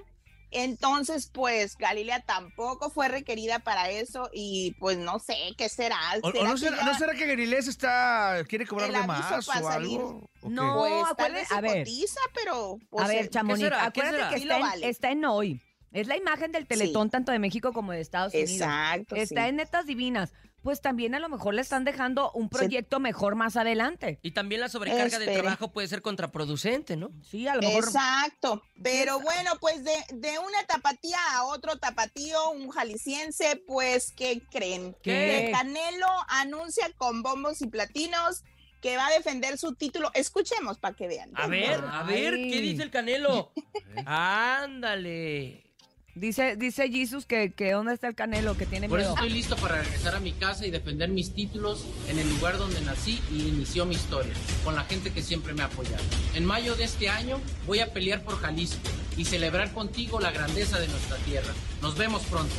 Entonces, 0.51 1.29
pues 1.31 1.77
Galilea 1.77 2.21
tampoco 2.21 2.89
fue 2.89 3.07
requerida 3.07 3.59
para 3.59 3.89
eso 3.89 4.29
y 4.33 4.75
pues 4.79 4.97
no 4.97 5.19
sé 5.19 5.35
qué 5.57 5.69
será. 5.69 5.97
¿O, 6.23 6.27
o 6.27 6.31
¿Será 6.31 6.43
no, 6.49 6.57
será, 6.57 6.77
ya 6.77 6.83
¿No 6.85 6.97
será 6.97 7.13
que 7.13 7.27
Galilés 7.27 7.67
está, 7.67 8.43
quiere 8.47 8.65
cobrar 8.65 8.87
el 8.89 8.93
de 8.93 8.99
aviso 8.99 9.29
más 9.35 9.45
para 9.45 9.59
o 9.59 9.71
salir? 9.71 9.99
algo? 9.99 10.29
No, 10.43 10.75
Pues 10.79 11.17
tal 11.17 11.33
vez 11.33 11.47
se 11.47 11.55
a 11.55 11.61
ver. 11.61 11.79
cotiza, 11.83 12.19
pero... 12.33 12.77
pues, 12.89 13.05
a 13.05 13.07
ver, 13.07 13.25
eh? 13.25 13.29
¿Qué 13.29 13.39
acuérdate 13.39 14.17
será? 14.17 14.29
que 14.29 14.35
Sí 14.37 14.43
está 14.43 14.53
lo 14.53 14.55
en, 14.55 14.61
vale. 14.69 14.89
está 14.89 15.11
en 15.11 15.25
hoy. 15.25 15.61
Es 15.91 16.07
la 16.07 16.17
imagen 16.17 16.51
del 16.51 16.67
Teletón 16.67 17.09
tanto 17.09 17.31
de 17.31 17.39
México 17.39 17.73
como 17.73 17.91
de 17.91 18.01
Estados 18.01 18.33
Unidos. 18.33 18.51
Exacto, 18.51 19.15
Está 19.15 19.43
sí. 19.43 19.49
en 19.49 19.55
Netas 19.55 19.85
Divinas. 19.87 20.33
Pues 20.63 20.81
también 20.81 21.15
a 21.15 21.19
lo 21.19 21.29
mejor 21.29 21.53
le 21.53 21.61
están 21.61 21.85
dejando 21.85 22.31
un 22.31 22.49
proyecto 22.49 22.99
mejor 22.99 23.35
más 23.35 23.55
adelante. 23.55 24.19
Y 24.21 24.31
también 24.31 24.61
la 24.61 24.69
sobrecarga 24.69 25.17
de 25.17 25.25
Espere. 25.25 25.41
trabajo 25.41 25.71
puede 25.71 25.87
ser 25.87 26.01
contraproducente, 26.01 26.97
¿no? 26.97 27.11
Sí, 27.23 27.47
a 27.47 27.55
lo 27.55 27.61
mejor. 27.61 27.85
Exacto, 27.85 28.61
pero 28.81 29.19
bueno, 29.19 29.51
pues 29.61 29.83
de, 29.83 29.93
de 30.13 30.37
una 30.39 30.63
tapatía 30.67 31.17
a 31.33 31.45
otro 31.45 31.77
tapatío, 31.77 32.51
un 32.51 32.69
jalisciense, 32.69 33.61
pues, 33.67 34.11
¿qué 34.11 34.41
creen? 34.51 34.95
Canelo 35.03 36.07
anuncia 36.27 36.91
con 36.97 37.23
bombos 37.23 37.61
y 37.61 37.67
platinos 37.67 38.43
que 38.81 38.95
va 38.97 39.07
a 39.07 39.11
defender 39.11 39.57
su 39.57 39.75
título. 39.75 40.11
Escuchemos 40.13 40.77
para 40.77 40.95
que 40.95 41.07
vean. 41.07 41.31
A 41.35 41.47
ver, 41.47 41.83
a 41.91 42.03
ver. 42.03 42.35
¿qué 42.35 42.61
dice 42.61 42.83
el 42.83 42.91
Canelo? 42.91 43.51
Ándale. 44.05 45.68
Dice, 46.15 46.55
dice 46.55 46.89
Jesus 46.89 47.25
que, 47.25 47.53
que 47.53 47.71
dónde 47.71 47.93
está 47.93 48.07
el 48.07 48.15
canelo, 48.15 48.57
que 48.57 48.65
tiene 48.65 48.89
Por 48.89 48.99
eso 48.99 49.11
miedo. 49.11 49.23
estoy 49.23 49.37
listo 49.37 49.55
para 49.55 49.81
regresar 49.81 50.15
a 50.15 50.19
mi 50.19 50.33
casa 50.33 50.65
y 50.65 50.71
defender 50.71 51.09
mis 51.09 51.33
títulos 51.33 51.85
en 52.07 52.19
el 52.19 52.27
lugar 52.29 52.57
donde 52.57 52.81
nací 52.81 53.21
y 53.31 53.47
inició 53.47 53.85
mi 53.85 53.95
historia, 53.95 54.33
con 54.63 54.75
la 54.75 54.83
gente 54.83 55.11
que 55.13 55.21
siempre 55.21 55.53
me 55.53 55.61
ha 55.61 55.65
apoyado. 55.65 56.03
En 56.33 56.45
mayo 56.45 56.75
de 56.75 56.85
este 56.85 57.09
año 57.09 57.39
voy 57.65 57.79
a 57.79 57.93
pelear 57.93 58.23
por 58.23 58.39
Jalisco 58.39 58.89
y 59.17 59.25
celebrar 59.25 59.71
contigo 59.71 60.19
la 60.19 60.31
grandeza 60.31 60.79
de 60.79 60.87
nuestra 60.87 61.17
tierra. 61.17 61.53
Nos 61.81 61.97
vemos 61.97 62.23
pronto. 62.23 62.53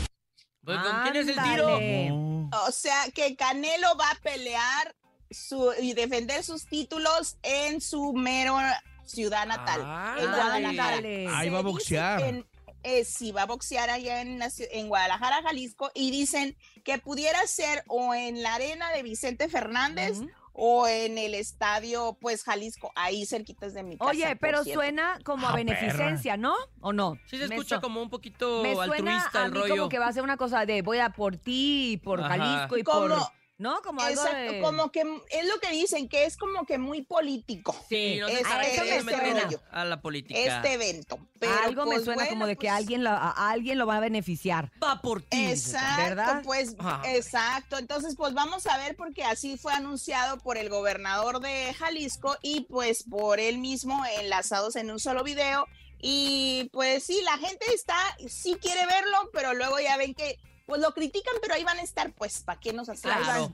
Pues, 0.64 0.78
¿Con 0.78 1.02
quién 1.02 1.16
es 1.16 1.28
el 1.28 1.42
tiro? 1.42 2.48
O 2.66 2.72
sea, 2.72 3.10
que 3.14 3.34
Canelo 3.36 3.96
va 3.96 4.10
a 4.10 4.14
pelear 4.22 4.94
su, 5.30 5.72
y 5.80 5.94
defender 5.94 6.42
sus 6.44 6.66
títulos 6.66 7.36
en 7.42 7.80
su 7.80 8.12
mero 8.12 8.58
ciudad 9.04 9.46
natal, 9.46 9.80
en 10.20 10.26
Guadalajara. 10.26 11.38
Ahí 11.38 11.50
va 11.50 11.58
a 11.58 11.62
boxear. 11.62 12.44
Eh, 12.82 13.04
sí, 13.04 13.32
va 13.32 13.42
a 13.42 13.46
boxear 13.46 13.90
allá 13.90 14.20
en, 14.22 14.40
en 14.72 14.88
Guadalajara, 14.88 15.42
Jalisco, 15.42 15.90
y 15.94 16.10
dicen 16.10 16.56
que 16.84 16.98
pudiera 16.98 17.46
ser 17.46 17.84
o 17.88 18.14
en 18.14 18.42
la 18.42 18.54
arena 18.54 18.90
de 18.92 19.02
Vicente 19.02 19.48
Fernández 19.48 20.18
o 20.52 20.86
en 20.88 21.16
el 21.16 21.34
estadio, 21.34 22.18
pues 22.20 22.42
Jalisco, 22.42 22.92
ahí 22.96 23.24
cerquitas 23.24 23.72
de 23.72 23.82
mi 23.82 23.96
casa. 23.96 24.10
Oye, 24.10 24.36
pero 24.36 24.62
cierto. 24.64 24.80
suena 24.82 25.18
como 25.24 25.46
a 25.46 25.52
Ah, 25.52 25.56
beneficencia, 25.56 26.36
¿no? 26.36 26.54
¿O 26.80 26.92
no? 26.92 27.14
Sí 27.26 27.38
se 27.38 27.48
Me 27.48 27.54
escucha 27.54 27.80
como 27.80 28.02
un 28.02 28.10
poquito 28.10 28.62
Me 28.62 28.74
suena 28.74 28.92
altruista 28.94 29.42
a 29.42 29.46
el 29.46 29.52
mí 29.52 29.58
rollo. 29.60 29.76
como 29.76 29.88
que 29.88 29.98
va 29.98 30.08
a 30.08 30.12
ser 30.12 30.22
una 30.22 30.36
cosa 30.36 30.66
de 30.66 30.82
voy 30.82 30.98
a 30.98 31.10
por 31.10 31.36
ti, 31.36 31.92
y 31.92 31.96
por 31.98 32.20
Ajá. 32.20 32.36
Jalisco 32.36 32.76
y 32.76 32.82
Como- 32.82 33.00
por... 33.16 33.39
¿No? 33.60 33.82
Como 33.82 34.00
algo 34.00 34.22
Exacto, 34.22 34.52
de... 34.52 34.60
como 34.62 34.90
que 34.90 35.00
es 35.28 35.46
lo 35.46 35.60
que 35.60 35.70
dicen, 35.70 36.08
que 36.08 36.24
es 36.24 36.38
como 36.38 36.64
que 36.64 36.78
muy 36.78 37.02
político. 37.02 37.76
Sí, 37.90 38.16
no 38.18 38.26
Este- 38.26 38.40
eso 38.40 38.84
me 38.84 39.02
meten 39.02 39.20
suena. 39.20 39.40
rollo. 39.42 39.60
a 39.70 39.84
la 39.84 40.00
política. 40.00 40.40
Este 40.40 40.72
evento. 40.72 41.18
Pero, 41.38 41.52
algo 41.64 41.84
me 41.84 41.96
pues, 41.96 42.04
suena 42.06 42.26
como 42.26 42.46
de 42.46 42.56
que 42.56 42.68
pues, 42.68 42.72
alguien, 42.72 43.04
lo, 43.04 43.10
a, 43.10 43.30
a 43.32 43.50
alguien 43.50 43.76
lo 43.76 43.86
va 43.86 43.98
a 43.98 44.00
beneficiar. 44.00 44.72
Va 44.82 45.02
por 45.02 45.20
ti. 45.20 45.44
Exacto, 45.50 46.02
¿verdad? 46.02 46.42
pues, 46.42 46.74
Ah. 46.78 47.02
exacto. 47.06 47.76
Entonces, 47.76 48.16
pues 48.16 48.32
vamos 48.32 48.66
a 48.66 48.78
ver 48.78 48.96
porque 48.96 49.24
así 49.24 49.58
fue 49.58 49.74
anunciado 49.74 50.38
por 50.38 50.56
el 50.56 50.70
gobernador 50.70 51.40
de 51.40 51.74
Jalisco 51.74 52.38
y 52.40 52.62
pues 52.62 53.02
por 53.10 53.40
él 53.40 53.58
mismo 53.58 54.02
enlazados 54.20 54.74
en 54.76 54.90
un 54.90 54.98
solo 54.98 55.22
video. 55.22 55.66
Y 56.00 56.70
pues 56.72 57.04
sí, 57.04 57.20
la 57.24 57.36
gente 57.36 57.66
está, 57.74 57.94
sí 58.26 58.56
quiere 58.58 58.86
verlo, 58.86 59.28
pero 59.34 59.52
luego 59.52 59.78
ya 59.80 59.98
ven 59.98 60.14
que 60.14 60.38
pues 60.70 60.80
lo 60.80 60.94
critican, 60.94 61.34
pero 61.42 61.54
ahí 61.54 61.64
van 61.64 61.78
a 61.78 61.82
estar, 61.82 62.12
pues, 62.12 62.44
¿para 62.44 62.60
qué 62.60 62.72
nos 62.72 62.88
hacen? 62.88 63.10
Claro. 63.10 63.52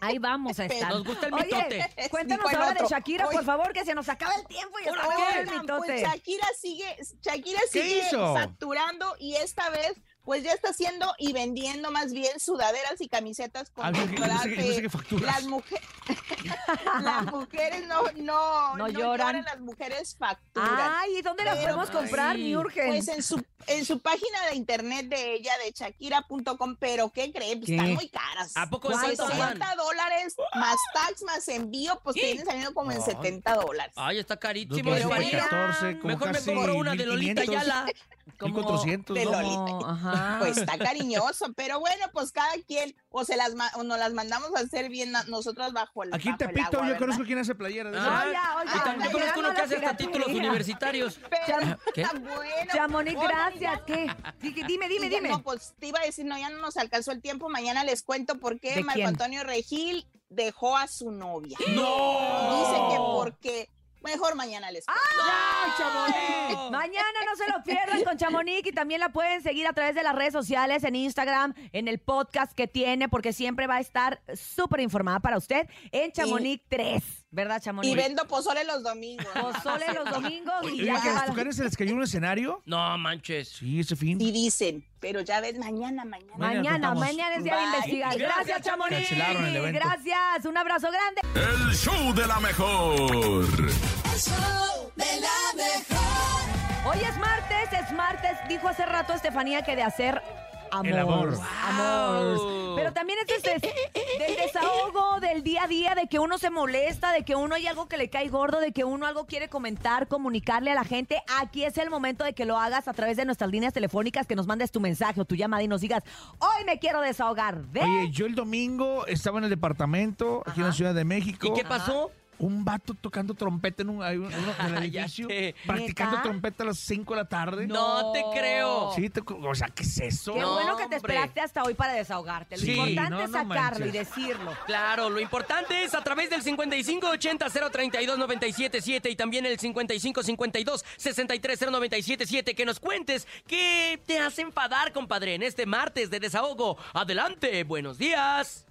Ahí 0.00 0.18
vamos 0.18 0.58
a 0.58 0.64
estar. 0.64 0.90
Nos 0.92 1.04
gusta 1.04 1.28
el 1.28 1.34
Oye, 1.34 1.44
mitote. 1.44 2.08
cuéntanos 2.10 2.52
ahora 2.52 2.74
de. 2.74 2.86
Shakira, 2.88 3.28
por 3.30 3.44
favor, 3.44 3.72
que 3.72 3.84
se 3.84 3.94
nos 3.94 4.08
acaba 4.08 4.34
el 4.34 4.44
tiempo 4.46 4.76
y 4.80 4.88
en 4.88 4.94
el 4.94 5.00
Oigan, 5.00 5.60
mitote. 5.60 5.86
pues 5.86 6.02
Shakira 6.02 6.46
sigue, 6.60 6.96
Shakira 7.22 7.60
¿Qué 7.72 7.82
sigue 7.82 7.98
hizo? 8.08 8.34
facturando 8.34 9.14
y 9.20 9.36
esta 9.36 9.70
vez 9.70 9.92
pues 10.28 10.42
ya 10.42 10.52
está 10.52 10.68
haciendo 10.68 11.10
y 11.16 11.32
vendiendo 11.32 11.90
más 11.90 12.12
bien 12.12 12.38
sudaderas 12.38 13.00
y 13.00 13.08
camisetas 13.08 13.70
con 13.70 13.86
Ah, 13.86 13.88
el 13.88 13.94
no 13.94 14.42
sé 14.42 14.50
qué- 14.50 14.56
no 14.62 14.74
sé 14.74 14.82
qué 14.82 14.90
facturas. 14.90 15.24
Las, 15.24 15.44
mujeres 15.46 15.82
las 17.02 17.24
mujeres 17.24 17.86
no, 17.86 18.02
no, 18.16 18.76
No 18.76 18.88
lloran. 18.88 19.42
las 19.42 19.58
mujeres 19.58 20.14
facturan. 20.18 20.92
Ay, 20.96 21.16
¿y 21.16 21.22
dónde 21.22 21.44
las 21.44 21.56
Pero, 21.56 21.68
podemos 21.76 21.90
comprar, 21.90 22.36
ay, 22.36 22.42
mi 22.42 22.56
Urgen? 22.56 22.88
Pues 22.88 23.08
en 23.08 23.22
su, 23.22 23.42
en 23.68 23.86
su 23.86 24.00
página 24.00 24.44
de 24.50 24.56
internet 24.56 25.06
de 25.08 25.32
ella, 25.36 25.52
de 25.64 25.72
shakira.com, 25.72 26.76
pero 26.78 27.08
¿qué 27.10 27.32
creen? 27.32 27.60
Pues 27.60 27.68
¿Qué? 27.70 27.76
están 27.76 27.94
muy 27.94 28.08
caras. 28.10 28.52
¿A 28.54 28.68
poco 28.68 28.88
¿Cuánto, 28.90 29.06
cuánto, 29.16 29.34
Juan? 29.34 29.48
60 29.54 29.74
dólares 29.76 30.36
más 30.56 30.76
tax 30.92 31.22
más 31.22 31.48
envío, 31.48 31.98
pues 32.04 32.16
te 32.16 32.26
vienen 32.26 32.44
saliendo 32.44 32.74
como 32.74 32.92
en 32.92 32.98
Ay. 32.98 33.04
70 33.04 33.54
dólares. 33.54 33.94
Ay, 33.96 34.18
está 34.18 34.36
carísimo. 34.36 34.74
Pero 34.90 34.98
yo 34.98 35.08
vaya. 35.08 35.26
haría. 35.26 35.48
14, 35.48 35.98
como 36.00 36.08
Mejor 36.12 36.32
me 36.32 36.40
compro 36.54 36.76
una 36.76 36.94
de 36.94 37.06
Lolita 37.06 37.40
1500, 37.40 37.66
Yala. 37.66 37.86
Como 38.38 38.54
1400, 38.54 39.14
de 39.16 39.24
¿no? 39.24 39.32
Lolita. 39.32 39.88
Ajá. 39.90 40.36
Pues 40.38 40.56
está 40.58 40.78
cariñoso, 40.78 41.52
pero 41.54 41.80
bueno, 41.80 42.06
pues 42.12 42.30
cada 42.32 42.52
quien, 42.66 42.94
o 43.10 43.24
se 43.24 43.36
las 43.36 43.52
o 43.74 43.82
nos 43.82 43.98
las 43.98 44.12
mandamos 44.12 44.54
a 44.54 44.60
hacer 44.60 44.88
bien 44.88 45.12
nosotros 45.26 45.72
bajo 45.72 46.04
el 46.04 46.14
Aquí 46.14 46.28
en 46.28 46.36
Tepito 46.36 46.60
agua, 46.66 46.78
yo 46.80 46.84
¿verdad? 46.84 46.98
conozco 46.98 47.24
quién 47.24 47.38
hace 47.38 47.54
de 47.54 47.68
esas. 47.70 47.94
Ah, 48.08 48.24
Oiga, 48.26 48.56
oiga, 48.60 48.72
y 48.76 48.78
también 48.84 49.08
oiga, 49.08 49.12
conozco 49.12 49.40
uno 49.40 49.54
que 49.54 49.60
hace 49.62 49.76
hasta 49.76 49.96
títulos 49.96 50.28
universitarios. 50.28 51.18
Pero 51.30 51.78
¿Qué? 51.94 52.02
está 52.02 52.18
bueno. 52.18 52.72
Chamonix, 52.72 53.20
gracias. 53.20 53.60
ya- 53.60 53.84
¿Qué? 53.84 54.06
Dime, 54.40 54.64
dime, 54.66 54.88
dime. 54.88 55.10
ya- 55.10 55.16
dime. 55.16 55.28
No, 55.30 55.42
pues 55.42 55.74
te 55.78 55.88
iba 55.88 55.98
a 56.00 56.04
decir, 56.04 56.24
no, 56.24 56.38
ya 56.38 56.48
no 56.50 56.58
nos 56.58 56.76
alcanzó 56.76 57.12
el 57.12 57.20
tiempo. 57.20 57.48
Mañana 57.48 57.82
les 57.84 58.02
cuento 58.02 58.38
por 58.38 58.60
qué 58.60 58.76
¿De 58.76 58.84
Marco 58.84 58.94
quién? 58.96 59.08
Antonio 59.08 59.42
Regil 59.44 60.06
dejó 60.28 60.76
a 60.76 60.86
su 60.86 61.10
novia. 61.10 61.58
¡No! 61.74 62.58
Dice 62.60 62.80
que 62.90 62.96
porque. 62.98 63.70
Mejor 64.02 64.36
mañana 64.36 64.70
les 64.70 64.84
cuento. 64.86 65.02
¡Ay, 65.22 65.70
Chamonix! 65.76 66.70
Mañana 66.70 67.18
no 67.26 67.36
se 67.36 67.50
lo 67.50 67.62
pierdan 67.64 68.04
con 68.04 68.16
Chamonix 68.16 68.66
y 68.66 68.72
también 68.72 69.00
la 69.00 69.08
pueden 69.10 69.42
seguir 69.42 69.66
a 69.66 69.72
través 69.72 69.94
de 69.94 70.02
las 70.02 70.14
redes 70.14 70.32
sociales, 70.32 70.84
en 70.84 70.94
Instagram, 70.94 71.54
en 71.72 71.88
el 71.88 71.98
podcast 71.98 72.52
que 72.52 72.68
tiene, 72.68 73.08
porque 73.08 73.32
siempre 73.32 73.66
va 73.66 73.76
a 73.76 73.80
estar 73.80 74.20
súper 74.34 74.80
informada 74.80 75.20
para 75.20 75.36
usted 75.36 75.68
en 75.90 76.12
Chamonix 76.12 76.62
3, 76.68 77.02
¿verdad, 77.30 77.60
Chamonix? 77.62 77.92
Y 77.92 77.94
vendo 77.96 78.26
pozole 78.26 78.64
los 78.64 78.82
domingos. 78.82 79.26
Pozole 79.26 79.92
los 79.94 80.10
domingos 80.10 80.54
y 80.64 80.66
Oye, 80.66 80.84
ya 80.86 81.00
que 81.02 81.12
la- 81.12 81.24
Tucanes 81.26 81.56
se 81.56 81.64
les 81.64 81.76
cayó 81.76 81.94
un 81.94 82.02
escenario. 82.02 82.62
No 82.66 82.96
manches. 82.98 83.48
Sí, 83.50 83.80
ese 83.80 83.96
fin. 83.96 84.20
Y 84.20 84.30
dicen, 84.32 84.84
pero 85.00 85.20
ya 85.20 85.40
ves, 85.40 85.58
mañana, 85.58 86.04
mañana. 86.04 86.34
Mañana 86.36 86.94
Mañana, 86.94 87.36
es 87.36 87.44
día 87.44 87.56
de 87.56 87.62
investigar. 87.64 88.18
Gracias, 88.18 88.62
Chamonix. 88.62 89.12
El. 89.12 89.72
Gracias, 89.72 90.44
un 90.44 90.56
abrazo 90.56 90.88
grande. 90.90 91.20
El 91.34 91.74
show 91.74 92.14
de 92.14 92.26
la 92.26 92.40
mejor. 92.40 92.94
El 93.12 94.18
show 94.18 94.92
de 94.96 95.20
la 95.20 95.54
mejor. 95.56 96.88
Hoy 96.90 96.98
es 97.04 97.16
martes, 97.18 97.72
es 97.72 97.92
martes. 97.92 98.32
Dijo 98.48 98.68
hace 98.68 98.86
rato 98.86 99.12
Estefanía 99.12 99.62
que 99.62 99.76
de 99.76 99.82
hacer 99.82 100.22
amor. 100.70 100.86
El 100.86 100.98
amor. 100.98 101.38
Amor. 101.64 102.74
Pero 102.76 102.92
también 102.92 103.18
es 103.26 103.42
des- 103.42 103.62
del 103.62 104.36
desahogo 104.36 105.20
del 105.20 105.42
día 105.42 105.64
a 105.64 105.66
día, 105.66 105.94
de 105.94 106.06
que 106.06 106.18
uno 106.18 106.38
se 106.38 106.50
molesta, 106.50 107.12
de 107.12 107.24
que 107.24 107.34
uno 107.34 107.54
hay 107.54 107.66
algo 107.66 107.88
que 107.88 107.96
le 107.96 108.08
cae 108.08 108.28
gordo, 108.28 108.60
de 108.60 108.72
que 108.72 108.84
uno 108.84 109.06
algo 109.06 109.26
quiere 109.26 109.48
comentar, 109.48 110.06
comunicarle 110.08 110.70
a 110.70 110.74
la 110.74 110.84
gente. 110.84 111.20
Aquí 111.40 111.64
es 111.64 111.76
el 111.78 111.90
momento 111.90 112.24
de 112.24 112.34
que 112.34 112.44
lo 112.44 112.58
hagas 112.58 112.86
a 112.88 112.92
través 112.92 113.16
de 113.16 113.24
nuestras 113.24 113.50
líneas 113.50 113.72
telefónicas, 113.72 114.26
que 114.26 114.36
nos 114.36 114.46
mandes 114.46 114.70
tu 114.70 114.80
mensaje 114.80 115.20
o 115.20 115.24
tu 115.24 115.34
llamada 115.34 115.62
y 115.62 115.68
nos 115.68 115.80
digas, 115.80 116.02
hoy 116.38 116.64
me 116.66 116.78
quiero 116.78 117.00
desahogar 117.00 117.62
de... 117.68 117.80
Oye, 117.80 118.10
yo 118.10 118.26
el 118.26 118.34
domingo 118.34 119.06
estaba 119.06 119.38
en 119.38 119.44
el 119.44 119.50
departamento, 119.50 120.42
aquí 120.46 120.60
en 120.60 120.66
la 120.66 120.72
Ciudad 120.72 120.94
de 120.94 121.04
México. 121.04 121.48
¿Y 121.48 121.52
qué 121.54 121.64
pasó? 121.64 122.10
Un 122.40 122.64
vato 122.64 122.94
tocando 122.94 123.34
trompeta 123.34 123.82
en 123.82 123.90
un, 123.90 124.00
hay 124.02 124.16
un- 124.16 124.26
uno 124.26 124.54
en 124.60 124.76
el 124.76 124.84
edificio. 124.84 125.26
Practicando 125.66 126.16
¿Neta? 126.18 126.22
trompeta 126.22 126.62
a 126.62 126.66
las 126.66 126.78
5 126.78 127.14
de 127.14 127.20
la 127.22 127.28
tarde. 127.28 127.66
No 127.66 128.12
te 128.12 128.22
creo. 128.32 128.92
Sí, 128.94 129.10
te- 129.10 129.22
o 129.26 129.54
sea, 129.54 129.66
¿qué 129.68 129.82
es 129.82 129.98
eso? 130.00 130.34
Qué 130.34 130.40
No, 130.40 130.52
bueno 130.54 130.76
que 130.76 130.86
te 130.86 130.96
hombre. 130.96 131.14
esperaste 131.14 131.40
hasta 131.40 131.62
hoy 131.64 131.74
para 131.74 131.94
desahogarte. 131.94 132.56
Lo 132.56 132.62
Sí, 132.62 132.70
importante 132.72 133.10
no, 133.10 133.20
es 133.22 133.30
no 133.30 133.48
sacarlo 133.48 133.86
y 133.86 133.90
decirlo. 133.90 134.52
Claro, 134.66 135.10
lo 135.10 135.18
importante 135.20 135.82
es 135.84 135.94
a 135.94 136.02
través 136.04 136.30
del 136.30 136.42
5580-032-977 136.42 139.10
y 139.10 139.16
también 139.16 139.44
el 139.46 139.58
5552-630977 139.58 142.54
que 142.54 142.64
nos 142.64 142.78
cuentes 142.80 143.26
qué 143.46 144.00
te 144.06 144.18
hace 144.20 144.42
enfadar, 144.42 144.92
compadre, 144.92 145.34
en 145.34 145.42
este 145.42 145.66
martes 145.66 146.10
de 146.10 146.20
desahogo. 146.20 146.76
Adelante, 146.92 147.64
buenos 147.64 147.98
días. 147.98 148.64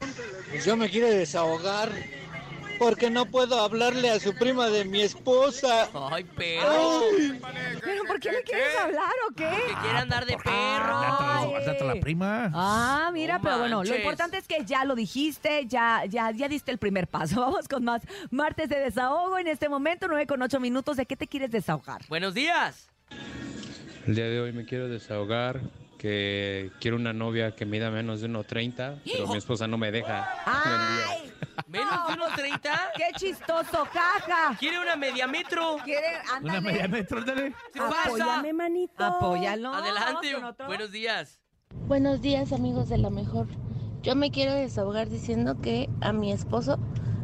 Pues 0.50 0.64
yo 0.66 0.76
me 0.78 0.90
quiero 0.90 1.08
desahogar 1.08 1.90
porque 2.80 3.10
no 3.10 3.26
puedo 3.26 3.60
hablarle 3.60 4.10
a 4.10 4.20
su 4.20 4.34
prima 4.34 4.70
de 4.70 4.86
mi 4.86 5.02
esposa. 5.02 5.90
Ay, 6.12 6.24
perro. 6.24 7.02
Ay, 7.18 7.40
¿Pero 7.84 8.04
por 8.06 8.20
qué 8.20 8.32
le 8.32 8.44
quieres 8.44 8.78
hablar 8.78 9.12
o 9.30 9.34
qué? 9.36 9.50
Que 9.50 9.74
quiere 9.82 9.98
andar 9.98 10.26
de 10.26 10.38
perro. 10.38 11.00
Dátela, 11.00 11.66
dátela, 11.66 11.96
la 11.96 12.00
prima. 12.02 12.52
Ah, 12.54 13.10
mira, 13.14 13.40
pero 13.42 13.60
bueno, 13.60 13.84
lo 13.84 13.96
importante 13.96 14.38
es 14.38 14.48
que 14.48 14.64
ya 14.66 14.86
lo 14.86 14.96
dijiste, 14.96 15.66
ya, 15.68 16.06
ya, 16.06 16.32
ya 16.32 16.48
diste 16.48 16.72
el 16.72 16.78
primer 16.78 17.08
paso. 17.08 17.42
Vamos 17.42 17.68
con 17.68 17.84
más 17.84 18.02
martes 18.32 18.70
de 18.70 18.80
desahogo 18.80 19.38
en 19.38 19.48
este 19.48 19.70
momento, 19.70 20.08
9 20.08 20.28
con 20.28 20.42
8 20.42 20.60
minutos. 20.60 20.98
¿De 20.98 21.06
qué 21.06 21.16
te 21.16 21.28
quieres 21.28 21.52
desahogar? 21.52 22.02
Buenos 22.10 22.34
días. 22.34 22.90
El 24.06 24.16
día 24.16 24.26
de 24.26 24.40
hoy 24.40 24.54
me 24.54 24.66
quiero 24.66 24.88
desahogar 24.88 25.60
que 25.98 26.72
quiero 26.80 26.98
una 26.98 27.14
novia 27.14 27.56
que 27.56 27.66
mida 27.66 27.90
menos 27.90 28.22
de 28.22 28.30
1.30, 28.30 29.02
pero 29.04 29.28
mi 29.28 29.38
esposa 29.38 29.68
no 29.68 29.78
me 29.78 29.92
deja. 29.92 30.28
¡Ay! 30.46 31.32
¿Menos 31.68 32.08
de 32.08 32.14
1.30? 32.14 32.62
¡Qué 32.96 33.06
chistoso, 33.16 33.86
jaja! 33.92 34.56
¿Quiere 34.60 34.80
una 34.80 34.96
media 34.96 35.28
metro? 35.28 35.78
¿Quiere? 35.84 36.08
Una 36.24 36.36
Ándale. 36.54 36.62
media 36.62 36.88
metro, 36.88 37.24
dale. 37.24 37.54
¿Qué 37.74 37.80
pasa? 37.80 38.04
Apóyame, 38.06 38.54
manito. 38.54 39.04
Apóyalo. 39.04 39.74
Adelante. 39.74 40.36
Buenos 40.66 40.92
días. 40.92 41.40
Buenos 41.88 42.22
días 42.22 42.54
amigos 42.54 42.90
de 42.90 42.98
la 42.98 43.10
mejor. 43.10 43.48
Yo 44.04 44.16
me 44.16 44.32
quiero 44.32 44.54
desahogar 44.54 45.10
diciendo 45.10 45.60
que 45.62 45.90
a 46.02 46.14
mi 46.14 46.32
esposo 46.32 46.80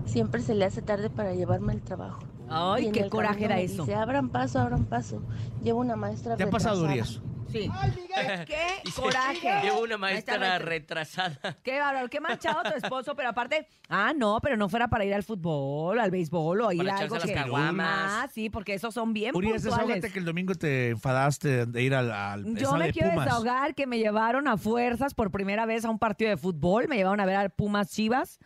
siempre 0.05 0.41
se 0.41 0.55
le 0.55 0.65
hace 0.65 0.81
tarde 0.81 1.09
para 1.09 1.33
llevarme 1.33 1.73
al 1.73 1.81
trabajo. 1.81 2.23
Ay, 2.49 2.91
qué 2.91 3.09
coraje 3.09 3.45
era 3.45 3.59
eso. 3.59 3.85
Dice, 3.85 3.95
abran 3.95 4.29
paso, 4.29 4.59
abran 4.59 4.85
paso. 4.85 5.21
Llevo 5.63 5.79
una 5.79 5.95
maestra 5.95 6.35
¿Te 6.35 6.43
ha 6.43 6.49
pasado. 6.49 6.83
Urias? 6.83 7.21
Sí. 7.53 7.69
¡Qué 8.47 8.57
Dice, 8.83 9.01
coraje! 9.01 9.61
Llevo 9.63 9.81
una 9.81 9.97
maestra 9.97 10.37
Maestra 10.39 10.59
retrasada. 10.59 11.57
Qué 11.63 11.79
bárbaro, 11.79 12.09
qué 12.09 12.19
manchado 12.19 12.61
tu 12.63 12.75
esposo, 12.75 13.15
pero 13.15 13.29
aparte, 13.29 13.67
ah, 13.89 14.11
no, 14.15 14.39
pero 14.41 14.57
no 14.57 14.69
fuera 14.69 14.87
para 14.89 15.05
ir 15.05 15.13
al 15.13 15.23
fútbol, 15.23 15.99
al 15.99 16.11
béisbol 16.11 16.61
o 16.61 16.67
a 16.69 16.73
ir 16.73 16.79
Para 16.79 16.91
a 16.93 16.95
echarse 16.97 17.03
algo 17.05 17.15
las 17.15 17.25
que... 17.25 17.33
caguamas. 17.33 18.11
Ah, 18.11 18.27
sí, 18.33 18.49
porque 18.49 18.73
esos 18.73 18.93
son 18.93 19.13
bien 19.13 19.35
Urias, 19.35 19.61
puntuales. 19.61 19.77
desahógate 19.87 20.11
que 20.11 20.19
el 20.19 20.25
domingo 20.25 20.55
te 20.55 20.89
enfadaste 20.89 21.65
de 21.65 21.81
ir 21.83 21.95
al, 21.95 22.11
al 22.11 22.43
Yo 22.43 22.51
estadio 22.53 22.75
me 22.77 22.85
de 22.87 22.91
quiero 22.93 23.09
Pumas. 23.11 23.25
desahogar 23.25 23.75
que 23.75 23.87
me 23.87 23.97
llevaron 23.99 24.47
a 24.47 24.57
fuerzas 24.57 25.13
por 25.13 25.31
primera 25.31 25.65
vez 25.65 25.85
a 25.85 25.89
un 25.89 25.99
partido 25.99 26.29
de 26.29 26.37
fútbol, 26.37 26.87
me 26.87 26.95
llevaron 26.97 27.19
a 27.19 27.25
ver 27.25 27.35
a 27.35 27.49
Pumas 27.49 27.89
Chivas 27.91 28.39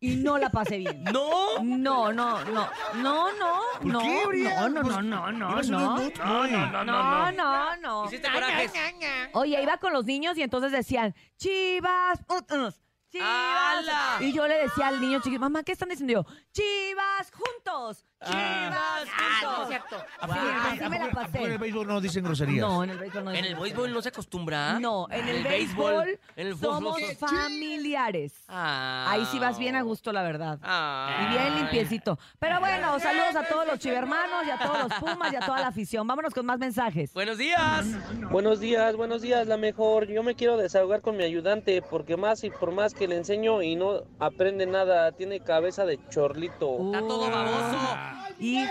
y 0.00 0.16
no 0.16 0.38
la 0.38 0.50
pasé 0.50 0.78
bien. 0.78 1.02
¿No? 1.12 1.62
No, 1.62 2.12
no, 2.12 2.44
no, 2.44 2.68
no, 2.94 3.32
no, 3.32 3.60
¿Por 3.80 3.86
no, 3.86 4.00
qué, 4.00 4.22
Urias? 4.26 4.54
no, 4.56 4.68
no, 4.68 4.80
Pues, 4.82 4.96
no, 4.96 5.02
no, 5.02 5.32
no, 5.32 5.62
no, 5.62 5.62
No, 5.62 5.98
no, 5.98 6.66
no, 6.66 6.84
no, 6.84 6.84
no, 6.84 7.32
no. 7.32 7.32
no, 7.32 7.76
no. 7.76 8.04
Hiciste 8.06 8.30
corajes. 8.30 8.72
Oye, 9.32 9.62
iba 9.62 9.76
con 9.78 9.92
los 9.92 10.04
niños 10.04 10.36
y 10.38 10.42
entonces 10.42 10.72
decían, 10.72 11.14
Chivas, 11.36 12.20
uh, 12.28 12.54
uh, 12.54 12.70
Chivas. 13.10 13.28
¡Hala! 13.28 14.16
Y 14.20 14.32
yo 14.32 14.46
le 14.46 14.54
decía 14.64 14.88
al 14.88 15.00
niño 15.00 15.20
chiquito, 15.22 15.40
mamá, 15.40 15.62
¿qué 15.62 15.72
están 15.72 15.88
diciendo? 15.88 16.12
Yo, 16.12 16.34
Chivas 16.52 17.30
juntos. 17.32 18.04
Chivas 18.24 18.34
Ah, 18.36 19.00
no 19.00 19.04
es 19.04 19.10
juntos. 19.44 19.68
cierto. 19.68 19.96
Wow, 20.26 20.32
así 20.32 20.88
me 20.90 20.98
la 20.98 21.04
¿A 21.04 21.08
poco 21.08 21.20
en 21.20 21.22
el 21.22 21.32
pasé. 21.32 21.58
béisbol 21.58 21.86
no 21.86 22.00
dicen 22.00 22.24
groserías? 22.24 22.66
No, 22.66 22.82
en 22.84 22.90
el 22.90 22.98
béisbol 22.98 23.24
no 23.24 23.30
¿En 23.32 23.44
el 23.44 23.54
béisbol 23.56 23.92
no 23.92 24.02
se 24.02 24.08
acostumbra? 24.08 24.80
No, 24.80 25.06
en 25.10 25.28
el, 25.28 25.44
béisbol, 25.44 26.18
en 26.36 26.46
el 26.48 26.58
somos 26.58 26.98
familiares. 27.16 28.32
Ah. 28.48 29.06
Ahí 29.08 29.24
sí 29.30 29.38
vas 29.38 29.58
bien 29.58 29.76
a 29.76 29.82
gusto, 29.82 30.12
la 30.12 30.22
verdad. 30.22 30.58
Ah. 30.62 31.26
Y 31.26 31.30
bien 31.32 31.54
limpiecito. 31.56 32.18
Pero 32.38 32.58
bueno, 32.60 32.98
saludos 32.98 33.36
a 33.36 33.44
todos 33.44 33.66
los 33.66 33.78
chivermanos 33.78 34.44
y 34.46 34.50
a 34.50 34.58
todos 34.58 34.78
los 34.88 34.94
pumas 34.94 35.32
y 35.32 35.36
a 35.36 35.40
toda 35.40 35.60
la 35.60 35.68
afición. 35.68 36.06
Vámonos 36.06 36.34
con 36.34 36.44
más 36.44 36.58
mensajes. 36.58 37.12
Buenos 37.14 37.38
días. 37.38 37.86
Buenos 38.30 38.60
días, 38.60 38.96
buenos 38.96 39.22
días, 39.22 39.46
la 39.46 39.56
mejor. 39.56 40.08
Yo 40.08 40.22
me 40.24 40.34
quiero 40.34 40.56
desahogar 40.56 41.00
con 41.02 41.16
mi 41.16 41.22
ayudante 41.24 41.82
porque 41.82 42.16
más 42.16 42.42
y 42.44 42.50
por 42.50 42.72
más 42.72 42.94
que 42.98 43.08
le 43.08 43.16
enseño 43.16 43.62
y 43.62 43.76
no 43.76 44.02
aprende 44.18 44.66
nada, 44.66 45.12
tiene 45.12 45.40
cabeza 45.40 45.84
de 45.86 45.98
chorlito. 46.10 46.78
Está 46.86 47.00
todo 47.06 47.30
baboso. 47.30 47.78
Y... 48.40 48.56
¡Ay, 48.58 48.68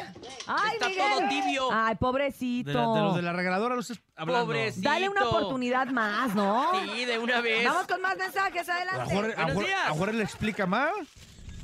Está 0.74 0.88
Miguel! 0.90 1.04
todo 1.18 1.30
tibio. 1.30 1.68
Ay, 1.72 1.96
pobrecito. 1.96 2.70
De, 2.70 2.74
la- 2.76 2.94
de 2.94 3.02
los 3.02 3.16
de 3.16 3.22
la 3.22 3.34
regaladora 3.34 3.76
no 3.76 3.82
estás 3.82 4.00
hablando. 4.16 4.46
Pobrecito. 4.46 4.90
Dale 4.90 5.10
una 5.10 5.28
oportunidad 5.28 5.88
más, 5.88 6.36
¿no? 6.36 6.72
Sí, 6.94 7.06
de 7.06 7.18
una 7.20 7.42
vez. 7.42 7.66
Vamos 7.66 7.88
con 7.88 8.02
más 8.02 8.18
mensajes, 8.18 8.68
adelante. 8.70 9.02
A 9.02 9.14
Buenos 9.14 9.36
Jorge- 9.56 9.66
días. 9.68 9.80
a 9.88 9.90
Jorge 9.94 10.14
le 10.14 10.24
explica 10.24 10.66
más. 10.66 10.92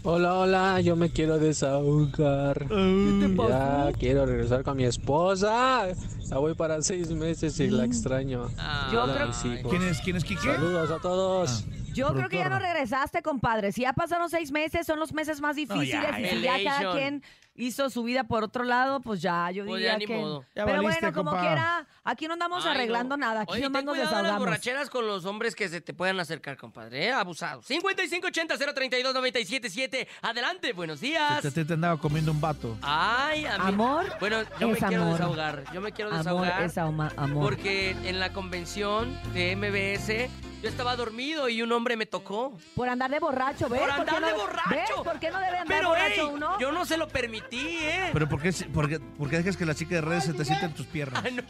Hola, 0.05 0.33
hola, 0.33 0.81
yo 0.81 0.97
me 0.97 1.09
quiero 1.11 1.39
desahogar. 1.39 2.67
Ya 2.69 3.91
quiero 3.97 4.25
regresar 4.25 4.63
con 4.63 4.75
mi 4.75 4.83
esposa. 4.83 5.87
Ya 6.29 6.37
voy 6.39 6.55
para 6.55 6.81
seis 6.81 7.09
meses 7.11 7.57
y 7.61 7.69
la 7.69 7.85
extraño. 7.85 8.49
Yo 8.91 9.03
Hola, 9.03 9.13
creo-. 9.41 9.69
¿Quién 9.69 9.83
es, 9.83 10.01
quién 10.01 10.17
es? 10.17 10.23
Saludos 10.41 10.91
a 10.91 10.99
todos. 10.99 11.63
Yo 11.93 12.13
creo 12.13 12.29
que 12.29 12.37
ya 12.37 12.49
no 12.49 12.59
regresaste, 12.59 13.21
compadre. 13.21 13.71
Si 13.71 13.81
ya 13.81 13.93
pasaron 13.93 14.29
seis 14.29 14.51
meses, 14.51 14.85
son 14.85 14.99
los 14.99 15.13
meses 15.13 15.41
más 15.41 15.55
difíciles. 15.55 15.89
ya, 15.89 16.19
y 16.19 16.25
si 16.25 16.41
ya 16.41 16.63
cada 16.63 16.93
quien 16.93 17.23
hizo 17.55 17.89
su 17.89 18.03
vida 18.03 18.23
por 18.23 18.43
otro 18.43 18.63
lado, 18.63 18.99
pues 18.99 19.21
ya, 19.21 19.49
yo 19.51 19.63
Pues 19.65 19.77
diría 19.79 19.93
ya 19.93 19.97
ni 19.99 20.05
que... 20.07 20.15
modo. 20.17 20.43
Ya 20.55 20.65
Pero 20.65 20.81
valiste, 20.83 21.05
bueno, 21.05 21.17
como 21.17 21.31
compa. 21.31 21.45
quiera, 21.45 21.87
aquí 22.03 22.27
no 22.27 22.33
andamos 22.33 22.65
Ay, 22.65 22.71
arreglando 22.71 23.15
no. 23.17 23.25
nada. 23.25 23.41
Aquí 23.41 23.53
Oye, 23.53 23.61
nomás 23.63 23.85
ten 23.85 23.85
nos 23.85 23.97
las 24.23 24.39
borracheras 24.39 24.89
con 24.89 25.05
los 25.07 25.25
hombres 25.25 25.55
que 25.55 25.69
se 25.69 25.81
te 25.81 25.93
puedan 25.93 26.19
acercar, 26.19 26.57
compadre, 26.57 27.05
¿eh? 27.07 27.11
Abusados. 27.11 27.65
5580-032-977. 27.69 30.07
Adelante, 30.21 30.73
buenos 30.73 30.99
días. 31.01 31.41
Te, 31.41 31.51
te, 31.51 31.65
te 31.65 31.73
andaba 31.73 31.97
comiendo 31.97 32.31
un 32.31 32.41
vato. 32.41 32.77
Ay, 32.81 33.45
a 33.45 33.57
mí- 33.57 33.63
Amor 33.69 34.05
Bueno, 34.19 34.37
yo 34.59 34.67
me 34.69 34.77
quiero 34.77 35.05
desahogar. 35.05 35.63
Yo 35.73 35.81
me 35.81 35.91
quiero 35.91 36.11
Amor 36.11 36.23
desahogar. 36.23 36.61
es 36.63 36.77
ama- 36.77 37.11
amor. 37.17 37.43
Porque 37.43 37.91
en 38.03 38.19
la 38.19 38.31
convención 38.33 39.17
de 39.33 39.55
MBS 39.55 40.29
yo 40.61 40.69
estaba 40.69 40.95
dormido 40.95 41.49
y 41.49 41.61
un 41.61 41.71
hombre 41.71 41.97
me 41.97 42.05
tocó. 42.05 42.57
Por 42.75 42.87
andar 42.89 43.11
de 43.11 43.19
borracho, 43.19 43.67
¿ves? 43.69 43.81
Por 43.81 43.91
andar 43.91 44.21
no- 44.21 44.27
de 44.27 44.33
borracho. 44.33 44.69
¿Ves? 44.69 44.89
¿Por 45.03 45.19
qué 45.19 45.29
no 45.31 45.39
debe 45.39 45.57
andar 45.57 45.77
Pero, 45.77 45.89
borracho 45.89 46.27
ey, 46.29 46.33
uno? 46.33 46.59
yo 46.59 46.71
no 46.71 46.85
se 46.85 46.97
lo 46.97 47.07
permití, 47.07 47.42
¿eh? 47.51 48.09
¿Pero 48.13 48.27
por 48.29 48.41
qué, 48.41 48.51
por 48.73 48.89
qué- 48.89 48.99
por 48.99 49.29
qué 49.29 49.37
dejas 49.37 49.57
que 49.57 49.65
la 49.65 49.75
chica 49.75 49.95
de 49.95 50.01
redes 50.01 50.23
se 50.25 50.33
te 50.33 50.43
siente 50.45 50.65
en 50.65 50.73
tus 50.73 50.85
piernas? 50.87 51.23
Ay, 51.23 51.33
no. 51.33 51.43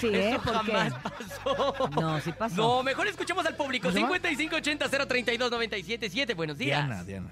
Sí, 0.00 0.08
¿eh? 0.08 0.30
Eso 0.30 0.42
¿Por 0.42 0.64
qué? 0.64 0.72
jamás 0.72 0.94
pasó. 1.02 1.90
No, 2.00 2.20
sí 2.20 2.32
pasó. 2.32 2.56
No, 2.56 2.82
mejor 2.82 3.06
escuchemos 3.08 3.44
al 3.46 3.56
público. 3.56 3.84
¿Cómo 3.88 3.94
se 3.94 4.00
llama? 4.00 4.16
5580-032-977. 4.18 6.34
Buenos 6.36 6.58
días. 6.58 6.86
Diana, 6.86 7.04
Diana. 7.04 7.30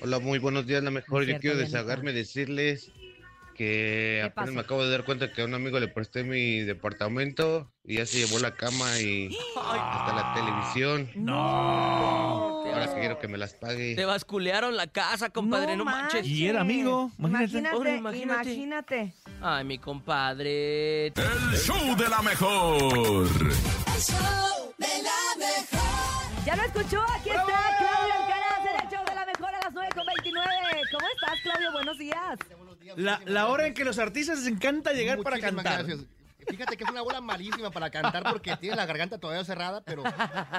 Hola, 0.00 0.18
muy 0.18 0.38
buenos 0.38 0.66
días, 0.66 0.82
la 0.82 0.90
mejor. 0.90 1.22
Es 1.22 1.28
Yo 1.28 1.32
cierto, 1.32 1.40
quiero 1.42 1.56
Dianita. 1.56 1.78
desahogarme, 1.78 2.12
decirles 2.12 2.90
que 3.54 4.18
¿Qué 4.20 4.22
apenas 4.24 4.34
pasó? 4.46 4.52
me 4.52 4.60
acabo 4.60 4.84
de 4.84 4.90
dar 4.90 5.04
cuenta 5.04 5.30
que 5.32 5.42
a 5.42 5.44
un 5.44 5.54
amigo 5.54 5.78
le 5.78 5.86
presté 5.88 6.24
mi 6.24 6.60
departamento 6.62 7.70
y 7.84 7.96
ya 7.98 8.06
se 8.06 8.18
llevó 8.18 8.40
la 8.40 8.54
cama 8.56 8.98
y 9.00 9.36
hasta 9.56 10.12
la 10.12 10.34
televisión. 10.34 11.08
No. 11.14 12.33
Ahora 12.74 12.94
que 12.94 13.00
quiero 13.00 13.18
que 13.18 13.28
me 13.28 13.38
las 13.38 13.54
pague. 13.54 13.94
Te 13.94 14.04
basculearon 14.04 14.76
la 14.76 14.86
casa, 14.86 15.30
compadre, 15.30 15.76
no, 15.76 15.84
manches. 15.84 16.26
Y 16.26 16.46
era 16.46 16.60
amigo, 16.60 17.10
imagínate. 17.18 17.44
Imagínate, 17.44 17.76
Ahora, 17.76 17.96
imagínate. 17.96 18.52
imagínate. 18.52 19.14
Ay, 19.40 19.64
mi 19.64 19.78
compadre. 19.78 21.06
El 21.08 21.14
show 21.56 21.96
de 21.96 22.08
la 22.08 22.22
mejor. 22.22 22.74
El 22.76 24.00
show 24.02 24.74
de 24.78 24.86
la 25.02 25.38
mejor. 25.38 26.44
¿Ya 26.46 26.56
lo 26.56 26.62
escuchó? 26.62 27.02
Aquí 27.02 27.30
está 27.30 27.44
Claudio 27.44 28.14
Alcaraz 28.14 28.66
en 28.68 28.84
el 28.84 28.90
show 28.92 29.04
de 29.06 29.14
la 29.14 29.26
mejor 29.26 29.54
a 29.54 29.60
las 29.60 29.72
9 29.72 29.88
con 29.94 30.06
29. 30.06 30.50
¿Cómo 30.92 31.06
estás, 31.14 31.40
Claudio? 31.42 31.72
Buenos 31.72 31.98
días. 31.98 32.38
La, 32.96 33.20
la 33.24 33.48
hora 33.48 33.66
en 33.66 33.74
que 33.74 33.84
los 33.84 33.98
artistas 33.98 34.38
les 34.40 34.46
encanta 34.48 34.92
llegar 34.92 35.18
para 35.22 35.38
cantar. 35.40 35.84
gracias. 35.84 36.06
Fíjate 36.48 36.76
que 36.76 36.84
es 36.84 36.90
una 36.90 37.02
bola 37.02 37.20
malísima 37.20 37.70
para 37.70 37.90
cantar 37.90 38.22
porque 38.30 38.56
tiene 38.56 38.76
la 38.76 38.86
garganta 38.86 39.18
todavía 39.18 39.44
cerrada, 39.44 39.80
pero 39.82 40.02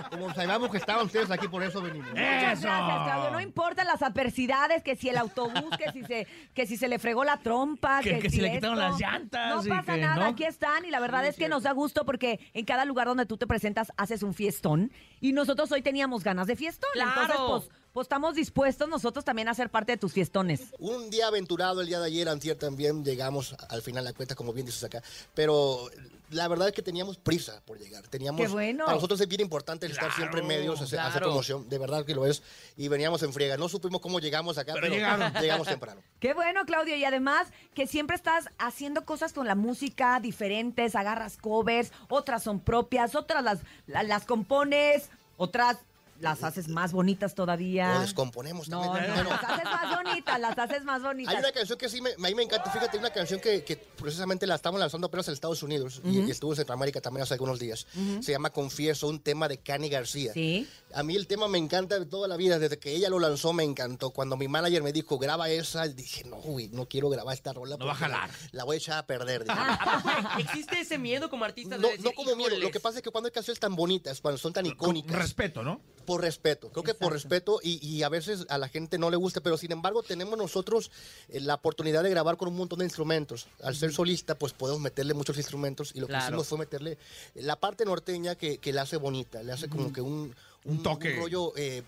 como 0.10 0.34
sabíamos 0.34 0.70
que 0.70 0.78
estaban 0.78 1.06
ustedes 1.06 1.30
aquí, 1.32 1.48
por 1.48 1.64
eso 1.64 1.82
venimos. 1.82 2.10
Muchas 2.10 2.26
gracias, 2.42 2.62
Claudio. 2.62 3.32
No 3.32 3.40
importan 3.42 3.88
las 3.88 4.02
adversidades, 4.02 4.84
que 4.84 4.96
si 4.96 5.10
el 5.10 5.18
autobús, 5.18 5.76
que 5.78 5.92
si 5.92 6.04
se, 6.04 6.28
que 6.54 6.66
si 6.68 6.78
se 6.78 6.88
le 6.88 7.00
fregó 7.00 7.24
la 7.24 7.38
trompa, 7.38 8.02
Que- 8.02 8.16
que, 8.16 8.20
que 8.20 8.30
si 8.30 8.38
se 8.38 8.42
le 8.44 8.52
quitaron 8.54 8.78
las 8.80 9.00
llantas 9.00 9.64
No 9.66 9.76
pasa 9.76 9.94
que 9.96 10.02
nada, 10.02 10.16
no. 10.16 10.26
aquí 10.26 10.44
están 10.44 10.86
y 10.86 10.90
la 10.92 11.00
verdad 11.00 11.26
es 11.26 11.36
que 11.36 11.48
nos 11.50 11.64
da 11.64 11.72
gusto 11.72 12.06
porque 12.06 12.40
en 12.54 12.66
cada 12.66 12.86
lugar 12.86 13.08
donde 13.08 13.26
tú 13.26 13.38
te 13.38 13.48
presentas 13.48 13.92
haces 13.98 14.24
un 14.24 14.34
fiestón 14.34 14.92
y 15.22 15.34
nosotros 15.34 15.72
hoy 15.72 15.82
teníamos 15.82 16.24
ganas 16.24 16.48
de 16.48 16.56
fiestón. 16.56 16.90
¡Claro! 16.94 17.22
Entonces, 17.22 17.70
pues, 17.70 17.85
pues 17.96 18.06
estamos 18.08 18.36
dispuestos 18.36 18.90
nosotros 18.90 19.24
también 19.24 19.48
a 19.48 19.54
ser 19.54 19.70
parte 19.70 19.94
de 19.94 19.98
tus 19.98 20.12
fiestones. 20.12 20.60
Un 20.80 21.10
día 21.10 21.28
aventurado 21.28 21.80
el 21.80 21.88
día 21.88 21.98
de 22.02 22.08
ayer, 22.08 22.28
antier 22.28 22.58
también 22.58 23.06
llegamos 23.06 23.56
al 23.70 23.82
final 23.82 24.04
de 24.04 24.12
la 24.12 24.14
cuenta, 24.18 24.36
como 24.36 24.52
bien 24.52 24.66
dices 24.66 24.84
acá, 24.84 25.02
pero 25.34 25.90
la 26.32 26.50
verdad 26.50 26.68
es 26.68 26.74
que 26.74 26.82
teníamos 26.82 27.16
prisa 27.16 27.62
por 27.66 27.80
llegar. 27.80 28.06
Teníamos, 28.10 28.42
¡Qué 28.42 28.48
bueno! 28.50 28.84
Para 28.84 28.96
nosotros 28.96 29.22
es 29.22 29.30
bien 29.30 29.40
importante 29.40 29.86
el 29.86 29.94
estar 29.94 30.12
siempre 30.12 30.42
en 30.42 30.48
medios, 30.48 30.82
hacer, 30.82 31.00
hacer 31.00 31.14
claro. 31.14 31.28
promoción, 31.28 31.70
de 31.70 31.78
verdad 31.78 32.04
que 32.06 32.14
lo 32.14 32.26
es, 32.26 32.44
y 32.76 32.90
veníamos 32.90 33.24
en 33.24 33.32
friega. 33.32 33.56
No 33.56 33.70
supimos 33.70 34.02
cómo 34.02 34.20
llegamos 34.20 34.58
acá, 34.58 34.74
Pero 34.74 34.88
pero, 34.88 34.96
llegaron. 34.96 35.34
llegamos 35.42 35.66
temprano. 35.66 36.02
Qué 36.20 36.34
bueno, 36.34 36.66
Claudio. 36.66 36.98
Y 36.98 37.06
además 37.06 37.48
que 37.74 37.88
siempre 37.88 38.18
estás 38.18 38.50
haciendo 38.58 39.06
cosas 39.06 39.32
con 39.32 39.48
la 39.48 39.56
música 39.56 40.20
diferentes, 40.20 40.98
agarras 40.98 41.38
covers, 41.38 41.94
otras 42.10 42.44
son 42.44 42.60
propias, 42.60 43.16
otras 43.16 43.42
las, 43.42 43.60
la- 43.88 44.04
las 44.04 44.26
compones, 44.26 45.10
otras 45.38 45.78
las 46.20 46.44
haces 46.44 46.68
más 46.70 46.92
bonitas 46.94 47.36
todavía. 47.36 47.96
Lo 47.96 48.00
descomponemos 48.02 48.70
No, 48.70 48.82
también. 48.82 49.08
no, 49.08 49.14
Bueno, 49.16 49.30
las 49.32 49.44
haces 49.44 49.66
más 49.66 49.96
bonitas, 50.04 50.40
las 50.40 50.58
haces 50.58 50.84
más 50.86 51.02
bonitas. 51.02 51.34
Hay 51.34 51.40
una 51.40 51.52
canción 51.52 51.78
que 51.78 51.90
sí 51.90 52.02
me, 52.02 52.12
a 52.12 52.18
mí 52.18 52.36
me 52.36 52.44
encanta, 52.44 52.72
fíjate, 52.72 52.98
una 52.98 53.10
canción 53.12 53.40
que, 53.40 53.64
que 53.64 53.76
precisamente 53.76 54.48
la 54.48 54.56
estamos 54.56 54.80
lanzando 54.80 55.08
apenas 55.08 55.28
en 55.28 55.34
Estados 55.34 55.62
Unidos 55.64 56.02
y- 56.06 56.22
y, 56.22 56.32
estuvo 56.32 56.52
en 56.54 56.58
Centroamérica 56.58 57.02
también 57.02 57.24
hace 57.24 57.34
algunos 57.34 57.60
días. 57.60 57.86
Se 58.22 58.32
llama 58.32 58.50
Confieso, 58.52 59.08
un 59.08 59.20
tema 59.20 59.48
de 59.48 59.58
Cani 59.60 59.90
García. 59.90 60.32
Sí. 60.34 60.68
A 60.94 61.04
mí 61.04 61.16
el 61.16 61.28
tema 61.28 61.48
me 61.48 61.58
encanta 61.58 62.00
de 62.00 62.06
toda 62.06 62.28
la 62.28 62.38
vida, 62.38 62.60
desde 62.60 62.80
que 62.80 62.94
ella 62.96 63.10
lo 63.10 63.20
lanzó 63.20 63.52
me 63.54 63.64
encantó. 63.64 64.12
Cuando 64.12 64.38
mi 64.38 64.48
manager 64.48 64.82
me 64.84 64.94
dijo, 64.94 65.18
graba 65.20 65.50
esa, 65.50 65.88
dije, 65.88 66.24
no, 66.24 66.38
güey, 66.38 66.70
no 66.70 66.88
quiero 66.88 67.10
grabar 67.10 67.34
esta 67.36 67.52
rola. 67.54 67.76
No 67.78 67.86
va 67.86 67.92
a 67.92 67.96
jalar. 67.96 68.30
La, 68.30 68.60
la 68.60 68.64
voy 68.64 68.76
a 68.76 68.78
echar 68.78 68.98
a 69.00 69.06
perder. 69.06 69.44
dije. 69.44 69.56
¿A 69.60 70.02
poco 70.02 70.16
existe 70.40 70.80
ese 70.80 70.98
miedo 70.98 71.30
como 71.30 71.44
artista 71.46 71.76
de 71.76 71.82
No, 71.82 71.88
decir, 71.90 72.04
no 72.06 72.12
como 72.14 72.36
miedo, 72.36 72.58
lo 72.58 72.72
que 72.72 72.80
pasa 72.80 73.00
es 73.00 73.04
que 73.04 73.12
cuando 73.12 73.28
hay 73.28 73.34
canciones 73.34 73.60
tan 73.60 73.76
bonitas, 73.76 74.22
cuando 74.22 74.38
son 74.38 74.54
tan 74.54 74.64
Con 74.64 74.72
icónicas, 74.96 75.18
respeto, 75.18 75.62
¿no? 75.64 75.82
Por 76.06 76.22
respeto, 76.22 76.70
creo 76.70 76.84
que 76.84 76.94
por 76.94 77.12
respeto 77.12 77.60
y, 77.64 77.86
y 77.86 78.04
a 78.04 78.10
veces 78.10 78.46
a 78.50 78.58
la 78.58 78.70
gente 78.70 78.98
no 78.98 79.10
le 79.10 79.18
gusta, 79.18 79.42
pero 79.42 79.58
sin 79.58 79.72
embargo 79.72 80.04
tenemos 80.04 80.38
nosotros 80.38 80.92
eh, 81.30 81.40
la 81.40 81.56
oportunidad 81.56 82.04
de 82.04 82.10
grabar 82.12 82.38
con 82.38 82.48
un 82.48 82.56
montón 82.56 82.80
de 82.80 82.86
instrumentos. 82.86 83.48
Al 83.64 83.76
ser 83.76 83.92
solista, 83.94 84.36
pues 84.36 84.54
podemos 84.54 84.82
meterle 84.82 85.14
muchos 85.14 85.38
instrumentos 85.38 85.92
y 85.96 86.00
lo 86.00 86.08
Claro. 86.08 86.22
que 86.24 86.28
hicimos 86.28 86.48
fue 86.48 86.58
meterle 86.60 86.98
la 87.36 87.56
parte 87.56 87.84
norteña 87.86 88.36
que, 88.36 88.60
que 88.60 88.72
la 88.72 88.84
hace 88.84 88.98
bonita, 88.98 89.42
le 89.44 89.52
hace 89.52 89.68
como 89.68 89.92
que 89.92 90.02
un, 90.02 90.34
Un 90.66 90.82
toque. 90.84 91.16
rollo, 91.16 91.54
eh, 91.58 91.84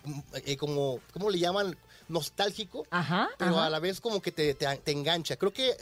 eh, 0.46 0.58
como, 0.58 1.00
¿cómo 1.14 1.30
le 1.30 1.40
llaman? 1.40 1.78
Nostálgico, 2.10 2.86
Ajá. 2.90 3.30
pero 3.38 3.52
ajá. 3.58 3.66
a 3.66 3.70
la 3.70 3.80
vez 3.80 4.00
como 4.02 4.22
que 4.22 4.32
te, 4.32 4.54
te- 4.54 4.78
te 4.78 4.92
engancha. 4.92 5.36
Creo 5.36 5.52
que... 5.52 5.76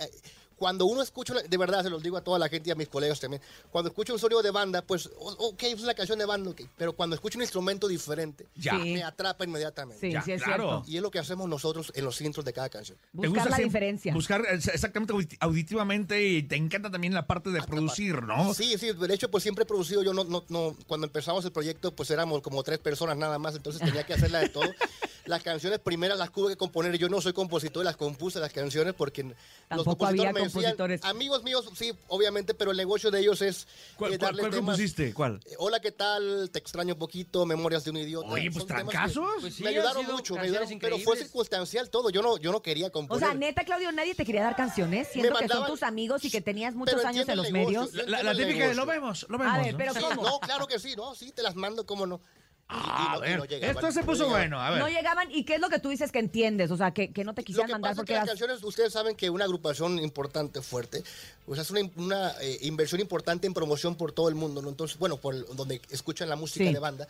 cuando 0.58 0.86
uno 0.86 1.02
escucha, 1.02 1.34
una- 1.34 1.42
de 1.44 1.58
verdad 1.58 1.84
se 1.84 1.90
los 1.90 2.02
digo 2.02 2.18
a 2.18 2.22
toda 2.24 2.40
la 2.40 2.48
gente 2.50 2.70
y 2.70 2.72
a 2.72 2.76
mis 2.76 2.88
colegas 2.88 3.20
también, 3.20 3.42
cuando 3.72 3.90
escucho 3.90 4.14
un 4.14 4.20
sonido 4.20 4.42
de 4.42 4.52
banda, 4.52 4.82
pues, 4.82 5.10
ok, 5.18 5.64
es 5.64 5.82
una 5.82 5.94
canción 5.94 6.18
de 6.20 6.26
banda, 6.26 6.50
ok, 6.52 6.62
pero 6.78 6.94
cuando 6.94 7.16
escucho 7.16 7.38
un 7.38 7.44
instrumento 7.44 7.88
diferente, 7.88 8.48
Ya. 8.56 8.74
Me 8.78 9.04
atrapa 9.04 9.44
inmediatamente. 9.44 10.00
Sí, 10.00 10.12
Ya, 10.14 10.22
sí 10.22 10.32
es 10.32 10.42
claro. 10.44 10.64
cierto. 10.84 10.92
Y 10.92 10.96
es 10.98 11.02
lo 11.02 11.12
que 11.12 11.20
hacemos 11.20 11.50
nosotros 11.50 11.92
en 11.96 12.06
los 12.06 12.20
intros 12.22 12.46
de 12.46 12.54
cada 12.54 12.70
canción. 12.70 12.98
¿Te 12.98 13.28
Buscar 13.28 13.50
la 13.50 13.56
siempre 13.58 13.64
diferencia. 13.66 14.14
Buscar 14.14 14.46
exactamente 14.50 15.14
audit- 15.14 15.38
auditivamente 15.40 16.24
y 16.28 16.44
te 16.44 16.56
encanta 16.56 16.90
también 16.90 17.14
la 17.14 17.28
parte 17.28 17.50
de 17.50 17.62
producir, 17.64 18.24
¿no? 18.24 18.54
Sí, 18.54 18.78
sí, 18.78 18.92
de 18.94 19.14
hecho, 19.14 19.30
pues 19.30 19.44
siempre 19.44 19.64
he 19.64 19.66
producido 19.68 20.04
yo, 20.04 20.14
no, 20.14 20.24
no, 20.24 20.44
no, 20.50 20.76
cuando 20.88 21.08
empezamos 21.08 21.44
el 21.46 21.52
proyecto, 21.52 21.96
pues 21.96 22.10
éramos 22.12 22.42
como 22.42 22.64
tres 22.64 22.80
personas 22.80 23.18
nada 23.18 23.38
más, 23.40 23.56
entonces 23.56 23.82
tenía 23.82 24.06
que 24.06 24.14
hacerla 24.14 24.40
de 24.40 24.50
todo. 24.50 24.64
Las 25.26 25.42
canciones 25.42 25.80
primeras 25.80 26.20
las 26.20 26.32
tuve 26.32 26.50
que 26.52 26.56
componer, 26.58 26.96
yo 27.00 27.10
no 27.10 27.20
soy 27.20 27.34
compositor, 27.34 27.84
las 27.84 27.98
compuse 27.98 28.40
las 28.40 28.54
canciones 28.54 28.94
porque 28.94 29.24
los 29.24 29.34
había 29.70 29.84
compositores 29.84 30.34
me 30.34 30.40
decían, 30.42 30.52
compositores. 30.76 31.04
amigos 31.04 31.44
míos, 31.44 31.68
sí, 31.76 31.94
obviamente, 32.10 32.54
pero 32.54 32.70
el 32.72 32.78
negocio 32.78 33.10
de 33.10 33.22
ellos 33.22 33.42
es 33.42 33.68
¿Cuál, 33.98 34.14
eh, 34.14 34.18
cuál- 34.20 34.28
darle 34.28 34.42
cuál 34.44 34.52
temas, 34.52 34.66
compusiste? 34.76 35.14
¿Cuál? 35.16 35.40
eh, 35.46 35.56
Hola, 35.58 35.80
¿qué 35.80 35.92
tal? 35.92 36.50
Te 36.52 36.60
extraño 36.60 36.94
un 36.94 37.00
poquito, 37.00 37.44
Memorias 37.46 37.84
de 37.84 37.90
un 37.90 37.98
idiota. 37.98 38.28
Oye, 38.28 38.52
pues 38.52 38.68
trancazos. 38.68 39.26
Pues 39.42 39.56
sí, 39.56 39.64
me 39.64 39.70
ayudaron 39.70 40.06
mucho, 40.06 40.36
me 40.36 40.42
ayudaron, 40.42 40.70
pero 40.80 41.00
fue 41.00 41.18
circunstancial 41.18 41.90
todo, 41.90 42.12
yo 42.12 42.22
no, 42.22 42.38
yo 42.38 42.52
no 42.52 42.62
quería 42.62 42.88
O 42.88 42.92
componer. 42.92 43.24
sea, 43.28 43.34
neta, 43.34 43.64
Claudio, 43.66 43.92
nadie 43.92 44.14
te 44.14 44.26
quería 44.26 44.44
dar 44.44 44.56
canciones, 44.56 45.08
siendo 45.12 45.36
que 45.40 45.48
son 45.48 45.66
tus 45.66 45.82
amigos 45.82 46.24
y 46.24 46.30
que 46.30 46.42
tenías 46.42 46.76
muchos 46.76 47.04
años 47.04 47.28
en 47.28 47.38
los 47.38 47.50
medios. 47.52 47.94
La, 47.96 48.36
típica 48.36 48.68
de 48.68 48.76
lo 48.76 48.86
vemos, 48.86 49.26
lo 49.28 49.40
vemos. 49.40 49.54
A 49.56 49.58
ver, 49.58 49.72
¿no? 49.72 49.78
pero 49.80 49.94
Sí, 49.94 50.00
¿cómo? 50.02 50.22
no, 50.24 50.40
claro 50.40 50.68
que 50.68 50.78
sí, 50.78 50.94
no, 50.96 51.16
sí, 51.16 51.32
te 51.32 51.42
las 51.42 51.56
mando, 51.56 51.84
cómo 51.86 52.06
no. 52.06 52.22
Y 52.70 52.74
no- 53.20 53.26
y 53.26 53.36
no 53.38 53.46
llegaban. 53.46 53.76
esto 53.76 53.92
se 53.92 54.00
No 54.00 54.06
puso 54.06 54.24
llegaban. 54.24 54.42
bueno. 54.50 54.62
A 54.62 54.70
ver. 54.72 54.80
No 54.80 54.88
llegaban. 54.90 55.32
¿Y 55.32 55.44
qué 55.44 55.56
es 55.56 55.62
lo 55.62 55.70
que 55.70 55.80
tú 55.80 55.90
dices 55.90 56.12
que 56.12 56.20
entiendes? 56.20 56.72
O 56.72 56.78
sea, 56.78 56.92
que, 56.92 57.12
que 57.14 57.24
no 57.24 57.34
te 57.36 57.42
Lo 57.42 57.46
quisieran 57.46 57.68
que 57.68 57.72
mandar 57.74 57.92
pasa 57.92 57.94
es 57.94 57.98
porque 57.98 58.14
que 58.14 58.20
las 58.20 58.28
canciones, 58.28 58.64
ustedes 58.64 58.92
saben 58.94 59.16
que 59.16 59.30
una 59.30 59.46
agrupación 59.46 60.00
importante, 60.00 60.62
fuerte, 60.62 61.04
pues 61.46 61.60
es 61.60 61.70
una, 61.70 61.82
una, 61.96 62.32
eh, 62.42 62.58
inversión 62.62 63.00
importante 63.02 63.46
en 63.46 63.54
promoción 63.54 63.96
por 63.96 64.12
todo 64.14 64.30
el 64.30 64.36
mundo, 64.36 64.62
¿no? 64.62 64.70
Entonces, 64.70 64.98
bueno, 64.98 65.18
por 65.18 65.36
el- 65.36 65.46
donde 65.56 65.80
escuchan 65.92 66.28
la 66.28 66.36
música 66.36 66.66
Sí. 66.66 66.74
de 66.74 66.80
banda. 66.80 67.08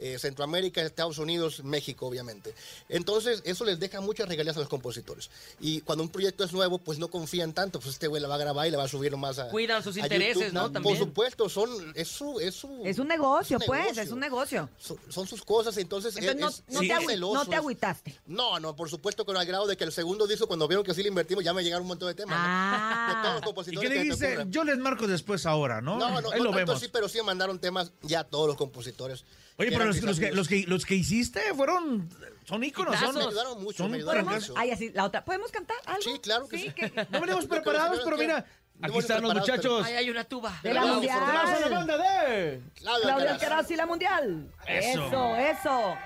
Eh, 0.00 0.18
Centroamérica, 0.18 0.80
Estados 0.82 1.18
Unidos, 1.18 1.62
México, 1.62 2.06
obviamente. 2.06 2.54
Entonces, 2.88 3.42
eso 3.44 3.64
les 3.64 3.78
deja 3.78 4.00
muchas 4.00 4.28
regalías 4.28 4.56
a 4.56 4.60
los 4.60 4.68
compositores. 4.68 5.30
Y 5.60 5.82
cuando 5.82 6.02
un 6.04 6.10
proyecto 6.10 6.42
es 6.44 6.52
nuevo, 6.52 6.78
pues 6.78 6.98
no 6.98 7.08
confían 7.08 7.52
tanto. 7.52 7.80
Pues 7.80 7.94
este 7.94 8.06
güey 8.08 8.20
la 8.22 8.28
va 8.28 8.36
a 8.36 8.38
grabar 8.38 8.66
y 8.66 8.70
la 8.70 8.78
va 8.78 8.84
a 8.84 8.88
subir 8.88 9.12
nomás 9.12 9.38
a. 9.38 9.48
Cuidan 9.48 9.82
sus 9.82 9.96
a 9.96 10.00
intereses, 10.00 10.34
YouTube. 10.36 10.52
¿no? 10.54 10.62
Por 10.62 10.72
También. 10.72 10.98
supuesto, 10.98 11.48
son. 11.48 11.92
Es 11.94 12.08
su. 12.08 12.40
Es, 12.40 12.54
su, 12.54 12.82
Es 12.84 12.98
un 12.98 13.08
negocio, 13.08 13.56
es 13.58 13.62
un 13.62 13.66
pues, 13.66 13.80
negocio. 13.82 14.02
es 14.02 14.10
un 14.10 14.20
negocio. 14.20 14.68
Son, 14.78 14.98
son 15.08 15.26
sus 15.26 15.42
cosas, 15.44 15.76
entonces. 15.76 16.16
Entonces, 16.16 16.40
no, 16.40 16.48
es- 16.48 16.62
no 16.68 16.80
te 16.80 17.16
no 17.16 17.44
te 17.46 17.56
agüitaste. 17.56 18.18
No, 18.26 18.58
no, 18.58 18.74
por 18.74 18.88
supuesto 18.90 19.24
que 19.24 19.32
no 19.32 19.38
al 19.38 19.46
grado 19.46 19.66
de 19.66 19.76
que 19.76 19.84
el 19.84 19.92
segundo 19.92 20.26
disco, 20.26 20.46
cuando 20.46 20.66
vieron 20.66 20.84
que 20.84 20.94
sí 20.94 21.02
le 21.02 21.08
invertimos, 21.08 21.44
ya 21.44 21.52
me 21.52 21.62
llegaron 21.62 21.82
un 21.82 21.88
montón 21.88 22.08
de 22.08 22.14
temas. 22.14 22.36
¿no? 22.38 22.44
Ah. 22.46 23.06
De 23.08 23.22
todos 23.22 23.34
los 23.34 23.42
¿Y 23.42 23.44
compositores 23.44 23.88
qué 23.90 23.94
le 23.96 24.04
dice? 24.04 24.46
Yo 24.48 24.64
les 24.64 24.78
marco 24.78 25.06
después 25.06 25.46
ahora, 25.46 25.80
¿no? 25.80 25.98
No, 25.98 26.20
no, 26.20 26.30
Ahí 26.30 26.38
no 26.38 26.44
lo 26.44 26.50
tanto 26.50 26.66
vemos. 26.72 26.80
sí, 26.80 26.88
pero 26.92 27.08
sí 27.08 27.20
mandaron 27.22 27.58
temas 27.58 27.92
ya 28.02 28.24
todos 28.24 28.46
los 28.46 28.56
compositores. 28.56 29.24
Oye, 29.60 29.70
que 29.70 29.76
pero 29.76 29.84
los, 29.86 30.00
los 30.02 30.18
que, 30.18 30.32
los, 30.32 30.48
que, 30.48 30.64
los 30.66 30.84
que 30.86 30.94
hiciste 30.94 31.40
fueron. 31.54 32.08
Son 32.44 32.64
íconos, 32.64 32.98
son. 32.98 33.14
Me 33.14 33.20
ayudaron 33.22 33.62
mucho, 33.62 33.78
son 33.78 33.90
me 33.92 33.98
ayudaron 33.98 34.24
mucho. 34.26 34.54
Ay, 34.56 34.70
así, 34.72 34.90
la 34.92 35.04
otra. 35.04 35.24
¿Podemos 35.24 35.52
cantar 35.52 35.76
algo? 35.86 36.02
Sí, 36.02 36.18
claro 36.20 36.48
que 36.48 36.58
sí. 36.58 36.72
No 37.10 37.20
venimos 37.20 37.46
preparados, 37.48 38.00
pero 38.04 38.16
mira. 38.16 38.44
Aquí 38.82 38.96
están 38.98 39.20
los 39.22 39.34
muchachos. 39.34 39.84
Ahí 39.84 39.94
hay 39.94 40.08
una 40.10 40.24
tuba. 40.24 40.58
De 40.62 40.72
la 40.72 40.86
mundial. 40.86 41.18
¡Aplausos 41.22 41.54
a 41.62 41.68
la 41.68 41.76
banda 41.78 41.98
de! 41.98 42.60
Claudio 42.76 43.02
Claudia 43.02 43.30
Alcaraz. 43.34 43.70
Y 43.70 43.76
la 43.76 43.84
mundial. 43.86 44.50
Eso. 44.66 45.06
Eso, 45.06 45.36
eso. 45.36 45.96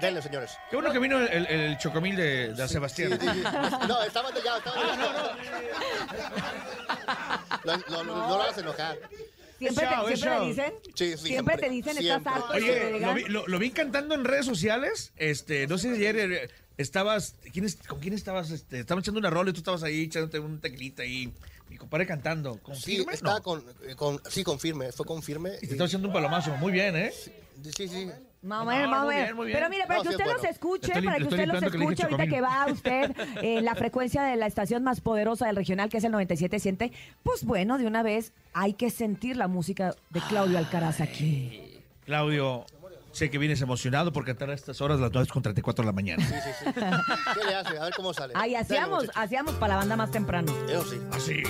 Denle, 0.00 0.20
señores. 0.20 0.58
Qué 0.70 0.76
bueno 0.76 0.92
que 0.92 0.98
vino 0.98 1.18
el, 1.20 1.28
el- 1.28 1.46
el 1.46 1.78
chocomil 1.78 2.16
de, 2.16 2.52
de 2.52 2.68
Sebastián. 2.68 3.12
Sí, 3.20 3.26
sí, 3.28 3.32
sí. 3.34 3.42
No, 3.88 4.02
estaban 4.02 4.34
de 4.34 4.42
ya, 4.42 4.56
estaban 4.58 4.80
de 4.80 4.86
ya. 4.96 5.36
No, 7.64 7.76
no, 7.76 8.04
no, 8.04 8.14
no 8.28 8.28
lo 8.36 8.42
hagas 8.42 8.58
enojar. 8.58 8.98
¿Siempre, 9.58 9.86
show, 9.86 10.06
te, 10.08 10.16
siempre 10.16 10.46
dicen? 10.48 10.72
Sí, 10.94 11.12
sí, 11.16 11.26
¿Siempre 11.28 11.56
te 11.58 11.70
dicen 11.70 11.96
estás 11.98 12.04
siempre. 12.22 12.32
harto? 12.32 12.52
Oye, 12.54 13.00
lo 13.00 13.14
vi, 13.14 13.24
lo- 13.24 13.46
lo 13.46 13.58
vi 13.58 13.70
cantando 13.70 14.14
en 14.14 14.24
redes 14.24 14.46
sociales. 14.46 15.12
Este, 15.16 15.66
no 15.66 15.78
sé 15.78 15.94
si 15.94 16.06
ayer 16.06 16.32
eh, 16.32 16.50
estabas. 16.76 17.36
¿quién 17.52 17.64
es- 17.64 17.76
¿Con 17.76 18.00
quién 18.00 18.14
estabas? 18.14 18.50
Este, 18.50 18.80
estaban 18.80 19.02
echando 19.02 19.20
una 19.20 19.30
rola 19.30 19.50
y 19.50 19.52
tú 19.52 19.60
estabas 19.60 19.82
ahí 19.84 20.02
echándote 20.04 20.38
un 20.38 20.60
tequilita 20.60 21.02
ahí. 21.02 21.32
Mi 21.70 21.76
compadre 21.78 22.06
cantando. 22.06 22.58
¿Con 22.62 22.76
Sí, 22.76 22.96
firme? 22.98 23.14
estaba 23.14 23.36
No. 23.38 23.42
con, 23.42 23.64
eh, 23.88 23.94
con, 23.96 24.20
sí, 24.28 24.44
con 24.44 24.60
firme, 24.60 24.92
fue 24.92 25.06
con 25.06 25.22
firme. 25.22 25.52
Y 25.62 25.66
te 25.66 25.72
estaba 25.72 25.88
echando 25.88 26.08
un 26.08 26.14
palomazo. 26.14 26.54
Muy 26.56 26.72
bien, 26.72 26.94
¿eh? 26.96 27.12
Sí, 27.76 27.88
sí. 27.88 28.08
Más 28.44 28.62
o 28.62 28.64
menos, 28.66 28.84
No, 28.84 28.90
más 28.90 29.04
o 29.04 29.08
menos. 29.08 29.46
Pero 29.52 29.68
mire, 29.70 29.86
para 29.86 29.96
No, 29.98 30.02
que 30.02 30.08
sí, 30.08 30.14
usted 30.14 30.24
bueno. 30.24 30.42
los 30.42 30.50
escuche, 30.50 30.86
Estoy 30.88 31.02
para 31.04 31.16
que 31.18 31.24
usted 31.24 31.46
los 31.46 31.60
que 31.60 31.66
escuche 31.78 32.02
ahorita 32.02 32.26
que 32.26 32.40
va 32.40 32.66
usted 32.70 33.16
en 33.42 33.64
la 33.64 33.74
frecuencia 33.74 34.22
de 34.22 34.36
la 34.36 34.46
estación 34.46 34.82
más 34.84 35.00
poderosa 35.00 35.46
del 35.46 35.56
regional, 35.56 35.88
que 35.88 35.96
es 35.98 36.04
el 36.04 36.12
97.7, 36.12 36.92
pues 37.22 37.44
bueno, 37.44 37.78
de 37.78 37.86
una 37.86 38.02
vez 38.02 38.32
hay 38.52 38.74
que 38.74 38.90
sentir 38.90 39.36
la 39.36 39.48
música 39.48 39.94
de 40.10 40.20
Claudio 40.28 40.58
Alcaraz 40.58 41.00
aquí. 41.00 41.80
Claudio, 42.04 42.66
sé 43.12 43.30
que 43.30 43.38
vienes 43.38 43.62
emocionado 43.62 44.12
por 44.12 44.24
cantar 44.26 44.50
a 44.50 44.54
estas 44.54 44.80
horas, 44.82 45.00
las 45.00 45.10
9 45.12 45.26
con 45.32 45.42
34 45.42 45.82
de 45.82 45.86
la 45.86 45.92
mañana. 45.92 46.22
Sí, 46.26 46.34
sí, 46.34 46.50
sí. 46.64 46.70
¿Qué 46.74 47.44
le 47.46 47.54
hace? 47.54 47.78
A 47.78 47.84
ver 47.84 47.94
cómo 47.96 48.12
sale. 48.12 48.34
Ay, 48.36 48.50
Denle, 48.50 48.58
hacíamos, 48.62 49.10
hacíamos 49.14 49.54
para 49.54 49.74
la 49.74 49.76
banda 49.78 49.96
más 49.96 50.10
temprano. 50.10 50.52
Eso 50.68 50.84
sí. 50.84 50.98
¿Así? 51.12 51.42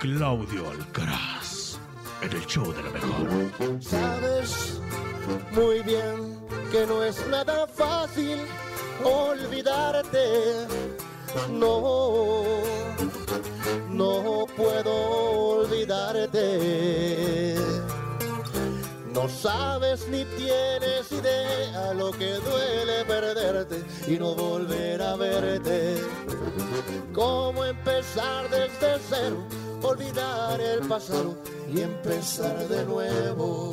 Claudio 0.00 0.70
Alcaraz, 0.70 1.78
en 2.20 2.32
el 2.32 2.46
show 2.46 2.72
de 2.72 2.82
la 2.82 2.90
mejor. 2.90 3.28
Sabes 3.80 4.80
muy 5.52 5.82
bien 5.82 6.38
que 6.70 6.86
no 6.86 7.02
es 7.02 7.26
nada 7.28 7.66
fácil 7.66 8.40
olvidarte. 9.02 10.66
No, 11.50 12.44
no 13.88 14.46
puedo 14.56 14.92
olvidarte. 15.60 16.36
No 19.14 19.28
sabes 19.30 20.06
ni 20.08 20.24
tienes 20.24 21.10
idea 21.10 21.94
lo 21.94 22.10
que 22.12 22.34
duele 22.34 23.04
perderte 23.06 23.82
y 24.06 24.18
no 24.18 24.34
volver 24.34 25.00
a 25.00 25.16
verte. 25.16 25.96
Cómo 27.14 27.64
empezar 27.64 28.50
desde 28.50 28.98
cero, 29.08 29.46
olvidar 29.86 30.60
el 30.60 30.80
pasado 30.88 31.36
y 31.72 31.80
empezar 31.80 32.68
de 32.68 32.84
nuevo. 32.84 33.72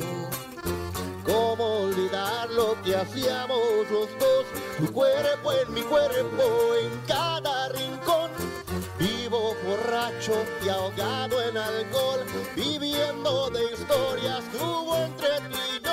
Cómo 1.24 1.64
olvidar 1.86 2.50
lo 2.50 2.80
que 2.82 2.96
hacíamos 2.96 3.58
los 3.90 4.08
dos, 4.18 4.44
tu 4.78 4.92
cuerpo 4.92 5.52
en 5.52 5.74
mi 5.74 5.82
cuerpo, 5.82 6.74
en 6.80 7.00
cada 7.06 7.68
rincón. 7.70 8.30
Vivo 8.98 9.54
borracho 9.66 10.34
y 10.64 10.68
ahogado 10.68 11.42
en 11.42 11.56
alcohol, 11.56 12.20
viviendo 12.54 13.50
de 13.50 13.64
historias 13.72 14.44
que 14.52 14.58
hubo 14.58 14.96
entre 14.96 15.28
tú 15.50 15.83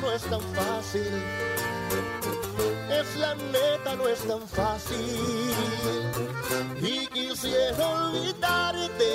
no 0.00 0.12
es 0.12 0.22
tan 0.22 0.40
fácil. 0.40 1.12
Es 2.90 3.16
la 3.16 3.34
neta, 3.34 3.96
no 3.96 4.08
es 4.08 4.20
tan 4.20 4.46
fácil. 4.48 5.54
Y 6.80 7.06
quisiera 7.08 7.86
olvidarte, 7.86 9.12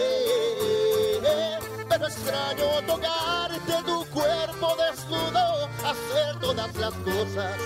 pero 1.90 2.08
extraño 2.08 2.66
tocarte 2.88 3.74
tu 3.86 4.06
cuerpo 4.06 4.76
desnudo, 4.78 5.70
hacer 5.86 6.40
todas 6.40 6.76
las 6.76 6.94
cosas 6.94 7.58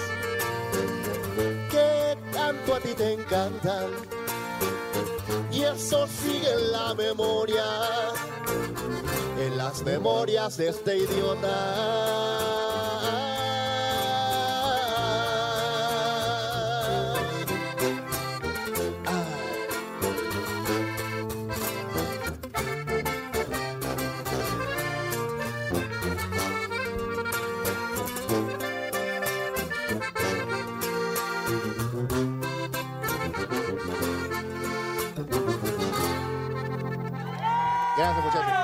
que 1.70 2.18
tanto 2.34 2.76
a 2.76 2.80
ti 2.80 2.94
te 2.94 3.14
encantan. 3.14 3.92
Y 5.52 5.64
eso 5.64 6.08
sigue 6.08 6.52
en 6.52 6.72
la 6.72 6.94
memoria, 6.94 7.66
en 9.40 9.58
las 9.58 9.84
memorias 9.84 10.58
de 10.58 10.70
este 10.70 10.98
idiota. 10.98 12.08
Gracias, 37.98 38.26
muchachos. 38.26 38.57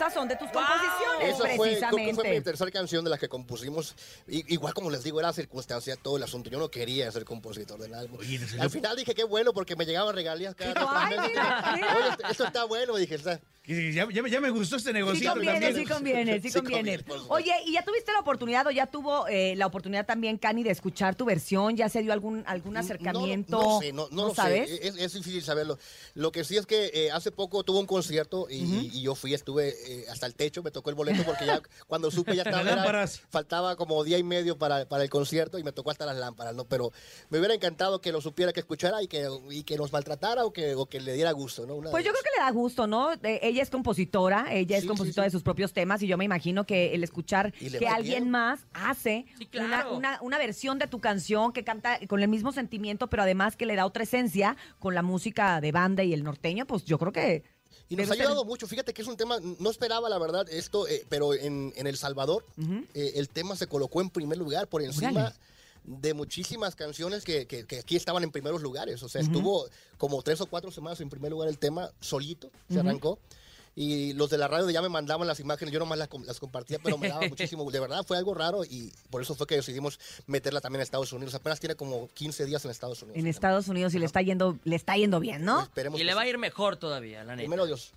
Esas 0.00 0.14
son 0.14 0.28
de 0.28 0.36
tus 0.36 0.48
composiciones, 0.50 1.28
Esa 1.28 1.36
fue, 1.36 1.46
creo 1.46 1.58
que 1.58 1.78
fue 1.90 1.90
mi 2.00 2.04
precisamente. 2.06 2.40
tercera 2.42 2.70
canción 2.70 3.04
de 3.04 3.10
las 3.10 3.18
que 3.18 3.28
compusimos. 3.28 3.94
Igual 4.26 4.72
como 4.72 4.90
les 4.90 5.02
digo, 5.04 5.20
era 5.20 5.30
circunstancia 5.32 5.94
todo 5.96 6.16
el 6.16 6.22
asunto. 6.22 6.48
Yo 6.48 6.58
no 6.58 6.70
quería 6.70 7.10
ser 7.12 7.24
compositor 7.26 7.78
del 7.78 7.92
álbum. 7.94 8.18
Al 8.58 8.70
final 8.70 8.96
dije 8.96 9.14
qué 9.14 9.24
bueno 9.24 9.52
porque 9.52 9.76
me 9.76 9.84
llegaban 9.84 10.14
regalías 10.14 10.54
cada. 10.54 10.72
Oye, 11.74 12.30
esto, 12.30 12.44
está 12.46 12.64
bueno, 12.64 12.96
dije. 12.96 13.16
está- 13.16 13.40
Ya, 13.66 14.08
ya- 14.10 14.26
ya 14.26 14.40
me 14.40 14.50
gustó 14.50 14.76
este 14.76 14.88
Sí 14.90 14.94
negocio 14.94 15.30
conviene, 15.32 15.60
también. 15.60 15.76
sí 15.86 15.92
conviene, 15.92 16.40
sí 16.40 16.48
Sí 16.50 16.58
conviene. 16.58 16.78
conviene, 16.96 17.04
por 17.04 17.18
supuesto. 17.20 17.34
Oye, 17.34 17.52
¿y 17.66 17.74
ya 17.74 17.84
tuviste 17.84 18.10
la 18.10 18.20
oportunidad 18.20 18.66
o 18.66 18.70
ya 18.70 18.86
tuvo 18.86 19.28
eh, 19.28 19.54
la 19.54 19.66
oportunidad 19.66 20.06
también, 20.06 20.38
Cani, 20.38 20.62
de 20.64 20.70
escuchar 20.70 21.14
tu 21.14 21.26
versión? 21.26 21.76
¿Ya 21.76 21.88
se 21.90 22.02
dio 22.02 22.12
algún, 22.12 22.42
algún 22.46 22.76
acercamiento? 22.78 23.58
No, 23.58 23.62
no 23.74 23.80
sé, 23.80 23.92
no, 23.92 24.08
no 24.10 24.28
lo 24.28 24.34
sabes? 24.34 24.68
sé. 24.68 24.88
Es, 24.88 24.96
es 24.96 25.12
difícil 25.12 25.42
saberlo. 25.42 25.78
Lo 26.14 26.32
que 26.32 26.42
sí 26.42 26.56
es 26.56 26.64
que 26.66 26.90
eh, 26.94 27.10
hace 27.12 27.30
poco 27.32 27.62
tuve 27.62 27.78
un 27.80 27.86
concierto 27.86 28.46
y, 28.50 28.90
y 28.92 29.02
yo 29.02 29.14
fui, 29.14 29.34
estuve 29.34 29.68
eh, 29.86 30.06
hasta 30.10 30.26
el 30.26 30.34
techo, 30.34 30.62
me 30.62 30.70
tocó 30.70 30.88
el 30.90 30.96
boleto 30.96 31.22
porque 31.24 31.44
ya 31.46 31.60
cuando 31.86 32.10
supe 32.10 32.34
ya 32.34 32.42
estaba, 32.42 32.62
Las 32.62 32.66
era- 32.72 32.76
lámparas. 32.76 33.20
faltaba 33.30 33.76
como 33.76 34.02
día 34.04 34.16
y 34.18 34.22
medio 34.24 34.56
para, 34.58 34.88
para 34.88 35.04
el 35.04 35.10
concierto 35.10 35.58
y 35.58 35.62
me 35.64 35.72
tocó 35.72 35.90
hasta 35.90 36.06
las 36.06 36.16
lámparas, 36.16 36.54
¿no? 36.56 36.64
Pero 36.64 36.92
me 37.28 37.38
hubiera 37.38 37.54
encantado 37.54 38.00
que 38.00 38.10
lo 38.10 38.22
supiera, 38.22 38.52
que 38.54 38.60
escuchara 38.60 39.02
y 39.02 39.06
que, 39.06 39.28
y 39.50 39.64
que 39.64 39.76
nos 39.76 39.92
maltratara 39.92 40.44
o 40.46 40.52
que, 40.52 40.74
o 40.74 40.86
que 40.86 40.98
le 40.98 41.12
diera 41.12 41.30
gusto, 41.32 41.66
¿no? 41.66 41.74
Una 41.76 41.90
Pues 41.90 42.02
de 42.04 42.08
yo 42.08 42.12
creo 42.14 42.22
que 42.24 42.30
le 42.40 42.44
da 42.44 42.50
gusto, 42.50 42.86
¿no? 42.86 43.12
Eh, 43.12 43.49
ella 43.50 43.62
es 43.62 43.70
compositora, 43.70 44.46
ella 44.52 44.76
es 44.76 44.82
Sí, 44.82 44.88
compositora 44.88 45.24
de 45.26 45.30
sus 45.30 45.42
propios 45.42 45.72
temas 45.72 46.02
y 46.02 46.06
yo 46.06 46.16
me 46.16 46.24
imagino 46.24 46.64
que 46.64 46.94
el 46.94 47.04
escuchar 47.04 47.52
que 47.52 47.86
alguien 47.88 48.22
bien. 48.24 48.30
más 48.30 48.60
hace 48.72 49.26
claro. 49.50 49.90
una, 49.90 49.90
una, 50.16 50.22
una 50.22 50.38
versión 50.38 50.78
de 50.78 50.86
tu 50.86 51.00
canción 51.00 51.52
que 51.52 51.64
canta 51.64 51.98
con 52.08 52.22
el 52.22 52.28
mismo 52.28 52.52
sentimiento, 52.52 53.08
pero 53.08 53.22
además 53.22 53.56
que 53.56 53.66
le 53.66 53.76
da 53.76 53.84
otra 53.86 54.04
esencia 54.04 54.56
con 54.78 54.94
la 54.94 55.02
música 55.02 55.60
de 55.60 55.72
banda 55.72 56.02
y 56.02 56.12
el 56.12 56.22
norteño, 56.24 56.66
pues 56.66 56.84
yo 56.84 56.98
creo 56.98 57.12
que 57.12 57.44
Y 57.88 57.96
nos 57.96 58.10
ha 58.10 58.14
ayudado 58.14 58.44
mucho. 58.44 58.66
Fíjate 58.66 58.92
que 58.94 59.02
es 59.02 59.08
un 59.08 59.16
tema, 59.16 59.38
no 59.58 59.70
esperaba 59.70 60.08
la 60.08 60.18
verdad 60.18 60.46
esto, 60.50 60.86
eh, 60.88 61.04
pero 61.08 61.34
en, 61.34 61.72
en 61.76 61.86
El 61.86 61.96
Salvador 61.96 62.46
eh, 62.94 63.12
el 63.16 63.28
tema 63.28 63.56
se 63.56 63.66
colocó 63.66 64.00
en 64.00 64.10
primer 64.10 64.38
lugar 64.38 64.68
por 64.68 64.80
encima 64.82 65.32
de 65.82 66.12
muchísimas 66.12 66.76
canciones 66.76 67.24
que, 67.24 67.46
que- 67.46 67.64
que 67.66 67.78
aquí 67.78 67.96
estaban 67.96 68.22
en 68.22 68.30
primeros 68.30 68.60
lugares. 68.62 69.02
O 69.02 69.08
sea, 69.08 69.22
estuvo 69.22 69.66
como 69.96 70.22
tres 70.22 70.40
o 70.42 70.46
cuatro 70.46 70.70
semanas 70.70 71.00
en 71.00 71.08
primer 71.08 71.30
lugar 71.30 71.48
el 71.48 71.58
tema 71.58 71.90
solito, 72.00 72.50
se 72.70 72.78
arrancó. 72.80 73.18
Y 73.74 74.12
los 74.14 74.28
de 74.30 74.38
la 74.38 74.48
radio 74.48 74.68
ya 74.70 74.82
me 74.82 74.88
mandaban 74.88 75.26
las 75.26 75.40
imágenes, 75.40 75.72
yo 75.72 75.78
nomás 75.78 75.98
las, 75.98 76.08
las 76.26 76.40
compartía, 76.40 76.78
pero 76.82 76.98
me 76.98 77.08
daba 77.08 77.20
muchísimo. 77.28 77.70
De 77.70 77.80
verdad 77.80 78.04
fue 78.06 78.16
algo 78.16 78.34
raro 78.34 78.64
y 78.64 78.92
por 79.10 79.22
eso 79.22 79.34
fue 79.34 79.46
que 79.46 79.56
decidimos 79.56 79.98
meterla 80.26 80.60
también 80.60 80.80
en 80.80 80.82
Estados 80.82 81.12
Unidos. 81.12 81.34
Apenas 81.34 81.60
tiene 81.60 81.76
como 81.76 82.08
15 82.08 82.46
días 82.46 82.64
en 82.64 82.70
Estados 82.70 83.02
Unidos. 83.02 83.18
En 83.18 83.26
Estados 83.26 83.68
Unidos 83.68 83.94
y 83.94 83.98
le 83.98 84.06
está 84.06 84.22
yendo, 84.22 84.58
le 84.64 84.76
está 84.76 84.96
yendo 84.96 85.20
bien, 85.20 85.44
¿no? 85.44 85.62
Esperemos 85.62 86.00
Y 86.00 86.04
le 86.04 86.14
va 86.14 86.22
a 86.22 86.28
ir 86.28 86.38
mejor 86.38 86.76
todavía, 86.76 87.24
la 87.24 87.36
neta. 87.36 87.42
Primero 87.42 87.66
Dios. 87.66 87.92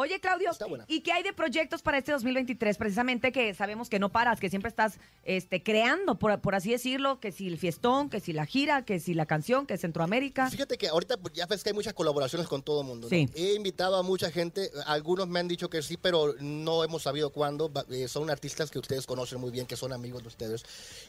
Oye, 0.00 0.20
Claudio, 0.20 0.52
¿y 0.86 1.00
qué 1.00 1.10
hay 1.10 1.24
de 1.24 1.32
proyectos 1.32 1.82
para 1.82 1.98
este 1.98 2.12
2023? 2.12 2.78
Precisamente 2.78 3.32
que 3.32 3.52
sabemos 3.52 3.88
que 3.88 3.98
no 3.98 4.12
paras, 4.12 4.38
que 4.38 4.48
siempre 4.48 4.68
estás 4.68 5.00
este, 5.24 5.60
creando, 5.64 6.20
por, 6.20 6.40
por 6.40 6.54
así 6.54 6.70
decirlo, 6.70 7.18
que 7.18 7.32
si 7.32 7.48
el 7.48 7.58
fiestón, 7.58 8.08
que 8.08 8.20
si 8.20 8.32
la 8.32 8.46
gira, 8.46 8.84
que 8.84 9.00
si 9.00 9.12
la 9.12 9.26
canción, 9.26 9.66
que 9.66 9.76
Centroamérica. 9.76 10.48
Fíjate 10.50 10.78
que 10.78 10.86
ahorita 10.86 11.16
pues, 11.16 11.34
ya 11.34 11.46
ves 11.46 11.64
que 11.64 11.70
hay 11.70 11.74
muchas 11.74 11.94
colaboraciones 11.94 12.46
con 12.46 12.62
todo 12.62 12.82
el 12.82 12.86
mundo. 12.86 13.06
¿no? 13.06 13.10
Sí. 13.10 13.28
He 13.34 13.54
invitado 13.54 13.96
a 13.96 14.04
mucha 14.04 14.30
gente, 14.30 14.70
algunos 14.86 15.26
me 15.26 15.40
han 15.40 15.48
dicho 15.48 15.68
que 15.68 15.82
sí, 15.82 15.96
pero 15.96 16.32
no 16.38 16.84
hemos 16.84 17.02
sabido 17.02 17.30
cuándo. 17.30 17.68
Eh, 17.90 18.06
son 18.06 18.30
artistas 18.30 18.70
que 18.70 18.78
ustedes 18.78 19.04
conocen 19.04 19.40
muy 19.40 19.50
bien, 19.50 19.66
que 19.66 19.74
son 19.74 19.92
amigos 19.92 20.22
de 20.22 20.28
ustedes, 20.28 20.64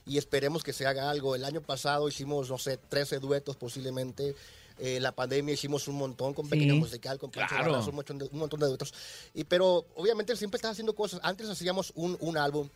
y 0.08 0.18
esperemos 0.18 0.64
que 0.64 0.74
se 0.74 0.88
haga 0.88 1.12
algo. 1.12 1.36
El 1.36 1.46
año 1.46 1.62
pasado 1.62 2.08
hicimos, 2.08 2.50
no 2.50 2.58
sé, 2.58 2.78
13 2.78 3.20
duetos 3.20 3.56
posiblemente. 3.56 4.34
Eh, 4.80 5.00
la 5.00 5.12
pandemia 5.12 5.54
hicimos 5.54 5.88
un 5.88 5.96
montón 5.96 6.34
con 6.34 6.48
Pequeña 6.50 6.74
Sí. 6.74 6.80
Musical, 6.80 7.20
con 7.20 7.32
Pancho 7.32 7.56
Claro. 7.56 7.72
Barraza, 7.72 7.90
un, 7.90 7.96
montón 7.96 8.18
de, 8.18 8.30
un 8.32 8.40
montón 8.40 8.60
de 8.60 8.68
duetos. 8.68 8.94
Y, 9.34 9.44
pero 9.44 9.86
obviamente 9.96 10.36
siempre 10.36 10.58
estás 10.58 10.72
haciendo 10.72 10.96
cosas. 10.96 11.20
Antes 11.24 11.50
hacíamos 11.50 11.92
un, 11.96 12.18
un 12.22 12.38
álbum 12.38 12.70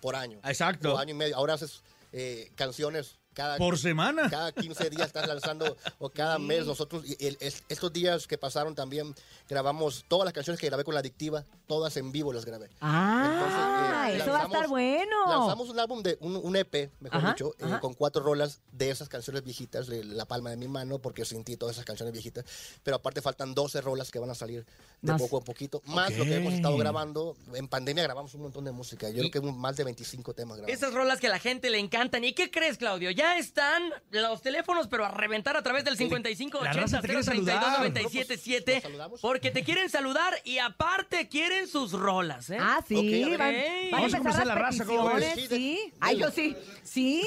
por 0.00 0.16
año. 0.16 0.38
Exacto. 0.44 0.94
O 0.94 0.98
año 0.98 1.10
y 1.10 1.14
medio. 1.14 1.36
Ahora 1.36 1.54
haces 1.54 1.82
eh, 2.12 2.50
canciones 2.56 3.16
cada... 3.40 3.56
Por 3.56 3.78
semana. 3.78 4.28
Cada 4.28 4.52
15 4.52 4.90
días 4.90 5.06
estás 5.06 5.26
lanzando, 5.26 5.76
o 5.98 6.10
cada 6.10 6.38
mes. 6.38 6.66
Nosotros, 6.66 7.04
y 7.06 7.26
el- 7.26 7.38
es- 7.40 7.62
estos 7.70 7.90
días 7.92 8.26
que 8.26 8.36
pasaron 8.36 8.74
también, 8.74 9.14
grabamos 9.48 10.04
todas 10.08 10.24
las 10.26 10.34
canciones 10.34 10.60
que 10.60 10.66
grabé 10.66 10.84
con 10.84 10.92
la 10.94 11.00
adictiva, 11.00 11.44
todas 11.66 11.96
en 11.96 12.12
vivo 12.12 12.32
las 12.32 12.44
grabé. 12.44 12.68
Ah, 12.80 14.08
Entonces, 14.10 14.20
eh, 14.20 14.22
eso 14.22 14.32
va 14.32 14.42
a 14.42 14.44
estar 14.46 14.68
bueno. 14.68 15.16
Lanzamos 15.26 15.68
un 15.70 15.78
álbum 15.80 16.02
de 16.02 16.18
un, 16.20 16.36
un 16.36 16.56
EP, 16.56 16.90
mejor 17.00 17.18
Ajá, 17.18 17.28
dicho, 17.30 17.54
eh, 17.58 17.78
con 17.80 17.94
cuatro 17.94 18.22
rolas 18.22 18.60
de 18.72 18.90
esas 18.90 19.08
canciones 19.08 19.42
viejitas, 19.42 19.86
de 19.86 20.04
La 20.04 20.26
Palma 20.26 20.50
de 20.50 20.56
mi 20.56 20.68
mano, 20.68 20.98
porque 20.98 21.24
sin 21.24 21.44
ti 21.44 21.56
todas 21.56 21.76
esas 21.76 21.84
canciones 21.86 22.12
viejitas. 22.12 22.44
Pero 22.82 22.96
aparte 22.96 23.22
faltan 23.22 23.54
12 23.54 23.80
rolas 23.80 24.10
que 24.10 24.18
van 24.18 24.30
a 24.30 24.34
salir 24.34 24.66
de 25.02 25.12
Más. 25.12 25.20
poco 25.22 25.38
a 25.38 25.40
poquito, 25.40 25.80
más 25.86 26.14
lo 26.18 26.24
que 26.24 26.36
hemos 26.36 26.52
estado 26.52 26.76
grabando. 26.76 27.34
En 27.54 27.68
pandemia 27.68 28.02
grabamos 28.02 28.34
un 28.34 28.42
montón 28.42 28.64
de 28.66 28.72
música. 28.72 29.08
Yo 29.08 29.30
creo 29.30 29.30
que 29.30 29.40
más 29.52 29.76
de 29.76 29.84
25 29.84 30.34
temas 30.34 30.58
grabamos. 30.58 30.76
Esas 30.76 30.92
rolas 30.92 31.20
que 31.20 31.28
a 31.28 31.30
la 31.30 31.38
gente 31.38 31.70
le 31.70 31.78
encantan. 31.78 32.22
¿Y 32.24 32.34
qué 32.34 32.50
crees, 32.50 32.76
Claudio? 32.76 33.10
Ya 33.10 33.29
están 33.38 33.82
los 34.10 34.42
teléfonos, 34.42 34.88
pero 34.88 35.04
a 35.04 35.10
reventar 35.10 35.56
a 35.56 35.62
través 35.62 35.84
del 35.84 35.96
55 35.96 36.58
La 36.62 36.70
80 36.70 36.80
raza 36.80 37.00
te 37.00 37.08
quiere 37.08 37.22
032 37.22 37.54
saludar. 37.54 37.78
977 37.78 38.82
porque 39.20 39.50
te 39.50 39.64
quieren 39.64 39.88
saludar 39.90 40.34
y 40.44 40.58
aparte 40.58 41.28
quieren 41.28 41.68
sus 41.68 41.92
rolas, 41.92 42.50
¿eh? 42.50 42.58
Ah, 42.60 42.80
sí, 42.86 42.94
Ok, 42.96 43.38
van, 43.38 43.54
van 43.92 44.14
a 44.14 44.16
empezar 44.16 44.46
las 44.46 44.58
peticiones, 44.76 45.36
ves? 45.36 45.48
sí. 45.48 45.92
Ay, 46.00 46.18
yo 46.18 46.30
sí, 46.30 46.56
sí, 46.82 47.22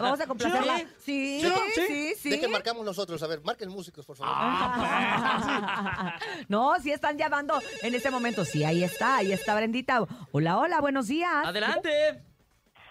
vamos 0.00 0.20
a 0.20 0.26
complacerla. 0.26 0.84
Sí, 1.04 1.42
sí, 1.42 1.52
sí, 1.86 2.14
sí. 2.18 2.30
¿De 2.30 2.40
qué 2.40 2.48
marcamos 2.48 2.84
nosotros? 2.84 3.22
A 3.22 3.26
ver, 3.26 3.42
marquen 3.42 3.68
músicos, 3.68 4.06
por 4.06 4.16
favor. 4.16 4.34
No, 6.48 6.78
sí 6.80 6.90
están 6.92 7.18
llamando 7.18 7.60
en 7.82 7.94
este 7.94 8.10
momento. 8.10 8.44
Sí, 8.44 8.64
ahí 8.64 8.84
está, 8.84 9.16
ahí 9.16 9.32
está 9.32 9.54
Brendita. 9.54 10.04
Hola, 10.32 10.58
hola, 10.58 10.80
buenos 10.80 11.08
días. 11.08 11.44
Adelante. 11.44 12.22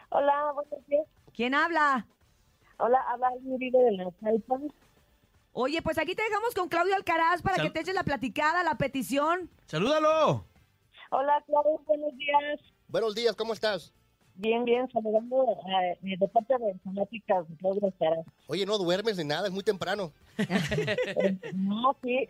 Hola, 0.10 0.52
buenos 0.54 0.86
días. 0.88 1.06
¿Quién 1.34 1.56
habla? 1.56 2.06
Hola, 2.86 3.00
habla 3.08 3.30
Uribe 3.46 3.80
de 3.80 3.92
la 3.94 4.12
Taipan. 4.12 4.68
Oye, 5.54 5.82
pues 5.82 5.98
aquí 5.98 6.16
te 6.16 6.24
dejamos 6.24 6.54
con 6.54 6.68
Claudio 6.68 6.96
Alcaraz 6.96 7.42
para 7.42 7.56
Sal- 7.56 7.68
que 7.68 7.72
te 7.72 7.80
eches 7.80 7.96
la 7.96 8.04
platicada, 8.04 8.62
la 8.62 8.78
petición. 8.78 9.50
¡Salúdalo! 9.68 10.44
Hola, 11.12 11.42
Claudio, 11.46 11.80
buenos 11.88 12.18
días. 12.18 12.60
Buenos 12.90 13.16
días, 13.16 13.38
¿cómo 13.38 13.54
estás? 13.54 13.94
Bien, 14.36 14.66
bien, 14.66 14.90
saludando 14.92 15.46
eh, 16.04 16.18
de 16.18 16.28
parte 16.28 16.56
de 16.58 16.78
fanáticas 16.84 17.48
de 17.48 17.56
Claudio 17.56 17.86
Alcaraz. 17.86 18.26
Oye, 18.48 18.66
no 18.66 18.78
duermes 18.78 19.16
ni 19.18 19.24
nada, 19.24 19.48
es 19.48 19.54
muy 19.54 19.64
temprano. 19.64 20.12
Eh, 20.38 21.40
no, 21.56 21.96
sí. 22.04 22.28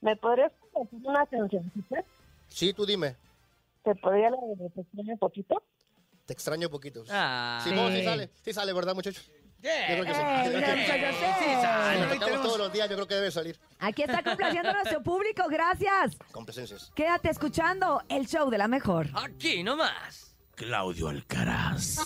¿Me 0.00 0.16
podrías 0.16 0.50
compartir 0.72 1.00
una 1.06 1.24
cancioncita? 1.26 2.02
Sí, 2.48 2.72
tú 2.72 2.84
dime. 2.84 3.14
¿Te 3.84 3.94
podría 3.94 4.30
la 4.30 4.38
repetir 4.58 5.12
un 5.12 5.18
poquito? 5.18 5.62
Te 6.24 6.32
extraño 6.32 6.68
poquitos. 6.70 7.06
Ah. 7.08 7.60
sí, 7.62 7.70
no, 7.72 7.88
sí 7.90 7.98
Sí. 7.98 8.04
sale, 8.04 8.30
sí 8.42 8.52
sale, 8.52 8.72
¿verdad, 8.72 8.96
muchachos? 8.96 9.30
Yo 9.62 9.70
creo 9.70 10.04
que 10.04 10.14
sí. 10.14 10.20
Eh, 10.20 10.42
Yo 10.44 10.50
creo 10.52 10.74
que- 10.74 11.12
sí. 11.12 11.26
Sí 11.38 11.44
sale, 11.60 12.00
lo 12.00 12.12
Ahí 12.12 12.18
tocamos 12.18 12.42
todos 12.42 12.58
los 12.58 12.72
días, 12.72 12.88
yo 12.88 12.94
creo 12.96 13.08
que 13.08 13.14
debe 13.14 13.30
salir. 13.30 13.58
Aquí 13.80 14.02
está 14.02 14.22
complaciendo 14.22 14.70
a 14.70 14.72
nuestro 14.74 15.02
público, 15.02 15.44
gracias. 15.48 16.16
Complacencias. 16.32 16.92
Quédate 16.94 17.30
escuchando 17.30 18.02
el 18.08 18.26
show 18.28 18.48
de 18.50 18.58
la 18.58 18.68
mejor. 18.68 19.08
Aquí 19.14 19.62
nomás. 19.62 20.34
Claudio 20.54 21.08
Alcaraz. 21.08 21.98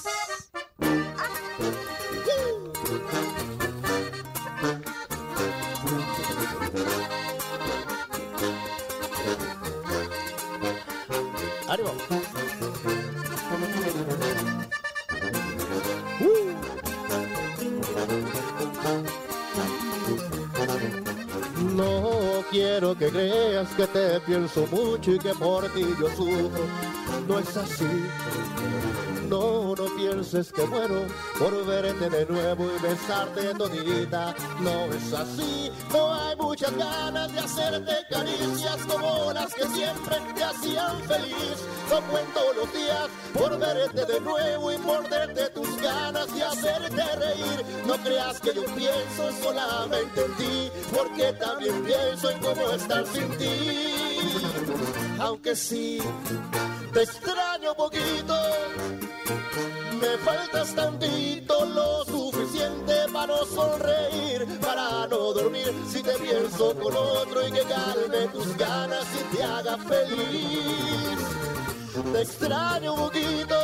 ¡Ánimo! 11.68 11.92
Quiero 22.80 22.96
que 22.96 23.10
creas 23.10 23.68
que 23.74 23.86
te 23.88 24.20
pienso 24.20 24.66
mucho 24.68 25.12
y 25.12 25.18
que 25.18 25.34
por 25.34 25.68
ti 25.74 25.84
yo 26.00 26.08
sufro. 26.16 26.64
No 27.28 27.38
es 27.38 27.54
así. 27.54 27.84
Pienses 30.10 30.50
que 30.50 30.66
muero 30.66 31.06
por 31.38 31.64
verte 31.66 32.10
de 32.10 32.26
nuevo 32.26 32.66
y 32.66 32.82
besarte 32.82 33.54
todita. 33.54 34.34
No 34.58 34.86
es 34.86 35.12
así. 35.12 35.70
No 35.92 36.12
hay 36.12 36.34
muchas 36.34 36.76
ganas 36.76 37.32
de 37.32 37.38
hacerte 37.38 37.92
caricias 38.10 38.76
como 38.88 39.32
las 39.32 39.54
que 39.54 39.68
siempre 39.68 40.16
te 40.34 40.42
hacían 40.42 41.00
feliz. 41.02 41.64
No 41.88 42.00
cuento 42.10 42.40
los 42.56 42.72
días 42.72 43.08
por 43.32 43.56
verte 43.56 44.04
de 44.04 44.20
nuevo 44.20 44.72
y 44.72 44.78
morderte 44.78 45.48
tus 45.50 45.80
ganas 45.80 46.26
y 46.36 46.42
hacerte 46.42 47.16
reír. 47.16 47.64
No 47.86 47.96
creas 47.98 48.40
que 48.40 48.52
yo 48.52 48.64
pienso 48.74 49.30
solamente 49.40 50.24
en 50.24 50.34
ti, 50.34 50.70
porque 50.92 51.32
también 51.34 51.84
pienso 51.84 52.30
en 52.30 52.40
cómo 52.40 52.70
estar 52.72 53.06
sin 53.06 53.30
ti. 53.38 54.18
Aunque 55.20 55.54
sí, 55.54 56.02
te 56.92 57.02
extraño 57.04 57.74
poquito. 57.76 58.34
Me 60.10 60.18
faltas 60.18 60.74
tantito 60.74 61.64
lo 61.66 62.04
suficiente 62.04 62.94
para 63.12 63.28
no 63.28 63.46
sonreír, 63.46 64.44
para 64.60 65.06
no 65.06 65.32
dormir 65.32 65.72
si 65.88 66.02
te 66.02 66.14
pienso 66.14 66.74
con 66.74 66.96
otro 66.96 67.46
y 67.46 67.52
que 67.52 67.62
calme 67.62 68.26
tus 68.32 68.56
ganas 68.56 69.06
y 69.14 69.36
te 69.36 69.44
haga 69.44 69.78
feliz. 69.78 71.20
Te 72.12 72.22
extraño 72.22 72.94
un 72.94 73.00
poquito, 73.02 73.56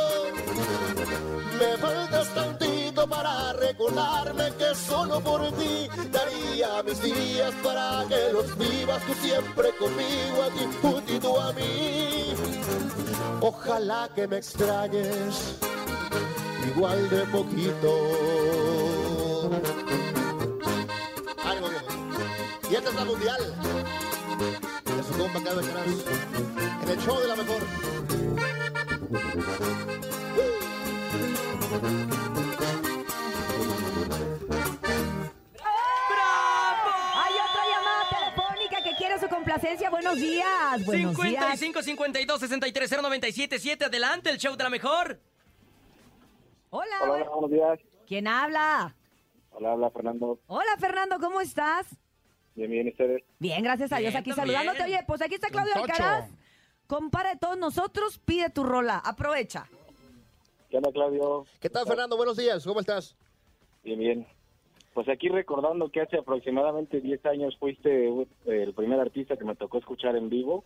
me 1.59 1.77
faltas 1.79 2.33
tantito 2.33 3.05
para 3.09 3.51
recordarme 3.51 4.53
que 4.57 4.73
solo 4.73 5.19
por 5.19 5.51
ti 5.51 5.89
daría 6.09 6.81
mis 6.81 7.01
días 7.01 7.53
para 7.61 8.05
que 8.07 8.31
los 8.31 8.57
vivas 8.57 9.03
tú 9.05 9.13
siempre 9.15 9.73
conmigo 9.77 10.43
aquí 10.49 10.65
juntito 10.81 11.41
a 11.41 11.51
mí. 11.51 12.33
Ojalá 13.41 14.09
que 14.15 14.27
me 14.29 14.37
extrañes 14.37 15.57
igual 16.67 17.09
de 17.09 17.25
poquito. 17.25 17.91
Ánimo, 21.43 21.69
viejo. 21.69 21.87
Y 22.69 22.75
esta 22.75 22.89
es 22.89 22.95
la 22.95 23.05
mundial. 23.05 23.55
De 24.85 25.03
su 25.03 25.17
compa 25.17 25.43
Carlos. 25.43 25.65
En 26.83 26.89
el 26.89 26.99
show 26.99 27.19
de 27.19 27.27
la 27.27 27.35
mejor. 27.35 27.61
Hay 37.13 37.33
otra 37.33 37.63
llamada 37.73 38.03
telefónica 38.09 38.83
que 38.83 38.95
quiere 38.97 39.19
su 39.19 39.27
complacencia. 39.27 39.89
Buenos 39.89 40.15
días. 40.15 40.85
Buenos 40.85 41.15
días. 41.15 41.59
55 41.59 41.83
52 41.83 42.39
63 42.39 42.89
0977 42.89 43.85
Adelante, 43.85 44.29
el 44.29 44.37
show 44.37 44.55
de 44.55 44.63
la 44.63 44.69
mejor. 44.69 45.19
Hola. 46.69 46.85
Hola, 47.03 47.13
hola, 47.13 47.29
buenos 47.29 47.51
días. 47.51 47.79
¿Quién 48.07 48.27
habla? 48.27 48.95
Hola, 49.51 49.71
habla 49.71 49.89
Fernando. 49.91 50.39
Hola, 50.47 50.77
Fernando, 50.79 51.17
¿cómo 51.19 51.41
estás? 51.41 51.87
Bien, 52.55 52.69
bien, 52.69 52.87
ustedes. 52.87 53.23
Bien, 53.39 53.63
gracias 53.63 53.91
a 53.91 53.97
Dios. 53.97 54.11
Bien, 54.13 54.21
Aquí 54.21 54.31
también. 54.31 54.57
saludándote. 54.57 54.83
Oye, 54.91 55.03
pues 55.07 55.21
aquí 55.21 55.35
está 55.35 55.49
Claudio. 55.49 55.73
Alcaraz. 55.75 56.29
Compara 56.87 57.31
de 57.33 57.37
todos 57.39 57.57
nosotros, 57.57 58.19
pide 58.19 58.49
tu 58.49 58.63
rola. 58.63 58.97
Aprovecha. 59.03 59.67
¿Qué 60.69 60.77
onda, 60.77 60.91
Claudio? 60.91 61.45
¿Qué 61.59 61.69
tal, 61.69 61.85
Fernando? 61.85 62.17
Buenos 62.17 62.37
días. 62.37 62.65
¿Cómo 62.65 62.79
estás? 62.79 63.15
Bien, 63.83 63.99
bien. 63.99 64.27
Pues 64.93 65.07
aquí 65.09 65.29
recordando 65.29 65.89
que 65.91 66.01
hace 66.01 66.17
aproximadamente 66.17 66.99
10 67.01 67.25
años 67.27 67.55
fuiste 67.59 68.07
el 68.45 68.73
primer 68.73 68.99
artista 68.99 69.37
que 69.37 69.45
me 69.45 69.55
tocó 69.55 69.77
escuchar 69.77 70.15
en 70.15 70.29
vivo. 70.29 70.63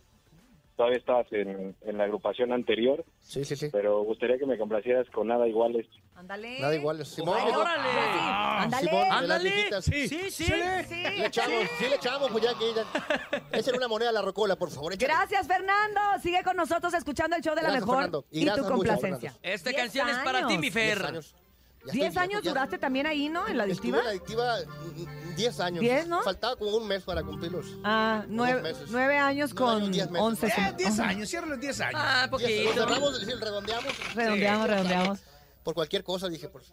Todavía 0.76 0.98
estabas 0.98 1.26
en, 1.32 1.76
en 1.82 1.98
la 1.98 2.04
agrupación 2.04 2.52
anterior. 2.52 3.04
Sí, 3.20 3.44
sí, 3.44 3.56
sí. 3.56 3.68
Pero 3.70 4.02
gustaría 4.04 4.38
que 4.38 4.46
me 4.46 4.56
complacieras 4.58 5.06
con 5.10 5.28
Nada 5.28 5.46
Iguales. 5.46 5.86
Ándale. 6.14 6.60
Nada 6.60 6.74
igual. 6.74 7.04
Simón. 7.04 7.36
Ay, 7.38 7.52
órale. 7.54 7.88
Ah, 7.92 8.62
Ándale. 8.62 8.88
Simón, 8.88 9.02
de 9.02 9.08
las 9.10 9.20
Ándale. 9.20 9.50
viejitas. 9.50 9.84
Sí, 9.84 10.08
sí, 10.08 10.30
sí. 10.30 10.46
Le 10.48 11.26
echamos, 11.26 11.64
sí 11.78 11.84
le 11.88 11.96
echamos, 11.96 12.30
pues 12.30 12.44
ya 12.44 12.54
que 12.58 12.72
ya. 12.74 13.38
Esa 13.52 13.70
era 13.70 13.78
una 13.78 13.88
moneda 13.88 14.10
a 14.10 14.12
la 14.12 14.22
rocola, 14.22 14.56
por 14.56 14.70
favor. 14.70 14.92
échale. 14.94 15.12
Gracias, 15.12 15.46
Fernando. 15.46 16.00
Sigue 16.22 16.42
con 16.42 16.56
nosotros 16.56 16.94
escuchando 16.94 17.36
el 17.36 17.42
show 17.42 17.54
de 17.54 17.62
la 17.62 17.68
Gracias, 17.68 17.82
mejor 17.82 17.96
Fernando. 17.96 18.24
Y 18.30 18.38
y, 18.38 18.40
tu 18.40 18.46
gracias 18.46 18.66
complacencia. 18.70 19.34
Esta 19.42 19.70
Diez 19.70 19.82
canción 19.82 20.08
es 20.08 20.18
para 20.18 20.46
ti, 20.46 20.58
mi 20.58 20.68
años. 20.68 20.72
Fer. 20.74 21.41
Diez 21.82 21.82
años. 21.82 21.84
Ya 21.84 21.92
¿Diez 21.92 22.08
estoy 22.08 22.22
años 22.22 22.28
viejo, 22.30 22.42
ya. 22.44 22.50
duraste 22.50 22.78
también 22.78 23.06
ahí, 23.06 23.28
no? 23.28 23.46
En 23.48 23.58
la 23.58 23.64
adictiva. 23.64 23.98
en 23.98 24.04
la 24.04 24.10
adictiva 24.10 24.56
mm, 24.96 25.34
10 25.34 25.60
años. 25.60 25.80
¿Diez, 25.80 26.06
no? 26.06 26.22
Faltaba 26.22 26.56
como 26.56 26.76
un 26.76 26.86
mes 26.86 27.02
para 27.02 27.22
cumplirlos. 27.22 27.66
Ah, 27.84 28.24
nueve, 28.28 28.62
meses. 28.62 28.88
nueve 28.90 29.18
años 29.18 29.52
Nueve 29.54 29.72
con 29.72 29.82
años, 29.82 29.92
diez 29.94 30.10
meses. 30.10 30.26
once. 30.26 30.46
Eh, 30.46 31.02
años, 31.02 31.28
ciérralo 31.28 31.54
en 31.54 31.60
10 31.60 31.80
años. 31.80 32.00
Ah, 32.02 32.28
Lo 32.30 32.38
cerramos, 32.38 33.14
es 33.14 33.20
decir, 33.26 33.40
redondeamos. 33.40 34.14
Redondeamos, 34.14 34.66
redondeamos. 34.68 35.18
Por 35.62 35.74
cualquier 35.74 36.02
cosa, 36.04 36.28
dije. 36.28 36.48
Por... 36.48 36.62
Que 36.62 36.70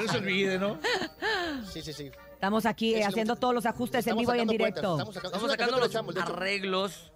no 0.00 0.08
se 0.10 0.18
olvide, 0.18 0.58
¿no? 0.58 0.78
Sí, 1.72 1.80
sí, 1.82 1.92
sí. 1.92 2.10
Estamos 2.34 2.66
aquí 2.66 2.94
eh, 2.96 3.04
haciendo 3.04 3.36
todos 3.36 3.54
los 3.54 3.66
ajustes 3.66 4.04
en 4.06 4.18
estamos 4.18 4.22
vivo 4.22 4.34
y 4.34 4.40
en 4.40 4.48
sacando 4.48 4.64
cuentas, 4.64 4.82
directo. 4.82 4.98
estamos 4.98 5.14
sacando- 5.14 5.36
Estamos 5.36 5.50
sacando 5.52 5.78
los 5.78 5.90
hecho. 6.20 6.32
arreglos. 6.32 7.11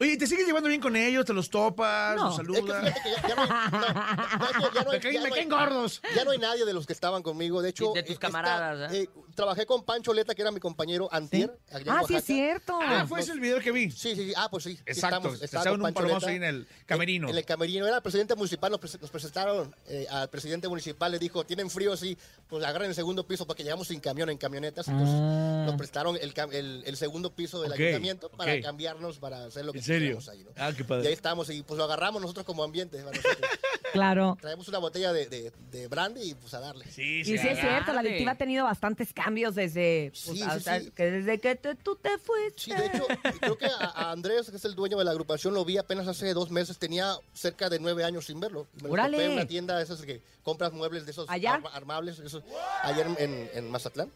Oye, 0.00 0.16
¿te 0.16 0.26
sigues 0.26 0.46
llevando 0.46 0.68
bien 0.68 0.80
con 0.80 0.96
ellos? 0.96 1.24
¿Te 1.24 1.32
los 1.32 1.48
topas? 1.50 2.16
No. 2.16 2.24
¿Los 2.26 2.36
saludas? 2.36 2.84
Es 2.86 2.94
que 2.94 3.00
fíjate 3.00 3.22
que 3.22 3.28
ya, 3.28 4.72
ya 4.74 4.84
no 4.84 4.90
hay, 4.90 5.00
Me 5.22 5.30
caen- 5.30 5.48
gordos. 5.48 6.02
Ya 6.16 6.24
no 6.24 6.32
hay 6.32 6.38
nadie 6.38 6.64
de 6.64 6.72
los 6.72 6.86
que 6.86 6.92
estaban 6.92 7.22
conmigo. 7.22 7.62
De 7.62 7.70
hecho, 7.70 7.92
De 7.92 8.02
tus 8.02 8.10
eh, 8.10 8.12
esta- 8.14 8.26
camaradas, 8.26 8.92
eh, 8.92 9.08
trabajé 9.36 9.66
con 9.66 9.84
Pancho 9.84 10.12
Leta, 10.12 10.34
que 10.34 10.42
era 10.42 10.50
mi 10.50 10.58
compañero 10.60 11.08
antier. 11.12 11.56
allá 11.70 11.80
en 11.92 11.98
Ah, 11.98 12.02
sí, 12.08 12.16
es 12.16 12.24
cierto. 12.24 12.78
Ah, 12.82 13.06
fue 13.08 13.20
ese 13.20 13.32
el 13.32 13.40
video 13.40 13.60
que 13.60 13.70
vi. 13.70 13.90
Sí, 13.90 14.14
sí, 14.16 14.26
sí. 14.26 14.32
Ah, 14.36 14.48
pues 14.50 14.64
sí. 14.64 14.76
sí 14.76 14.82
Exacto. 14.86 15.32
estamos- 15.40 15.64
con 15.64 15.74
un 15.76 15.82
Pancho 15.82 15.94
palomazo 15.94 16.26
Leta. 16.26 16.30
ahí 16.30 16.36
en 16.36 16.44
el 16.44 16.68
camerino. 16.86 17.28
En 17.28 17.36
el 17.36 17.44
camerino. 17.44 17.86
Era 17.86 17.96
el 17.96 18.02
presidente 18.02 18.34
municipal, 18.34 18.72
nos, 18.72 18.80
prese- 18.80 19.00
nos 19.00 19.10
presentaron 19.10 19.74
eh, 19.86 20.06
al 20.10 20.28
presidente 20.28 20.66
municipal, 20.68 21.12
le 21.12 21.18
dijo, 21.20 21.44
tienen 21.44 21.70
frío, 21.70 21.96
sí, 21.96 22.18
pues 22.48 22.64
agarren 22.64 22.88
el 22.88 22.94
segundo 22.96 23.26
piso 23.26 23.46
porque 23.46 23.62
llegamos 23.62 23.88
sin 23.88 24.00
camión 24.00 24.28
en 24.28 24.38
camionetas. 24.38 24.88
Entonces 24.88 25.14
Ah. 25.20 25.64
nos 25.66 25.76
prestaron 25.76 26.16
el, 26.20 26.34
el- 26.52 26.82
el 26.84 26.96
segundo 26.96 27.32
piso 27.32 27.62
del 27.62 27.72
ayuntamiento 27.72 28.28
para 28.30 28.60
cambiarnos, 28.60 29.18
para 29.18 29.44
hacer 29.44 29.64
lo 29.64 29.72
que 29.72 29.78
¿En 29.78 29.83
serio? 29.84 30.16
quisiéramos 30.16 30.28
ahí, 30.28 30.44
¿no? 30.44 30.50
Ah, 30.56 30.72
qué 30.72 30.78
Y 30.78 30.82
ahí 30.82 30.88
padre. 30.88 31.12
estamos 31.12 31.50
y 31.50 31.62
pues 31.62 31.78
lo 31.78 31.84
agarramos 31.84 32.20
nosotros 32.22 32.44
como 32.46 32.64
ambiente. 32.64 32.98
para 32.98 33.16
nosotros. 33.16 33.50
Claro. 33.94 34.36
Traemos 34.40 34.66
una 34.66 34.78
botella 34.78 35.12
de, 35.12 35.26
de, 35.28 35.52
de 35.70 35.86
brandy 35.86 36.20
y 36.30 36.34
pues 36.34 36.52
a 36.54 36.58
darle. 36.58 36.84
Sí, 36.90 37.20
Y 37.20 37.24
sí 37.24 37.34
es 37.34 37.60
cierto, 37.60 37.92
la 37.92 38.00
adictiva 38.00 38.32
ha 38.32 38.36
tenido 38.36 38.64
bastantes 38.64 39.12
cambios 39.12 39.54
desde, 39.54 40.10
pues, 40.10 40.18
Sí, 40.20 40.36
sí, 40.38 40.42
o 40.42 40.58
sea, 40.58 40.80
sí. 40.80 40.90
que 40.90 41.04
desde 41.12 41.38
que 41.38 41.54
te- 41.54 41.76
tú 41.76 41.94
te 41.94 42.18
fuiste. 42.18 42.54
Sí, 42.60 42.72
de 42.72 42.86
hecho, 42.86 43.06
creo 43.38 43.56
que 43.56 43.66
a, 43.66 43.70
a 43.94 44.10
Andrés, 44.10 44.50
que 44.50 44.56
es 44.56 44.64
el 44.64 44.74
dueño 44.74 44.98
de 44.98 45.04
la 45.04 45.12
agrupación, 45.12 45.54
lo 45.54 45.64
vi 45.64 45.78
apenas 45.78 46.08
hace 46.08 46.34
dos 46.34 46.50
meses. 46.50 46.76
Tenía 46.78 47.16
cerca 47.34 47.68
de 47.70 47.78
nueve 47.78 48.02
años 48.02 48.26
sin 48.26 48.40
verlo. 48.40 48.66
Me 48.82 48.88
lo 48.88 48.94
¡Órale! 48.94 49.16
topé 49.18 49.26
en 49.26 49.32
una 49.34 49.46
tienda 49.46 49.76
de 49.78 49.84
esas 49.84 50.02
que 50.02 50.20
compras 50.42 50.72
muebles 50.72 51.04
de 51.04 51.12
esos 51.12 51.30
¿Allá? 51.30 51.54
arma- 51.54 51.70
armables, 51.72 52.18
esos, 52.18 52.42
ayer 52.82 53.06
en, 53.06 53.16
en- 53.20 53.50
en 53.54 53.70
Mazatlán. 53.70 54.10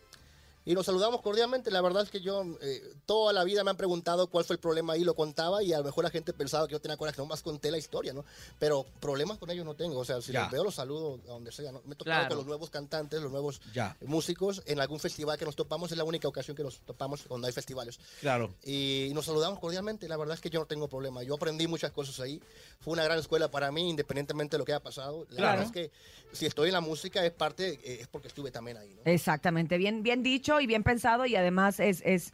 Y 0.68 0.74
nos 0.74 0.84
saludamos 0.84 1.22
cordialmente. 1.22 1.70
La 1.70 1.80
verdad 1.80 2.02
es 2.02 2.10
que 2.10 2.20
yo 2.20 2.44
eh, 2.60 2.82
toda 3.06 3.32
la 3.32 3.42
vida 3.42 3.64
me 3.64 3.70
han 3.70 3.78
preguntado 3.78 4.26
cuál 4.26 4.44
fue 4.44 4.52
el 4.56 4.60
problema 4.60 4.92
ahí, 4.92 5.02
lo 5.02 5.14
contaba 5.14 5.62
y 5.62 5.72
a 5.72 5.78
lo 5.78 5.84
mejor 5.84 6.04
la 6.04 6.10
gente 6.10 6.34
pensaba 6.34 6.66
que 6.68 6.72
yo 6.72 6.78
tenía 6.80 6.98
coraje, 6.98 7.16
nomás 7.22 7.40
conté 7.40 7.70
la 7.70 7.78
historia, 7.78 8.12
¿no? 8.12 8.22
Pero 8.58 8.84
problemas 9.00 9.38
con 9.38 9.48
ellos 9.50 9.64
no 9.64 9.74
tengo. 9.74 9.98
O 9.98 10.04
sea, 10.04 10.20
si 10.20 10.30
Ya. 10.30 10.42
los 10.42 10.50
veo, 10.50 10.64
los 10.64 10.74
saludo 10.74 11.20
a 11.24 11.28
donde 11.28 11.52
sea, 11.52 11.72
¿no? 11.72 11.80
Me 11.86 11.94
he 11.94 11.96
tocado 11.96 12.18
Claro. 12.18 12.28
con 12.28 12.36
los 12.36 12.46
nuevos 12.46 12.68
cantantes, 12.68 13.22
los 13.22 13.32
nuevos 13.32 13.62
Ya. 13.72 13.96
músicos 14.04 14.62
en 14.66 14.78
algún 14.78 15.00
festival 15.00 15.38
que 15.38 15.46
nos 15.46 15.56
topamos. 15.56 15.90
Es 15.90 15.96
la 15.96 16.04
única 16.04 16.28
ocasión 16.28 16.54
que 16.54 16.62
nos 16.62 16.80
topamos 16.80 17.22
cuando 17.26 17.46
hay 17.46 17.52
festivales 17.54 17.98
Claro. 18.20 18.52
y 18.62 19.10
nos 19.14 19.24
saludamos 19.24 19.58
cordialmente. 19.60 20.06
La 20.06 20.18
verdad 20.18 20.34
es 20.34 20.42
que 20.42 20.50
yo 20.50 20.60
no 20.60 20.66
tengo 20.66 20.86
problema. 20.86 21.22
Yo 21.22 21.36
aprendí 21.36 21.66
muchas 21.66 21.92
cosas 21.92 22.20
ahí. 22.20 22.42
Fue 22.80 22.92
una 22.92 23.04
gran 23.04 23.18
escuela 23.18 23.50
para 23.50 23.72
mí, 23.72 23.88
independientemente 23.88 24.56
de 24.56 24.58
lo 24.58 24.66
que 24.66 24.72
haya 24.72 24.82
pasado. 24.82 25.24
La 25.30 25.36
Claro. 25.36 25.60
verdad 25.60 25.64
es 25.64 25.72
que 25.72 25.90
si 26.36 26.44
estoy 26.44 26.68
en 26.68 26.74
la 26.74 26.82
música 26.82 27.24
es 27.24 27.32
parte, 27.32 27.80
eh, 27.82 28.00
es 28.02 28.06
porque 28.08 28.28
estuve 28.28 28.50
también 28.50 28.76
ahí. 28.76 28.92
¿no? 28.92 29.00
Exactamente, 29.06 29.78
bien, 29.78 30.02
bien 30.02 30.22
dicho 30.22 30.57
y 30.60 30.66
bien 30.66 30.82
pensado 30.82 31.26
y 31.26 31.36
además 31.36 31.80
es, 31.80 32.02
es, 32.04 32.32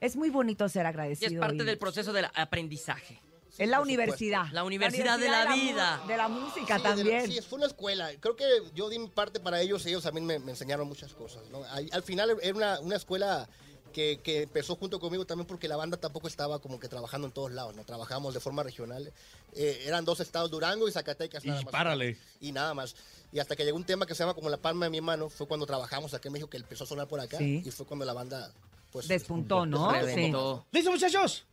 es 0.00 0.16
muy 0.16 0.30
bonito 0.30 0.68
ser 0.68 0.84
Y 0.84 0.88
agradecido. 0.88 1.32
es 1.34 1.38
parte 1.38 1.62
y- 1.62 1.66
del 1.66 1.78
proceso 1.78 2.12
del 2.12 2.26
aprendizaje. 2.34 3.20
es 3.58 3.68
la 3.68 3.80
universidad. 3.80 4.46
La 4.52 4.64
universidad 4.64 5.18
de 5.18 5.28
la 5.30 5.46
mu- 5.46 5.54
vida. 5.54 6.02
De 6.06 6.16
la 6.16 6.28
música 6.28 6.76
Sí, 6.78 6.82
de 6.82 6.88
la- 6.90 6.94
también. 6.96 7.26
sí, 7.32 7.40
fue 7.40 7.56
una 7.58 7.66
escuela. 7.66 8.10
Creo 8.20 8.36
que 8.36 8.44
yo 8.74 8.88
di 8.90 8.98
mi 8.98 9.08
parte 9.08 9.40
para 9.40 9.60
ellos 9.60 9.84
y 9.86 9.88
ellos 9.90 10.02
también 10.02 10.26
me, 10.26 10.38
me 10.38 10.50
enseñaron 10.50 10.86
muchas 10.86 11.14
cosas. 11.14 11.48
¿no? 11.50 11.64
Al, 11.64 11.88
al 11.92 12.02
final 12.02 12.36
era 12.42 12.54
una, 12.54 12.80
una 12.80 12.96
escuela 12.96 13.48
que, 13.94 14.20
que 14.22 14.42
empezó 14.42 14.76
junto 14.76 15.00
conmigo 15.00 15.24
también 15.24 15.46
porque 15.46 15.68
la 15.68 15.76
banda 15.76 15.96
tampoco 15.96 16.28
estaba 16.28 16.58
como 16.58 16.78
que 16.78 16.86
trabajando 16.88 17.28
en 17.28 17.32
todos 17.32 17.50
lados. 17.50 17.74
no 17.74 17.82
Trabajábamos 17.84 18.34
de 18.34 18.40
forma 18.40 18.62
regional. 18.62 19.10
Eh, 19.56 19.84
eran 19.86 20.04
dos 20.04 20.20
estados, 20.20 20.50
Durango 20.50 20.86
y 20.86 20.92
Zacatecas. 20.92 21.44
Y 21.44 21.48
nada 21.48 21.62
más. 21.62 21.72
párale. 21.72 22.18
y 22.40 22.52
nada 22.52 22.74
más. 22.74 22.94
Y 23.32 23.38
hasta 23.40 23.56
que 23.56 23.64
llegó 23.64 23.76
un 23.76 23.84
tema 23.84 24.06
que 24.06 24.14
se 24.14 24.22
llama 24.22 24.34
como 24.34 24.48
la 24.50 24.58
palma 24.58 24.86
de 24.86 24.90
mi 24.90 25.00
mano, 25.00 25.28
fue 25.28 25.48
cuando 25.48 25.66
trabajamos 25.66 26.12
aquí 26.14 26.28
en 26.28 26.32
México 26.34 26.48
que 26.50 26.58
empezó 26.58 26.84
a 26.84 26.86
sonar 26.86 27.08
por 27.08 27.18
acá 27.20 27.38
Sí. 27.38 27.62
y 27.64 27.70
fue 27.70 27.84
cuando 27.86 28.04
la 28.04 28.12
banda 28.12 28.52
pues 28.92 29.08
Despuntó, 29.08 29.66
¿no? 29.66 29.90
Reventó. 29.90 30.66
¿Listo, 30.70 30.90
muchachos? 30.90 31.44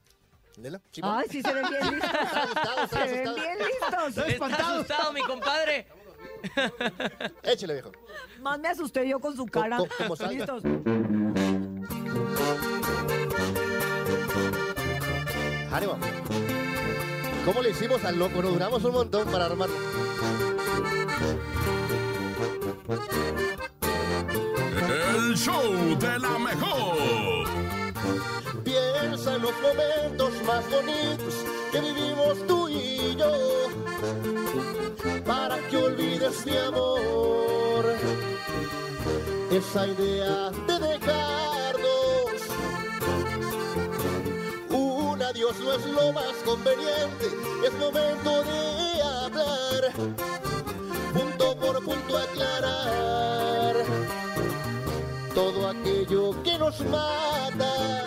¿Nela? 0.58 0.80
¿Sí, 0.92 1.02
Ay, 1.04 1.26
sí 1.32 1.42
se 1.42 1.52
ven 1.54 1.66
bien 1.70 1.92
listos. 1.94 2.12
asustado, 2.36 2.88
se 2.88 2.96
ven 3.00 3.28
asustado. 3.28 3.36
bien 3.36 3.58
listos. 3.58 4.28
Está 4.28 4.74
asustado, 4.74 5.14
mi 5.14 5.22
compadre. 5.22 5.88
Échale, 7.44 7.74
viejo. 7.74 7.92
Más 8.42 8.60
me 8.60 8.68
asusté 8.68 9.08
yo 9.10 9.20
con 9.20 9.36
su 9.36 9.46
cara. 9.48 9.78
como 9.98 10.16
salga. 10.16 10.34
listos. 10.34 10.64
Ánimo. 15.72 15.98
¿Cómo 17.46 17.62
le 17.62 17.72
hicimos 17.72 18.04
al 18.06 18.18
loco? 18.18 18.42
Nos 18.42 18.54
duramos 18.54 18.84
un 18.86 18.94
montón 18.94 19.28
para 19.28 19.46
armarlo. 19.48 19.76
El 25.26 25.38
show 25.38 25.98
de 26.00 26.20
la 26.20 26.40
mejor. 26.40 27.48
Piensa 28.64 29.36
en 29.36 29.42
los 29.42 29.54
momentos 29.62 30.32
más 30.48 30.64
bonitos 30.70 31.36
que 31.72 31.82
vivimos 31.82 32.48
tú 32.48 32.70
y 32.70 33.16
yo. 33.18 33.32
Para 35.26 35.58
que 35.68 35.78
olvides 35.78 36.46
mi 36.46 36.56
amor. 36.56 37.86
Esa 39.52 39.88
idea 39.88 40.50
de 40.50 40.80
adiós 45.34 45.60
no 45.60 45.74
es 45.74 45.86
lo 45.88 46.14
más 46.14 46.34
conveniente. 46.46 47.26
Es 47.66 47.74
momento 47.74 48.44
de 48.44 49.02
hablar. 49.02 49.92
Punto 51.14 51.56
por 51.58 51.84
punto 51.84 52.18
aclarar 52.18 53.76
todo 55.34 55.70
aquello 55.70 56.44
que 56.44 56.58
nos 56.58 56.80
mata. 56.82 58.06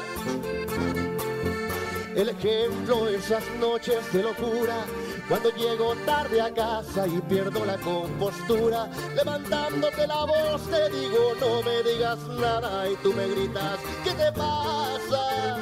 El 2.14 2.30
ejemplo, 2.30 3.08
esas 3.08 3.44
noches 3.60 4.12
de 4.12 4.22
locura, 4.22 4.86
cuando 5.28 5.50
llego 5.50 5.94
tarde 6.06 6.40
a 6.40 6.54
casa 6.54 7.06
y 7.06 7.20
pierdo 7.22 7.64
la 7.64 7.76
compostura, 7.76 8.88
levantándote 9.14 10.06
la 10.06 10.24
voz 10.24 10.62
te 10.70 10.88
digo 10.96 11.34
no 11.38 11.62
me 11.62 11.82
digas 11.82 12.18
nada 12.40 12.88
y 12.88 12.96
tú 12.96 13.12
me 13.12 13.28
gritas, 13.28 13.78
¿qué 14.02 14.12
te 14.12 14.32
pasa? 14.32 15.55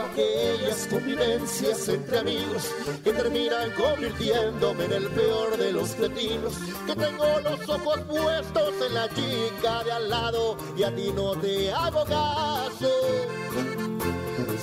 Aquellas 0.00 0.86
convivencias 0.88 1.88
entre 1.88 2.18
amigos 2.18 2.70
que 3.04 3.12
terminan 3.12 3.70
convirtiéndome 3.72 4.84
en 4.86 4.92
el 4.92 5.06
peor 5.08 5.56
de 5.56 5.72
los 5.72 5.98
destinos. 5.98 6.54
Que 6.86 6.94
tengo 6.94 7.26
los 7.40 7.68
ojos 7.68 8.00
puestos 8.08 8.74
en 8.86 8.94
la 8.94 9.08
chica 9.08 9.84
de 9.84 9.92
al 9.92 10.08
lado 10.08 10.56
y 10.76 10.82
a 10.82 10.94
ti 10.94 11.12
no 11.14 11.36
te 11.36 11.72
hago 11.72 12.04
caso. 12.04 12.90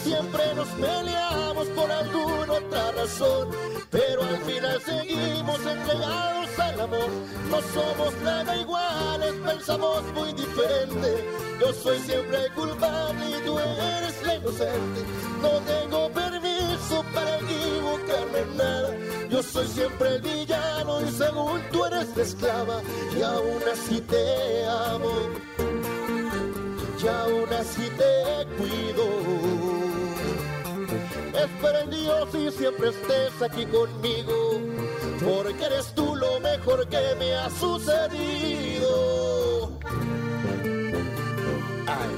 Siempre 0.08 0.56
nos 0.56 0.70
peleamos 0.70 1.68
por 1.76 1.92
alguna 1.92 2.54
otra 2.54 2.92
razón, 2.94 3.50
pero 3.92 4.24
al 4.24 4.38
final 4.38 4.82
seguimos 4.82 5.60
entregados 5.60 6.60
al 6.60 6.80
amor. 6.80 7.10
No 7.52 7.62
somos 7.74 8.14
nada 8.24 8.56
iguales, 8.56 9.34
pensamos 9.46 10.04
muy 10.14 10.32
diferente. 10.32 11.26
Yo 11.60 11.74
soy 11.74 12.00
siempre 12.00 12.46
el 12.46 12.54
culpable 12.54 13.26
y 13.32 13.46
tú 13.46 13.60
eres 13.60 14.26
la 14.26 14.36
inocente. 14.36 15.02
No 15.42 15.50
tengo 15.74 16.10
permiso 16.14 17.04
para 17.14 17.36
equivocarme 17.40 18.40
en 18.40 18.58
nada. 18.58 18.96
Yo 19.30 19.44
soy 19.44 19.68
siempre 19.68 20.16
el 20.16 20.22
villano 20.22 21.02
y 21.02 21.12
según 21.12 21.62
tú 21.74 21.84
eres 21.84 22.16
la 22.16 22.24
esclava 22.24 22.82
y 23.14 23.22
aún 23.24 23.62
así 23.74 24.00
te 24.00 24.66
amo. 24.68 25.12
y 27.04 27.08
aún 27.08 27.54
así 27.54 27.90
te 27.98 28.48
cuido. 28.58 29.77
Espero 31.38 31.80
en 31.80 31.90
Dios 31.92 32.30
y 32.34 32.52
siempre 32.52 32.90
estés 32.90 33.42
aquí 33.42 33.66
conmigo, 33.66 34.60
porque 35.24 35.66
eres 35.66 35.94
tú 35.94 36.16
lo 36.16 36.40
mejor 36.40 36.88
que 36.88 37.16
me 37.20 37.36
ha 37.36 37.50
sucedido. 37.52 38.90
Ay, 41.88 42.10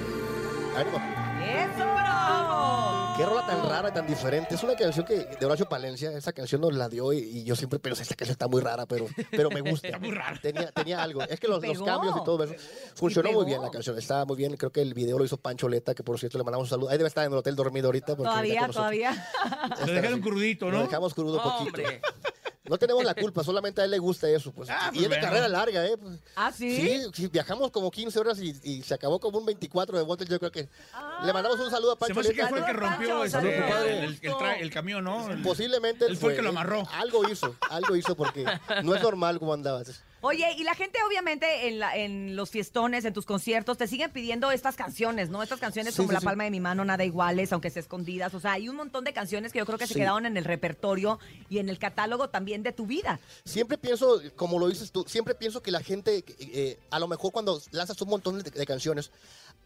ánimo. 0.77 0.99
¡Eso! 1.43 2.98
Qué 3.19 3.25
rola 3.25 3.45
tan 3.45 3.69
rara 3.69 3.89
y 3.89 3.91
tan 3.91 4.07
diferente. 4.07 4.55
Es 4.55 4.63
una 4.63 4.75
canción 4.75 5.05
que 5.05 5.25
de 5.25 5.45
Horacio 5.45 5.67
Palencia, 5.67 6.09
esa 6.13 6.31
canción 6.31 6.61
nos 6.61 6.73
la 6.73 6.87
dio 6.87 7.11
y, 7.11 7.17
y 7.17 7.43
yo 7.43 7.53
siempre 7.53 7.77
pensé, 7.77 8.03
esta 8.03 8.15
canción 8.15 8.31
está 8.31 8.47
muy 8.47 8.61
rara, 8.61 8.85
pero, 8.85 9.07
pero 9.29 9.49
me 9.49 9.59
gusta. 9.59 9.87
Está 9.89 9.99
muy 9.99 10.11
rara. 10.11 10.39
Tenía, 10.41 10.71
tenía 10.71 11.03
algo. 11.03 11.21
Es 11.23 11.37
que 11.37 11.49
los, 11.49 11.59
cambios 11.59 12.15
y 12.15 12.23
todo 12.23 12.45
eso. 12.45 12.53
Funcionó 12.95 13.33
muy 13.33 13.45
bien 13.45 13.61
la 13.61 13.71
canción, 13.71 13.97
estaba 13.97 14.23
muy 14.23 14.37
bien. 14.37 14.55
Creo 14.55 14.71
que 14.71 14.81
el 14.81 14.93
video 14.93 15.19
lo 15.19 15.25
hizo 15.25 15.35
Pancho 15.35 15.67
Leta, 15.67 15.93
que 15.93 16.01
por 16.01 16.17
cierto 16.17 16.37
le 16.37 16.45
mandamos 16.45 16.67
un 16.67 16.69
saludo. 16.69 16.91
Ahí 16.91 16.97
debe 16.97 17.09
estar 17.09 17.25
en 17.25 17.33
el 17.33 17.39
hotel 17.39 17.57
dormido 17.57 17.87
ahorita. 17.87 18.15
porque 18.15 18.29
Todavía, 18.29 18.67
todavía. 18.69 19.27
Lo 19.85 19.91
dejaron 19.91 20.21
crudito, 20.21 20.71
¿no? 20.71 20.77
Lo 20.77 20.83
dejamos 20.83 21.13
crudo 21.13 21.43
poquito. 21.43 21.81
No 22.69 22.77
tenemos 22.77 23.03
la 23.03 23.15
culpa, 23.15 23.43
solamente 23.43 23.81
a 23.81 23.85
él 23.85 23.91
le 23.91 23.97
gusta 23.97 24.29
eso. 24.29 24.51
Pues. 24.51 24.69
Ah, 24.69 24.89
y 24.93 24.95
pues 24.95 24.95
es 24.97 25.01
de 25.01 25.07
bueno. 25.07 25.23
carrera 25.23 25.47
larga, 25.47 25.85
¿eh? 25.87 25.97
Pues, 25.97 26.19
¿Ah, 26.35 26.51
sí? 26.55 26.75
Sí, 26.75 27.01
sí, 27.13 27.27
viajamos 27.27 27.71
como 27.71 27.89
15 27.89 28.19
horas 28.19 28.39
y, 28.39 28.55
y 28.63 28.83
se 28.83 28.93
acabó 28.93 29.19
como 29.19 29.39
un 29.39 29.45
24 29.45 29.97
de 29.97 30.03
vueltas. 30.03 30.29
Yo 30.29 30.37
creo 30.37 30.51
que 30.51 30.69
le 31.23 31.33
mandamos 31.33 31.59
un 31.59 31.71
saludo 31.71 31.93
a 31.93 31.95
Se 31.95 31.99
Pancho 31.99 32.15
me 32.15 32.21
hace 32.21 32.33
que 32.33 32.47
fue 32.47 32.59
el 32.59 32.65
que 32.65 32.73
rompió 32.73 33.23
este, 33.23 33.37
compadre. 33.59 34.03
el, 34.05 34.19
el 34.21 34.61
el 34.61 34.71
camión, 34.71 35.03
¿no? 35.03 35.27
Posiblemente 35.43 36.05
Él 36.05 36.15
fue 36.15 36.31
el 36.31 36.35
que 36.37 36.43
lo 36.43 36.49
amarró. 36.49 36.87
Algo 36.93 37.27
hizo, 37.27 37.55
algo 37.71 37.95
hizo 37.95 38.15
porque 38.15 38.45
no 38.83 38.93
es 38.93 39.01
normal 39.01 39.39
como 39.39 39.53
andabas. 39.53 40.03
Oye, 40.21 40.45
y 40.57 40.63
la 40.63 40.75
gente 40.75 40.99
obviamente 41.07 41.67
en, 41.67 41.79
la- 41.79 41.95
en 41.95 42.35
los 42.35 42.49
fiestones, 42.49 43.05
en 43.05 43.13
tus 43.13 43.25
conciertos, 43.25 43.77
te 43.77 43.87
siguen 43.87 44.11
pidiendo 44.11 44.51
estas 44.51 44.75
canciones, 44.75 45.29
¿no? 45.29 45.41
Estas 45.41 45.59
canciones 45.59 45.95
como 45.95 46.09
sí, 46.09 46.13
La 46.13 46.19
sí. 46.19 46.25
Palma 46.25 46.43
de 46.43 46.51
mi 46.51 46.59
mano, 46.59 46.83
Nada 46.83 47.05
Iguales, 47.05 47.53
aunque 47.53 47.69
sea 47.69 47.79
escondidas. 47.81 48.33
O 48.33 48.39
sea, 48.39 48.53
hay 48.53 48.67
un 48.67 48.75
montón 48.75 49.03
de 49.05 49.13
canciones 49.13 49.53
que 49.53 49.59
yo 49.59 49.65
creo 49.65 49.77
que 49.77 49.87
se 49.87 49.93
quedaron 49.95 50.25
en 50.25 50.35
el 50.35 50.43
repertorio 50.45 51.19
y 51.49 51.59
en 51.59 51.69
el 51.69 51.79
catálogo 51.79 52.29
también 52.29 52.63
de 52.63 52.71
tu 52.73 52.85
vida. 52.85 53.19
Siempre 53.45 53.77
pienso, 53.77 54.21
como 54.35 54.59
lo 54.59 54.67
dices 54.67 54.91
tú, 54.91 55.05
siempre 55.07 55.35
pienso 55.35 55.61
que 55.61 55.71
la 55.71 55.81
gente, 55.81 56.23
eh, 56.39 56.77
a 56.89 56.99
lo 56.99 57.07
mejor 57.07 57.31
cuando 57.31 57.61
lanzas 57.71 58.01
un 58.01 58.09
montón 58.09 58.43
de, 58.43 58.49
de 58.51 58.65
canciones, 58.65 59.11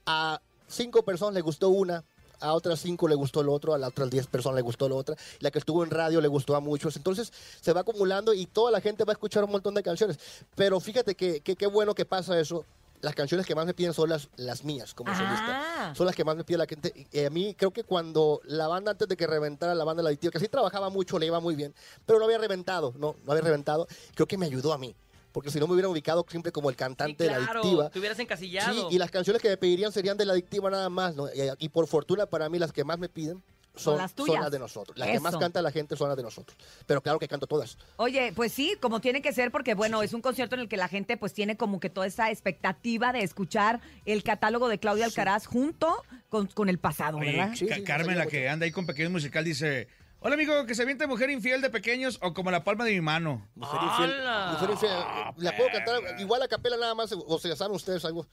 a 0.06 0.40
cinco 0.68 1.04
personas 1.04 1.34
le 1.34 1.42
gustó 1.42 1.70
una, 1.70 2.04
a 2.44 2.54
otras 2.54 2.80
cinco 2.80 3.08
le 3.08 3.16
gustó 3.16 3.42
lo 3.42 3.54
otro, 3.54 3.74
a 3.74 3.78
las 3.78 3.90
otras 3.90 4.10
diez 4.10 4.28
personas 4.28 4.58
le 4.58 4.62
gustó 4.62 4.88
lo 4.90 4.98
otra, 4.98 5.16
la 5.40 5.50
que 5.50 5.60
estuvo 5.60 5.84
en 5.84 5.90
radio 5.90 6.22
le 6.22 6.28
gustó 6.28 6.56
a 6.56 6.60
muchos. 6.60 6.96
Entonces 6.98 7.32
se 7.62 7.74
va 7.74 7.82
acumulando 7.82 8.34
y 8.34 8.46
toda 8.46 8.72
la 8.72 8.82
gente 8.82 9.04
va 9.06 9.12
a 9.12 9.16
escuchar 9.16 9.44
un 9.44 9.52
montón 9.52 9.74
de 9.74 9.82
canciones. 9.84 10.20
Pero 10.56 10.80
fíjate 10.80 11.16
que 11.16 11.42
que 11.42 11.56
qué 11.56 11.68
bueno 11.68 11.96
que 11.96 12.06
pasa 12.06 12.40
eso. 12.40 12.66
Las 13.02 13.16
canciones 13.16 13.46
que 13.46 13.54
más 13.54 13.66
me 13.66 13.74
piden 13.74 13.94
son 13.94 14.08
las, 14.10 14.30
las 14.38 14.64
mías 14.64 14.94
como 14.94 15.12
Ah. 15.12 15.18
solista. 15.18 15.94
Son 15.96 16.06
las 16.06 16.16
que 16.16 16.24
más 16.24 16.38
me 16.38 16.46
pide 16.46 16.58
la 16.58 16.66
gente. 16.66 17.06
A 17.26 17.30
mí 17.30 17.54
creo 17.54 17.72
que 17.72 17.84
cuando 17.84 18.40
la 18.46 18.70
banda, 18.70 18.92
antes 18.92 19.10
de 19.10 19.18
que 19.18 19.28
reventara 19.28 19.76
la 19.76 19.84
banda 19.84 20.02
La 20.02 20.08
Adictiva, 20.08 20.32
que 20.32 20.40
sí 20.40 20.48
trabajaba 20.48 20.90
mucho, 20.90 21.20
le 21.20 21.26
iba 21.26 21.42
muy 21.42 21.54
bien, 21.56 21.74
pero 22.06 22.18
no 22.18 22.24
había 22.26 22.38
reventado, 22.38 22.94
no, 22.98 23.18
no 23.26 23.32
había 23.34 23.44
reventado, 23.44 23.88
creo 24.16 24.26
que 24.26 24.38
me 24.38 24.46
ayudó 24.46 24.72
a 24.72 24.78
mí. 24.78 24.96
Porque 25.34 25.52
si 25.52 25.60
no 25.60 25.68
me 25.68 25.74
hubieran 25.74 25.92
ubicado 25.92 26.26
siempre 26.30 26.54
como 26.54 26.70
el 26.70 26.78
cantante 26.78 27.26
de 27.26 27.32
La 27.32 27.38
Claro, 27.40 27.60
Adictiva. 27.62 27.90
te 27.90 28.00
hubieras 28.00 28.20
encasillado. 28.20 28.90
Sí, 28.90 28.96
y 28.96 29.00
las 29.00 29.12
canciones 29.12 29.42
que 29.42 29.50
me 29.50 29.58
pedirían 29.58 29.92
serían 29.92 30.16
de 30.16 30.24
La 30.26 30.32
Adictiva 30.34 30.70
nada 30.70 30.90
más, 30.90 31.16
¿no? 31.16 31.28
Y, 31.28 31.42
y 31.58 31.70
por 31.70 31.88
fortuna 31.88 32.26
para 32.28 32.48
mí 32.50 32.60
las 32.60 32.72
que 32.72 32.86
más 32.86 32.98
me 33.00 33.10
piden 33.10 33.44
son, 33.76 33.94
Son 33.94 33.98
las 33.98 34.12
son 34.12 34.26
tuyas. 34.28 34.44
las 34.44 34.52
de 34.52 34.60
nosotros. 34.60 34.96
Las 34.96 35.10
que 35.10 35.20
más 35.20 35.36
canta 35.36 35.60
la 35.64 35.72
gente 35.72 35.96
son 35.96 36.08
las 36.08 36.16
de 36.16 36.22
nosotros. 36.22 36.56
Pero 36.86 37.02
claro 37.02 37.18
que 37.18 37.28
canto 37.28 37.48
todas. 37.48 37.80
Oye, 37.96 38.32
pues 38.36 38.52
sí, 38.52 38.76
como 38.80 39.02
tiene 39.02 39.24
que 39.24 39.34
ser, 39.34 39.50
porque 39.52 39.74
bueno, 39.74 40.04
es 40.04 40.14
un 40.14 40.22
concierto 40.22 40.54
en 40.54 40.62
el 40.62 40.70
que 40.70 40.78
la 40.78 40.88
gente 40.88 41.18
pues 41.18 41.34
tiene 41.34 41.58
como 41.58 41.80
que 41.80 41.90
toda 41.90 42.06
esa 42.06 42.30
expectativa 42.30 43.12
de 43.12 43.24
escuchar 43.24 43.82
el 44.06 44.22
catálogo 44.24 44.68
de 44.70 44.78
Claudia 44.78 45.06
Alcaraz 45.06 45.48
junto 45.48 45.92
con, 46.30 46.46
con 46.46 46.70
el 46.70 46.78
pasado, 46.78 47.18
Oye, 47.18 47.32
¿verdad? 47.36 47.56
Ca- 47.68 47.84
Carmen, 47.84 48.20
la 48.20 48.28
que 48.28 48.48
anda 48.48 48.66
ahí 48.66 48.72
con 48.72 48.86
Pequeños 48.86 49.12
Musical, 49.12 49.44
dice... 49.44 49.88
Hola, 50.26 50.36
amigo, 50.36 50.66
que 50.66 50.74
se 50.74 50.84
aviente 50.84 51.06
mujer 51.06 51.30
infiel 51.30 51.60
de 51.60 51.70
pequeños 51.70 52.18
o 52.22 52.34
como 52.34 52.50
la 52.50 52.64
palma 52.64 52.86
de 52.86 52.92
mi 52.92 53.02
mano. 53.02 53.46
Mujer 53.56 53.82
infiel. 53.84 54.24
Mujer 54.54 54.70
infiel. 54.72 54.92
La 55.36 55.58
puedo 55.58 55.70
cantar 55.70 56.18
igual 56.18 56.42
a 56.42 56.48
capela 56.48 56.78
nada 56.78 56.96
más, 56.96 57.12
o 57.12 57.40
sea, 57.40 57.58
saben 57.58 57.76
ustedes 57.76 58.06
algo. 58.06 58.26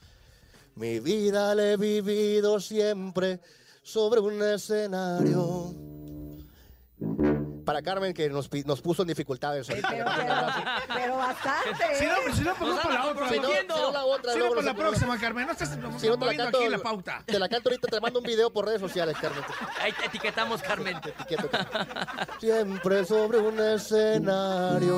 Mi 0.77 1.01
vida 1.01 1.53
la 1.57 1.73
he 1.73 1.77
vivido 1.77 2.61
siempre 2.61 3.41
sobre 3.83 4.21
un 4.21 4.41
escenario. 4.41 5.90
Para 7.71 7.83
Carmen, 7.83 8.13
que 8.13 8.29
nos, 8.29 8.49
pi- 8.49 8.65
nos 8.67 8.81
puso 8.81 9.03
en 9.03 9.09
dificultades. 9.09 9.71
ahorita. 9.71 9.91
Pero 10.93 11.17
bastante. 11.19 11.95
Si 12.01 12.05
no, 12.05 12.15
si 12.35 12.41
no, 12.43 12.53
pues 12.57 12.75
para 12.81 12.95
la 12.95 13.01
otra. 13.07 13.29
comprometiendo. 13.29 13.75
Si 13.77 13.81
no, 13.81 13.93
la 13.93 14.05
otra, 14.07 14.33
Si 14.33 14.39
no, 14.41 14.45
luego 14.47 14.55
para 14.57 14.67
la 14.67 14.73
nos- 14.73 14.81
próxima, 14.83 15.19
Carmen. 15.21 15.47
No 15.47 15.53
estás 15.53 15.69
Si 15.69 15.77
no, 15.77 15.83
te 15.83 16.01
la 16.01 16.17
moviendo 16.17 16.43
canto, 16.43 16.59
aquí 16.59 16.69
la 16.69 16.79
pauta. 16.81 17.23
te 17.25 17.39
la 17.39 17.49
canto 17.49 17.69
ahorita, 17.69 17.87
te 17.87 18.01
mando 18.01 18.19
un 18.19 18.25
video 18.25 18.53
por 18.53 18.67
redes 18.67 18.81
sociales, 18.81 19.17
Carmen. 19.21 19.45
Ahí 19.81 19.93
te 19.93 20.07
etiquetamos, 20.07 20.61
Carmen. 20.63 21.01
Siempre 22.41 23.05
sobre 23.05 23.39
un 23.39 23.61
escenario. 23.61 24.97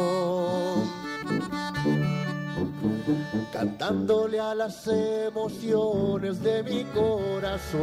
Cantándole 3.53 4.41
a 4.41 4.55
las 4.55 4.87
emociones 4.87 6.43
de 6.43 6.63
mi 6.63 6.85
corazón. 6.85 7.83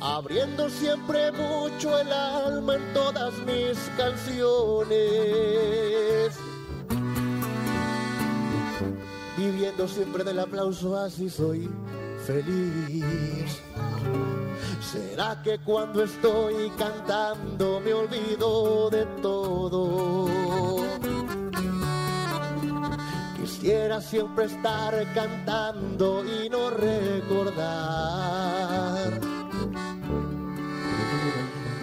Abriendo 0.00 0.70
siempre 0.70 1.32
mucho 1.32 1.98
el 1.98 2.12
alma 2.12 2.76
en 2.76 2.92
todas 2.94 3.34
mis 3.38 3.76
canciones. 3.96 4.98
Viviendo 9.36 9.88
siempre 9.88 10.22
del 10.22 10.38
aplauso, 10.38 10.96
así 10.96 11.28
soy 11.28 11.68
feliz. 12.26 13.60
¿Será 14.80 15.42
que 15.42 15.58
cuando 15.58 16.04
estoy 16.04 16.70
cantando 16.78 17.80
me 17.80 17.92
olvido 17.92 18.90
de 18.90 19.04
todo? 19.20 20.28
Quisiera 23.36 24.00
siempre 24.00 24.44
estar 24.44 24.94
cantando 25.12 26.24
y 26.24 26.48
no 26.48 26.70
recordar. 26.70 27.98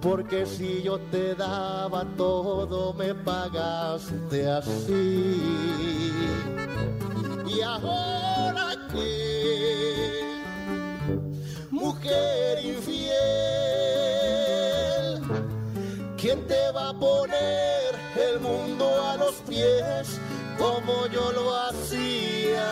Porque 0.00 0.46
si 0.46 0.82
yo 0.82 0.98
te 1.10 1.34
daba 1.34 2.06
todo, 2.16 2.94
me 2.94 3.14
pagaste 3.14 4.50
así. 4.50 5.42
Y 7.46 7.60
ahora 7.60 8.74
que, 8.90 10.40
mujer 11.70 12.64
infiel, 12.64 13.12
¿quién 16.16 16.46
te 16.46 16.72
va 16.72 16.88
a 16.88 16.94
poner 16.94 17.94
el 18.16 18.40
mundo 18.40 19.06
a 19.06 19.18
los 19.18 19.34
pies 19.46 20.21
como 20.62 21.06
yo 21.08 21.32
lo 21.32 21.56
hacía? 21.64 22.70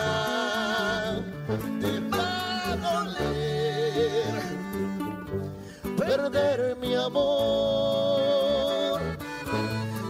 Te 1.81 1.99
va 2.09 2.71
a 2.71 2.75
doler 2.77 4.41
perder 5.97 6.77
mi 6.77 6.95
amor 6.95 9.01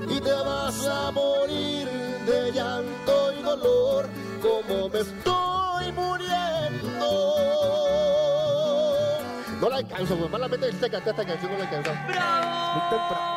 y 0.08 0.20
te 0.20 0.32
vas 0.32 0.88
a 0.88 1.10
morir 1.12 1.88
de 2.28 2.52
llanto 2.52 3.34
y 3.38 3.42
dolor 3.42 4.08
como 4.42 4.90
me 4.90 5.00
estoy 5.00 5.92
muriendo. 5.94 6.31
Alcanzo, 9.82 10.18
pues 10.18 10.30
malamente 10.32 10.70
canté 10.90 11.10
esta 11.12 11.26
canción, 11.26 11.52
no 11.52 11.58
la 11.58 11.64
alcanzo. 11.70 11.92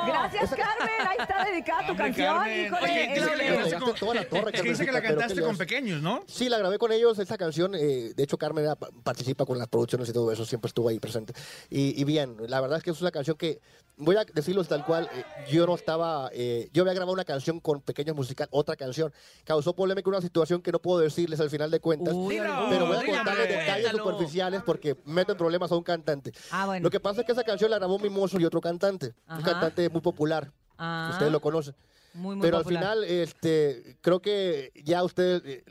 Gracias, 0.07 0.51
Carmen. 0.51 1.07
Ahí 1.09 1.17
está 1.19 1.45
dedicada 1.45 1.87
tu 1.87 1.97
canción. 1.97 2.37
Híjole. 2.49 2.83
Oye, 2.83 3.09
dice 3.15 3.27
que 3.31 3.37
la 3.37 3.45
Él- 3.45 3.55
cantaste 3.55 3.79
con- 3.85 3.95
Toda 3.95 4.15
la 4.15 4.29
torre, 4.29 4.53
que 4.53 4.63
dice 4.63 4.87
que 4.87 4.93
la 4.93 5.01
pero 5.01 5.11
cantaste 5.15 5.35
¿qué 5.35 5.41
le 5.41 5.47
con 5.47 5.57
pequeños, 5.59 6.03
¿no? 6.03 6.23
Sí, 6.27 6.49
la 6.49 6.59
grabé 6.59 6.79
con 6.79 6.93
ellos, 6.93 7.19
esta 7.19 7.37
canción. 7.39 7.75
eh, 7.75 8.13
de 8.15 8.23
hecho, 8.23 8.37
Carmen 8.39 8.65
era- 8.65 8.77
participa 8.77 9.45
con 9.47 9.59
las 9.59 9.69
producciones 9.69 10.09
y 10.09 10.13
todo 10.13 10.31
eso, 10.33 10.45
siempre 10.45 10.69
estuvo 10.69 10.89
ahí 10.89 10.99
presente. 10.99 11.33
Y, 11.71 12.01
y 12.01 12.05
bien, 12.05 12.37
la 12.49 12.61
verdad 12.61 12.79
es 12.79 12.85
que 12.85 12.91
es 12.91 13.01
una 13.01 13.11
canción 13.11 13.37
que, 13.37 13.61
voy 13.97 14.17
a 14.17 14.25
decirlo 14.25 14.63
tal 14.65 14.85
cual, 14.85 15.09
eh, 15.15 15.25
yo 15.51 15.67
no 15.67 15.75
estaba, 15.75 16.29
eh, 16.33 16.69
yo 16.73 16.83
había 16.83 16.95
grabado 16.95 17.13
una 17.15 17.25
canción 17.25 17.61
con 17.61 17.81
pequeños 17.81 18.15
musical, 18.17 18.49
otra 18.51 18.77
canción. 18.77 19.13
Causó 19.45 19.75
polémica 19.75 20.09
una 20.11 20.21
situación 20.21 20.61
que 20.63 20.73
no 20.73 20.79
puedo 20.81 20.99
decirles 21.01 21.41
al 21.41 21.49
final 21.51 21.71
de 21.71 21.81
cuentas, 21.81 22.13
Uy, 22.15 22.35
Dilo, 22.35 22.67
pero 22.71 22.87
voy 22.87 22.97
a 22.97 23.05
contarles 23.05 23.49
detalles 23.49 23.85
cuéntalo. 23.91 24.05
superficiales 24.05 24.63
porque 24.67 24.97
meten 25.05 25.37
problemas 25.37 25.71
a 25.73 25.77
un 25.77 25.83
cantante. 25.85 26.33
Ah, 26.51 26.67
bueno. 26.67 26.85
Lo 26.85 26.91
que 26.91 27.01
pasa 27.01 27.21
es 27.21 27.27
que 27.27 27.33
esa 27.33 27.45
canción 27.45 27.71
la 27.71 27.79
grabó 27.79 27.99
Mimoso 27.99 28.39
y 28.41 28.45
otro 28.45 28.61
cantante, 28.61 29.15
un 29.29 29.35
Ajá. 29.37 29.43
cantante 29.53 29.89
muy 29.89 30.01
popular. 30.01 30.51
Ah. 30.79 31.09
Ustedes 31.13 31.31
lo 31.33 31.41
conocen. 31.41 31.75
Muy, 32.17 32.37
muy 32.37 32.43
pero 32.47 32.59
popular. 32.59 32.85
al 32.85 32.99
final, 33.01 33.05
este, 33.11 33.97
creo 34.01 34.23
que 34.23 34.71
ya 34.85 35.03
ustedes, 35.03 35.43
eh, 35.45 35.65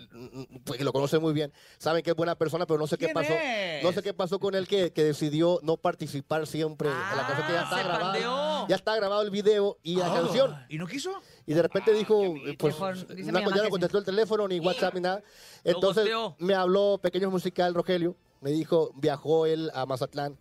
pues, 0.65 0.81
lo 0.81 0.91
conocen 0.91 1.21
muy 1.21 1.31
bien, 1.31 1.53
saben 1.77 2.03
que 2.03 2.09
es 2.09 2.15
buena 2.17 2.35
persona, 2.35 2.65
pero 2.65 2.77
no 2.77 2.85
sé 2.85 2.97
qué 2.97 3.05
¿Quién 3.05 3.13
pasó. 3.13 3.31
es? 3.31 3.81
No 3.81 3.93
sé 3.93 4.03
qué 4.03 4.13
pasó 4.13 4.39
con 4.39 4.53
él 4.53 4.67
que, 4.67 4.91
que 4.91 5.05
decidió 5.05 5.59
no 5.63 5.77
participar 5.77 6.45
siempre 6.45 6.89
en 6.89 6.95
la 7.17 7.25
canción 7.25 7.47
que 7.47 7.53
ya 7.53 7.61
está 7.61 7.79
Ah, 7.95 7.99
pandeó. 7.99 8.67
Ya 8.67 8.75
está 8.75 8.93
grabado 8.97 9.21
el 9.21 9.29
video 9.29 9.77
y 9.83 9.95
la 9.95 10.11
Ah, 10.11 10.15
canción. 10.21 10.53
¿Y 10.67 10.77
no 10.77 10.85
quiso? 10.85 11.13
Y 11.45 11.53
de 11.53 11.61
repente 11.61 11.93
dijo, 11.93 12.21
pues, 12.59 12.73
Mejor, 12.75 12.95
dice 13.15 13.31
ya 13.31 13.31
no 13.31 13.63
sí. 13.63 13.69
contestó 13.69 13.97
el 13.99 14.03
teléfono, 14.05 14.45
ni 14.45 14.59
WhatsApp, 14.59 14.95
ni 14.95 14.99
nada. 14.99 15.23
Entonces 15.63 16.09
me 16.39 16.55
habló 16.55 16.99
Pequeño 17.01 17.31
Musical, 17.31 17.73
Rogelio. 17.73 18.17
Me 18.43 18.51
dijo, 18.51 18.91
viajó 18.95 19.45
él 19.45 19.71
a 19.73 19.85
Mazatlán. 19.85 20.37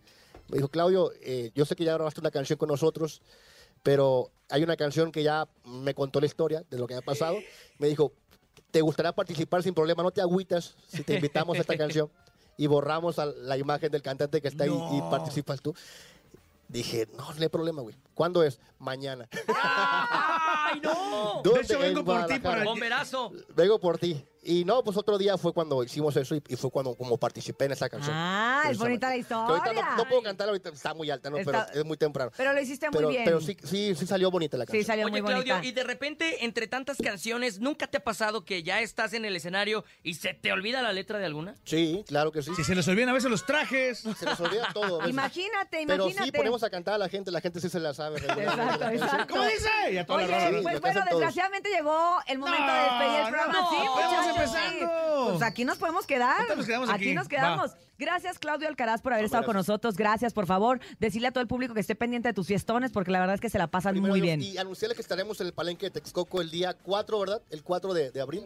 Me 0.49 0.57
dijo, 0.57 0.67
Claudio, 0.67 1.13
eh, 1.21 1.51
yo 1.55 1.63
sé 1.63 1.77
que 1.77 1.85
ya 1.85 1.93
grabaste 1.93 2.19
una 2.19 2.31
canción 2.31 2.59
con 2.59 2.67
nosotros, 2.67 3.21
pero 3.81 4.29
hay 4.49 4.61
una 4.61 4.75
canción 4.75 5.09
que 5.09 5.23
ya 5.23 5.47
me 5.63 5.93
contó 5.93 6.19
la 6.19 6.25
historia 6.25 6.65
de 6.69 6.77
lo 6.77 6.85
que 6.85 6.95
ha 6.95 7.01
pasado. 7.01 7.37
Me 7.79 7.87
dijo, 7.87 8.11
¿te 8.71 8.81
gustaría 8.81 9.13
participar 9.13 9.63
sin 9.63 9.73
problema? 9.73 10.03
No 10.03 10.11
te 10.11 10.19
agüitas 10.19 10.75
si 10.85 11.03
te 11.03 11.15
invitamos 11.15 11.57
a 11.57 11.61
esta 11.61 11.77
canción. 11.77 12.09
Y 12.57 12.67
borramos 12.67 13.19
a 13.19 13.25
la 13.25 13.57
imagen 13.57 13.89
del 13.89 14.01
cantante 14.01 14.41
que 14.41 14.49
está 14.49 14.65
ahí 14.65 14.77
y 14.91 15.01
participas 15.09 15.61
tú. 15.61 15.73
Dije, 16.67 17.07
no, 17.15 17.33
no 17.33 17.41
hay 17.41 17.49
problema, 17.49 17.81
güey. 17.81 17.95
¿Cuándo 18.13 18.43
es? 18.43 18.59
Mañana. 18.79 19.29
¡Ay, 19.47 20.81
no! 20.81 20.91
De 21.43 21.61
hecho, 21.61 21.79
vengo 21.79 21.99
En 21.99 22.05
por 22.05 22.25
ti 22.25 22.39
para... 22.39 22.63
Bomberazo. 22.63 23.31
Vengo 23.55 23.79
por 23.79 23.97
ti. 23.97 24.25
Y 24.45 24.65
no, 24.65 24.83
pues 24.83 24.97
otro 24.97 25.17
día 25.17 25.37
fue 25.37 25.53
cuando 25.53 25.81
hicimos 25.85 26.17
eso 26.17 26.35
y, 26.35 26.43
y 26.49 26.57
fue 26.57 26.69
cuando 26.69 26.95
como 26.95 27.17
participé 27.17 27.63
en 27.63 27.71
esa 27.71 27.87
canción. 27.87 28.13
Ah, 28.13 28.63
es 28.69 28.77
bonita 28.77 29.07
la 29.07 29.13
Que 29.23 29.33
ahorita 29.33 29.57
historia. 29.69 29.89
no, 29.91 29.97
no 30.03 30.09
puedo 30.09 30.21
cantar 30.21 30.49
ahorita, 30.49 30.67
está 30.69 30.93
muy 30.93 31.09
alta, 31.09 31.29
¿no? 31.29 31.37
Está- 31.37 31.67
Pero 31.67 31.79
es 31.79 31.85
muy 31.85 31.95
temprano. 31.95 32.29
Pero 32.35 32.51
lo 32.51 32.59
hiciste 32.59 32.89
muy 32.89 33.05
bien. 33.05 33.23
Pero 33.23 33.39
sí, 33.39 33.55
sí, 33.63 33.95
sí 33.95 34.05
salió 34.05 34.29
bonita 34.29 34.57
la 34.57 34.65
canción. 34.65 34.81
Sí, 34.83 34.85
salió 34.85 35.05
Oye, 35.05 35.11
muy 35.13 35.21
bonita. 35.21 35.43
Claudio, 35.45 35.69
y 35.69 35.71
de 35.71 35.83
repente, 35.85 36.43
entre 36.43 36.67
tantas 36.67 36.97
canciones, 36.97 37.59
¿nunca 37.61 37.87
te 37.87 37.99
ha 37.99 38.03
pasado 38.03 38.43
que 38.43 38.63
ya 38.63 38.81
estás 38.81 39.13
en 39.13 39.23
el 39.23 39.33
escenario 39.37 39.85
y 40.03 40.15
se 40.15 40.33
te 40.33 40.51
olvida 40.51 40.81
la 40.81 40.91
letra 40.91 41.19
de 41.19 41.25
alguna? 41.25 41.55
Sí, 41.63 42.03
claro 42.05 42.33
que 42.33 42.41
sí. 42.43 42.51
Si 42.53 42.65
se 42.65 42.75
les 42.75 42.85
olvidan 42.89 43.07
a 43.09 43.13
veces 43.13 43.31
los 43.31 43.45
trajes. 43.45 43.99
Se 43.99 44.25
nos 44.25 44.41
olvida 44.41 44.67
todo. 44.73 44.95
a 44.95 45.05
veces. 45.05 45.09
Imagínate, 45.13 45.83
Pero 45.87 46.03
imagínate. 46.03 46.25
sí 46.25 46.31
ponemos 46.33 46.63
a 46.63 46.69
cantar 46.69 46.95
a 46.95 46.97
la 46.97 47.07
gente, 47.07 47.31
la 47.31 47.39
gente 47.39 47.61
sí 47.61 47.69
se 47.69 47.79
la 47.79 47.93
sabe. 47.93 48.17
Exacto, 48.17 48.77
la 48.79 48.93
exacto. 48.93 49.33
¿Cómo 49.35 49.45
dice? 49.45 49.69
Ya 49.93 50.05
toda 50.05 50.27
la 50.27 50.37
Oye. 50.37 50.57
Sí, 50.57 50.63
pues 50.63 50.81
bueno. 50.81 50.99
Desgraciadamente 51.13 51.69
llegó 51.69 52.17
el 52.27 52.39
momento 52.39 52.71
de 52.71 52.79
despedir 52.79 53.19
el 53.19 53.27
programa. 53.29 53.53
no, 53.53 53.69
sí, 53.69 53.75
muchachos, 53.89 54.27
empezando. 54.27 54.79
sí. 54.79 55.29
Pues 55.29 55.41
aquí 55.41 55.65
nos 55.65 55.77
podemos 55.77 56.05
quedar. 56.05 56.55
Nos 56.55 56.65
quedamos 56.65 56.89
aquí. 56.89 57.13
nos 57.13 57.27
quedamos. 57.27 57.71
Gracias, 57.97 58.39
Claudio 58.39 58.67
Alcaraz, 58.67 59.01
por 59.01 59.13
haber 59.13 59.25
estado 59.25 59.45
con 59.45 59.55
nosotros. 59.55 59.95
Gracias, 59.95 60.33
por 60.33 60.47
favor. 60.47 60.79
Decirle 60.99 61.27
a 61.27 61.31
todo 61.31 61.41
el 61.41 61.47
público 61.47 61.73
que 61.73 61.79
esté 61.79 61.95
pendiente 61.95 62.27
de 62.27 62.33
tus 62.33 62.47
fiestones, 62.47 62.91
porque 62.91 63.11
la 63.11 63.19
verdad 63.19 63.35
es 63.35 63.41
que 63.41 63.49
se 63.49 63.57
la 63.57 63.67
pasan 63.67 63.93
Primero 63.93 64.13
muy 64.13 64.21
bien. 64.21 64.41
Y 64.41 64.57
anunciarles 64.57 64.95
que 64.95 65.01
estaremos 65.01 65.39
en 65.41 65.47
el 65.47 65.53
Palenque 65.53 65.85
de 65.85 65.91
Texcoco 65.91 66.41
el 66.41 66.49
día 66.49 66.73
4, 66.73 67.19
¿verdad? 67.19 67.41
El 67.51 67.63
4 67.63 67.93
de, 67.93 68.11
de 68.11 68.21
abril. 68.21 68.43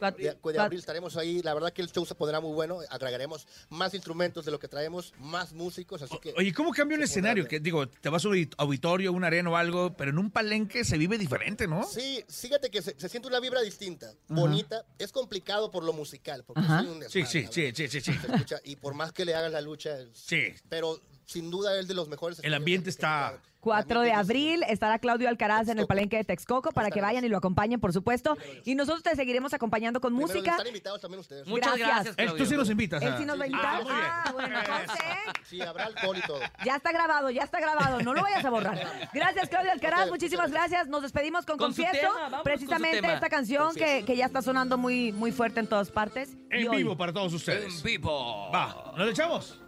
De, 0.00 0.36
de 0.52 0.58
abril 0.60 0.78
estaremos 0.80 1.16
ahí. 1.16 1.42
La 1.42 1.54
verdad 1.54 1.72
que 1.72 1.82
el 1.82 1.90
show 1.90 2.04
se 2.06 2.14
pondrá 2.14 2.40
muy 2.40 2.52
bueno. 2.54 2.80
Agregaremos 2.90 3.46
más 3.70 3.94
instrumentos 3.94 4.44
de 4.44 4.50
lo 4.50 4.58
que 4.58 4.68
traemos, 4.68 5.12
más 5.18 5.52
músicos. 5.52 6.02
Así 6.02 6.18
que 6.18 6.34
Oye, 6.36 6.52
¿cómo 6.52 6.72
cambia 6.72 6.96
un 6.96 7.04
escenario? 7.04 7.46
Que 7.46 7.60
digo, 7.60 7.88
te 7.88 8.08
vas 8.08 8.24
a 8.24 8.28
un 8.28 8.34
audit- 8.34 8.54
auditorio, 8.58 9.12
una 9.12 9.26
arena 9.28 9.50
o 9.50 9.56
algo, 9.56 9.96
pero 9.96 10.10
en 10.10 10.18
un 10.18 10.30
palenque 10.30 10.84
se 10.84 10.98
vive 10.98 11.18
diferente, 11.18 11.66
¿no? 11.66 11.84
Sí, 11.84 12.24
fíjate 12.28 12.70
que 12.70 12.82
se, 12.82 12.94
se 12.98 13.08
siente 13.08 13.28
una 13.28 13.40
vibra 13.40 13.60
distinta, 13.62 14.12
bonita. 14.28 14.84
Es 14.98 15.12
complicado 15.12 15.70
por 15.70 15.84
lo 15.84 15.92
musical, 15.92 16.44
porque 16.44 16.60
Ajá. 16.62 16.80
soy 16.80 16.88
un 16.88 16.94
Sí, 17.08 17.20
desmadre, 17.22 17.26
sí, 17.26 17.72
sí, 17.72 17.72
sí, 17.74 17.88
sí, 17.88 18.00
sí. 18.00 18.18
Se 18.18 18.26
escucha, 18.32 18.60
y 18.64 18.76
por 18.76 18.94
más 18.94 19.12
que 19.12 19.24
le 19.24 19.34
hagan 19.34 19.52
la 19.52 19.60
lucha, 19.60 19.98
es- 20.00 20.08
Sí. 20.12 20.42
pero 20.68 21.00
sin 21.26 21.50
duda 21.50 21.78
es 21.78 21.88
de 21.88 21.94
los 21.94 22.08
mejores. 22.08 22.40
El 22.42 22.54
ambiente 22.54 22.88
está... 22.90 23.38
4 23.60 24.02
de 24.02 24.12
abril 24.12 24.62
estará 24.68 25.00
Claudio 25.00 25.28
Alcaraz 25.28 25.66
en 25.66 25.80
el 25.80 25.88
Palenque 25.88 26.16
de 26.16 26.22
Texcoco 26.22 26.70
para 26.70 26.88
que 26.88 27.00
vayan 27.00 27.24
y 27.24 27.28
lo 27.28 27.36
acompañen, 27.36 27.80
por 27.80 27.92
supuesto. 27.92 28.36
Y 28.64 28.76
nosotros 28.76 29.02
te 29.02 29.16
seguiremos 29.16 29.54
acompañando 29.54 30.00
con 30.00 30.12
Primero, 30.12 30.28
música. 30.32 30.52
Están 30.52 30.68
invitados 30.68 31.00
también 31.00 31.18
ustedes. 31.18 31.48
Muchas 31.48 31.76
gracias, 31.76 32.14
Él, 32.16 32.26
Claudio. 32.26 32.44
tú 32.44 32.48
sí 32.48 32.56
nos 32.56 32.70
invitas. 32.70 33.02
Él 33.02 33.12
ah. 33.12 33.18
sí 33.18 33.24
nos 33.24 33.40
va 33.40 33.42
a 33.42 33.46
invitar. 33.48 33.82
Ah, 33.88 34.30
bueno, 34.32 34.56
entonces. 34.60 35.06
Sí, 35.48 35.60
habrá 35.60 35.86
alcohol 35.86 36.16
y 36.16 36.26
todo. 36.28 36.38
Ya 36.64 36.76
está 36.76 36.92
grabado, 36.92 37.28
ya 37.30 37.42
está 37.42 37.58
grabado. 37.58 38.00
No 38.02 38.14
lo 38.14 38.22
vayas 38.22 38.44
a 38.44 38.50
borrar. 38.50 39.08
Gracias, 39.12 39.48
Claudia 39.48 39.72
Alcaraz. 39.72 40.08
Muchísimas 40.10 40.52
gracias. 40.52 40.86
Nos 40.86 41.02
despedimos 41.02 41.44
con, 41.44 41.58
Con 41.58 41.72
Confieso. 41.72 42.08
precisamente 42.44 43.00
con 43.00 43.10
esta 43.10 43.28
canción 43.28 43.74
que, 43.74 44.04
que 44.04 44.16
ya 44.16 44.26
está 44.26 44.42
sonando 44.42 44.78
muy, 44.78 45.10
muy 45.10 45.32
fuerte 45.32 45.58
en 45.58 45.66
todas 45.66 45.90
partes. 45.90 46.36
Y 46.52 46.62
En 46.62 46.68
hoy- 46.68 46.76
vivo 46.76 46.96
para 46.96 47.12
todos 47.12 47.32
ustedes. 47.32 47.78
En 47.78 47.82
vivo. 47.82 48.48
Va, 48.52 48.92
¿nos 48.96 49.10
echamos? 49.10 49.58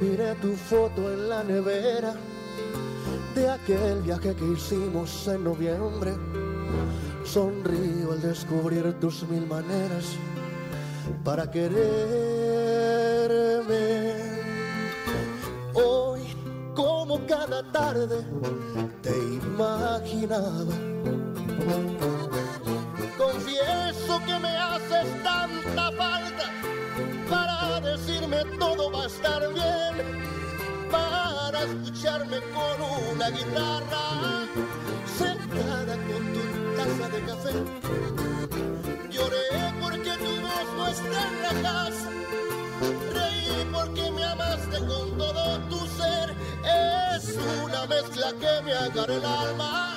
Miré 0.00 0.34
tu 0.42 0.54
foto 0.54 1.10
en 1.10 1.28
la 1.28 1.42
nevera 1.42 2.14
de 3.34 3.48
aquel 3.48 4.02
viaje 4.02 4.34
que 4.34 4.44
hicimos 4.44 5.26
en 5.26 5.44
noviembre. 5.44 6.14
Sonrío 7.24 8.12
al 8.12 8.20
descubrir 8.20 8.92
tus 9.00 9.26
mil 9.28 9.46
maneras 9.46 10.04
para 11.24 11.50
quererme. 11.50 12.45
Tarde, 17.72 18.24
te 19.02 19.10
imaginaba. 19.10 20.64
Confieso 23.16 24.20
que 24.26 24.38
me 24.38 24.56
haces 24.56 25.22
tanta 25.22 25.92
falta 25.92 26.44
para 27.30 27.80
decirme 27.80 28.44
todo 28.58 28.90
va 28.90 29.04
a 29.04 29.06
estar 29.06 29.40
bien, 29.52 29.94
para 30.90 31.62
escucharme 31.62 32.38
con 32.54 33.14
una 33.14 33.30
guitarra 33.30 34.46
sentada 35.18 35.96
con 36.08 36.22
tu 36.34 36.42
taza 36.76 37.08
de 37.14 37.20
café. 37.30 37.52
Lloré 39.10 39.46
porque 39.80 40.10
tu 40.10 40.32
no 40.76 40.86
está 40.88 41.20
en 41.28 41.42
la 41.42 41.62
casa, 41.68 42.08
reí 43.14 43.66
porque 43.72 44.10
me 44.10 44.24
amaste 44.24 44.78
con 44.78 45.18
todo 45.18 45.58
tu 45.70 45.78
ser. 45.98 46.25
Mezcla 47.88 48.32
que 48.40 48.62
me 48.64 48.72
agarra 48.72 49.14
el 49.14 49.24
alma 49.24 49.96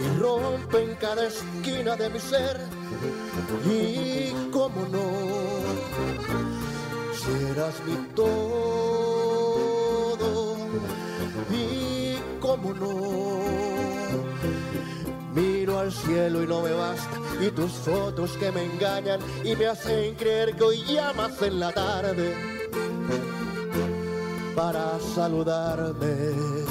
y 0.00 0.18
rompe 0.18 0.82
en 0.82 0.94
cada 0.96 1.26
esquina 1.26 1.94
de 1.96 2.10
mi 2.10 2.18
ser. 2.18 2.60
Y 3.64 4.32
cómo 4.50 4.80
no, 4.90 5.10
serás 7.14 7.74
mi 7.86 7.94
todo. 8.14 8.56
Y 11.52 12.16
cómo 12.40 12.72
no, 12.74 13.40
miro 15.34 15.78
al 15.78 15.92
cielo 15.92 16.42
y 16.42 16.46
no 16.46 16.62
me 16.62 16.72
basta. 16.72 17.16
Y 17.40 17.50
tus 17.50 17.72
fotos 17.72 18.32
que 18.32 18.50
me 18.50 18.64
engañan 18.64 19.20
y 19.44 19.54
me 19.54 19.66
hacen 19.66 20.16
creer 20.16 20.56
que 20.56 20.64
hoy 20.64 20.82
llamas 20.84 21.40
en 21.42 21.60
la 21.60 21.72
tarde 21.72 22.34
para 24.54 24.98
saludarme. 25.14 26.69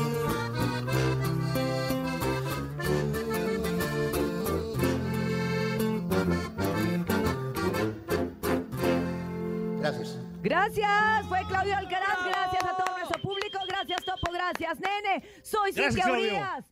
Gracias. 10.49 11.27
Fue 11.27 11.39
Claudio 11.47 11.77
Alcaraz. 11.77 12.25
Gracias 12.25 12.63
a 12.63 12.75
todo 12.75 12.97
nuestro 12.97 13.21
público. 13.21 13.59
Gracias, 13.67 14.03
Topo. 14.03 14.31
Gracias, 14.31 14.79
Nene. 14.79 15.23
Soy 15.43 15.71
Cintia. 15.71 16.11
Urias. 16.11 16.65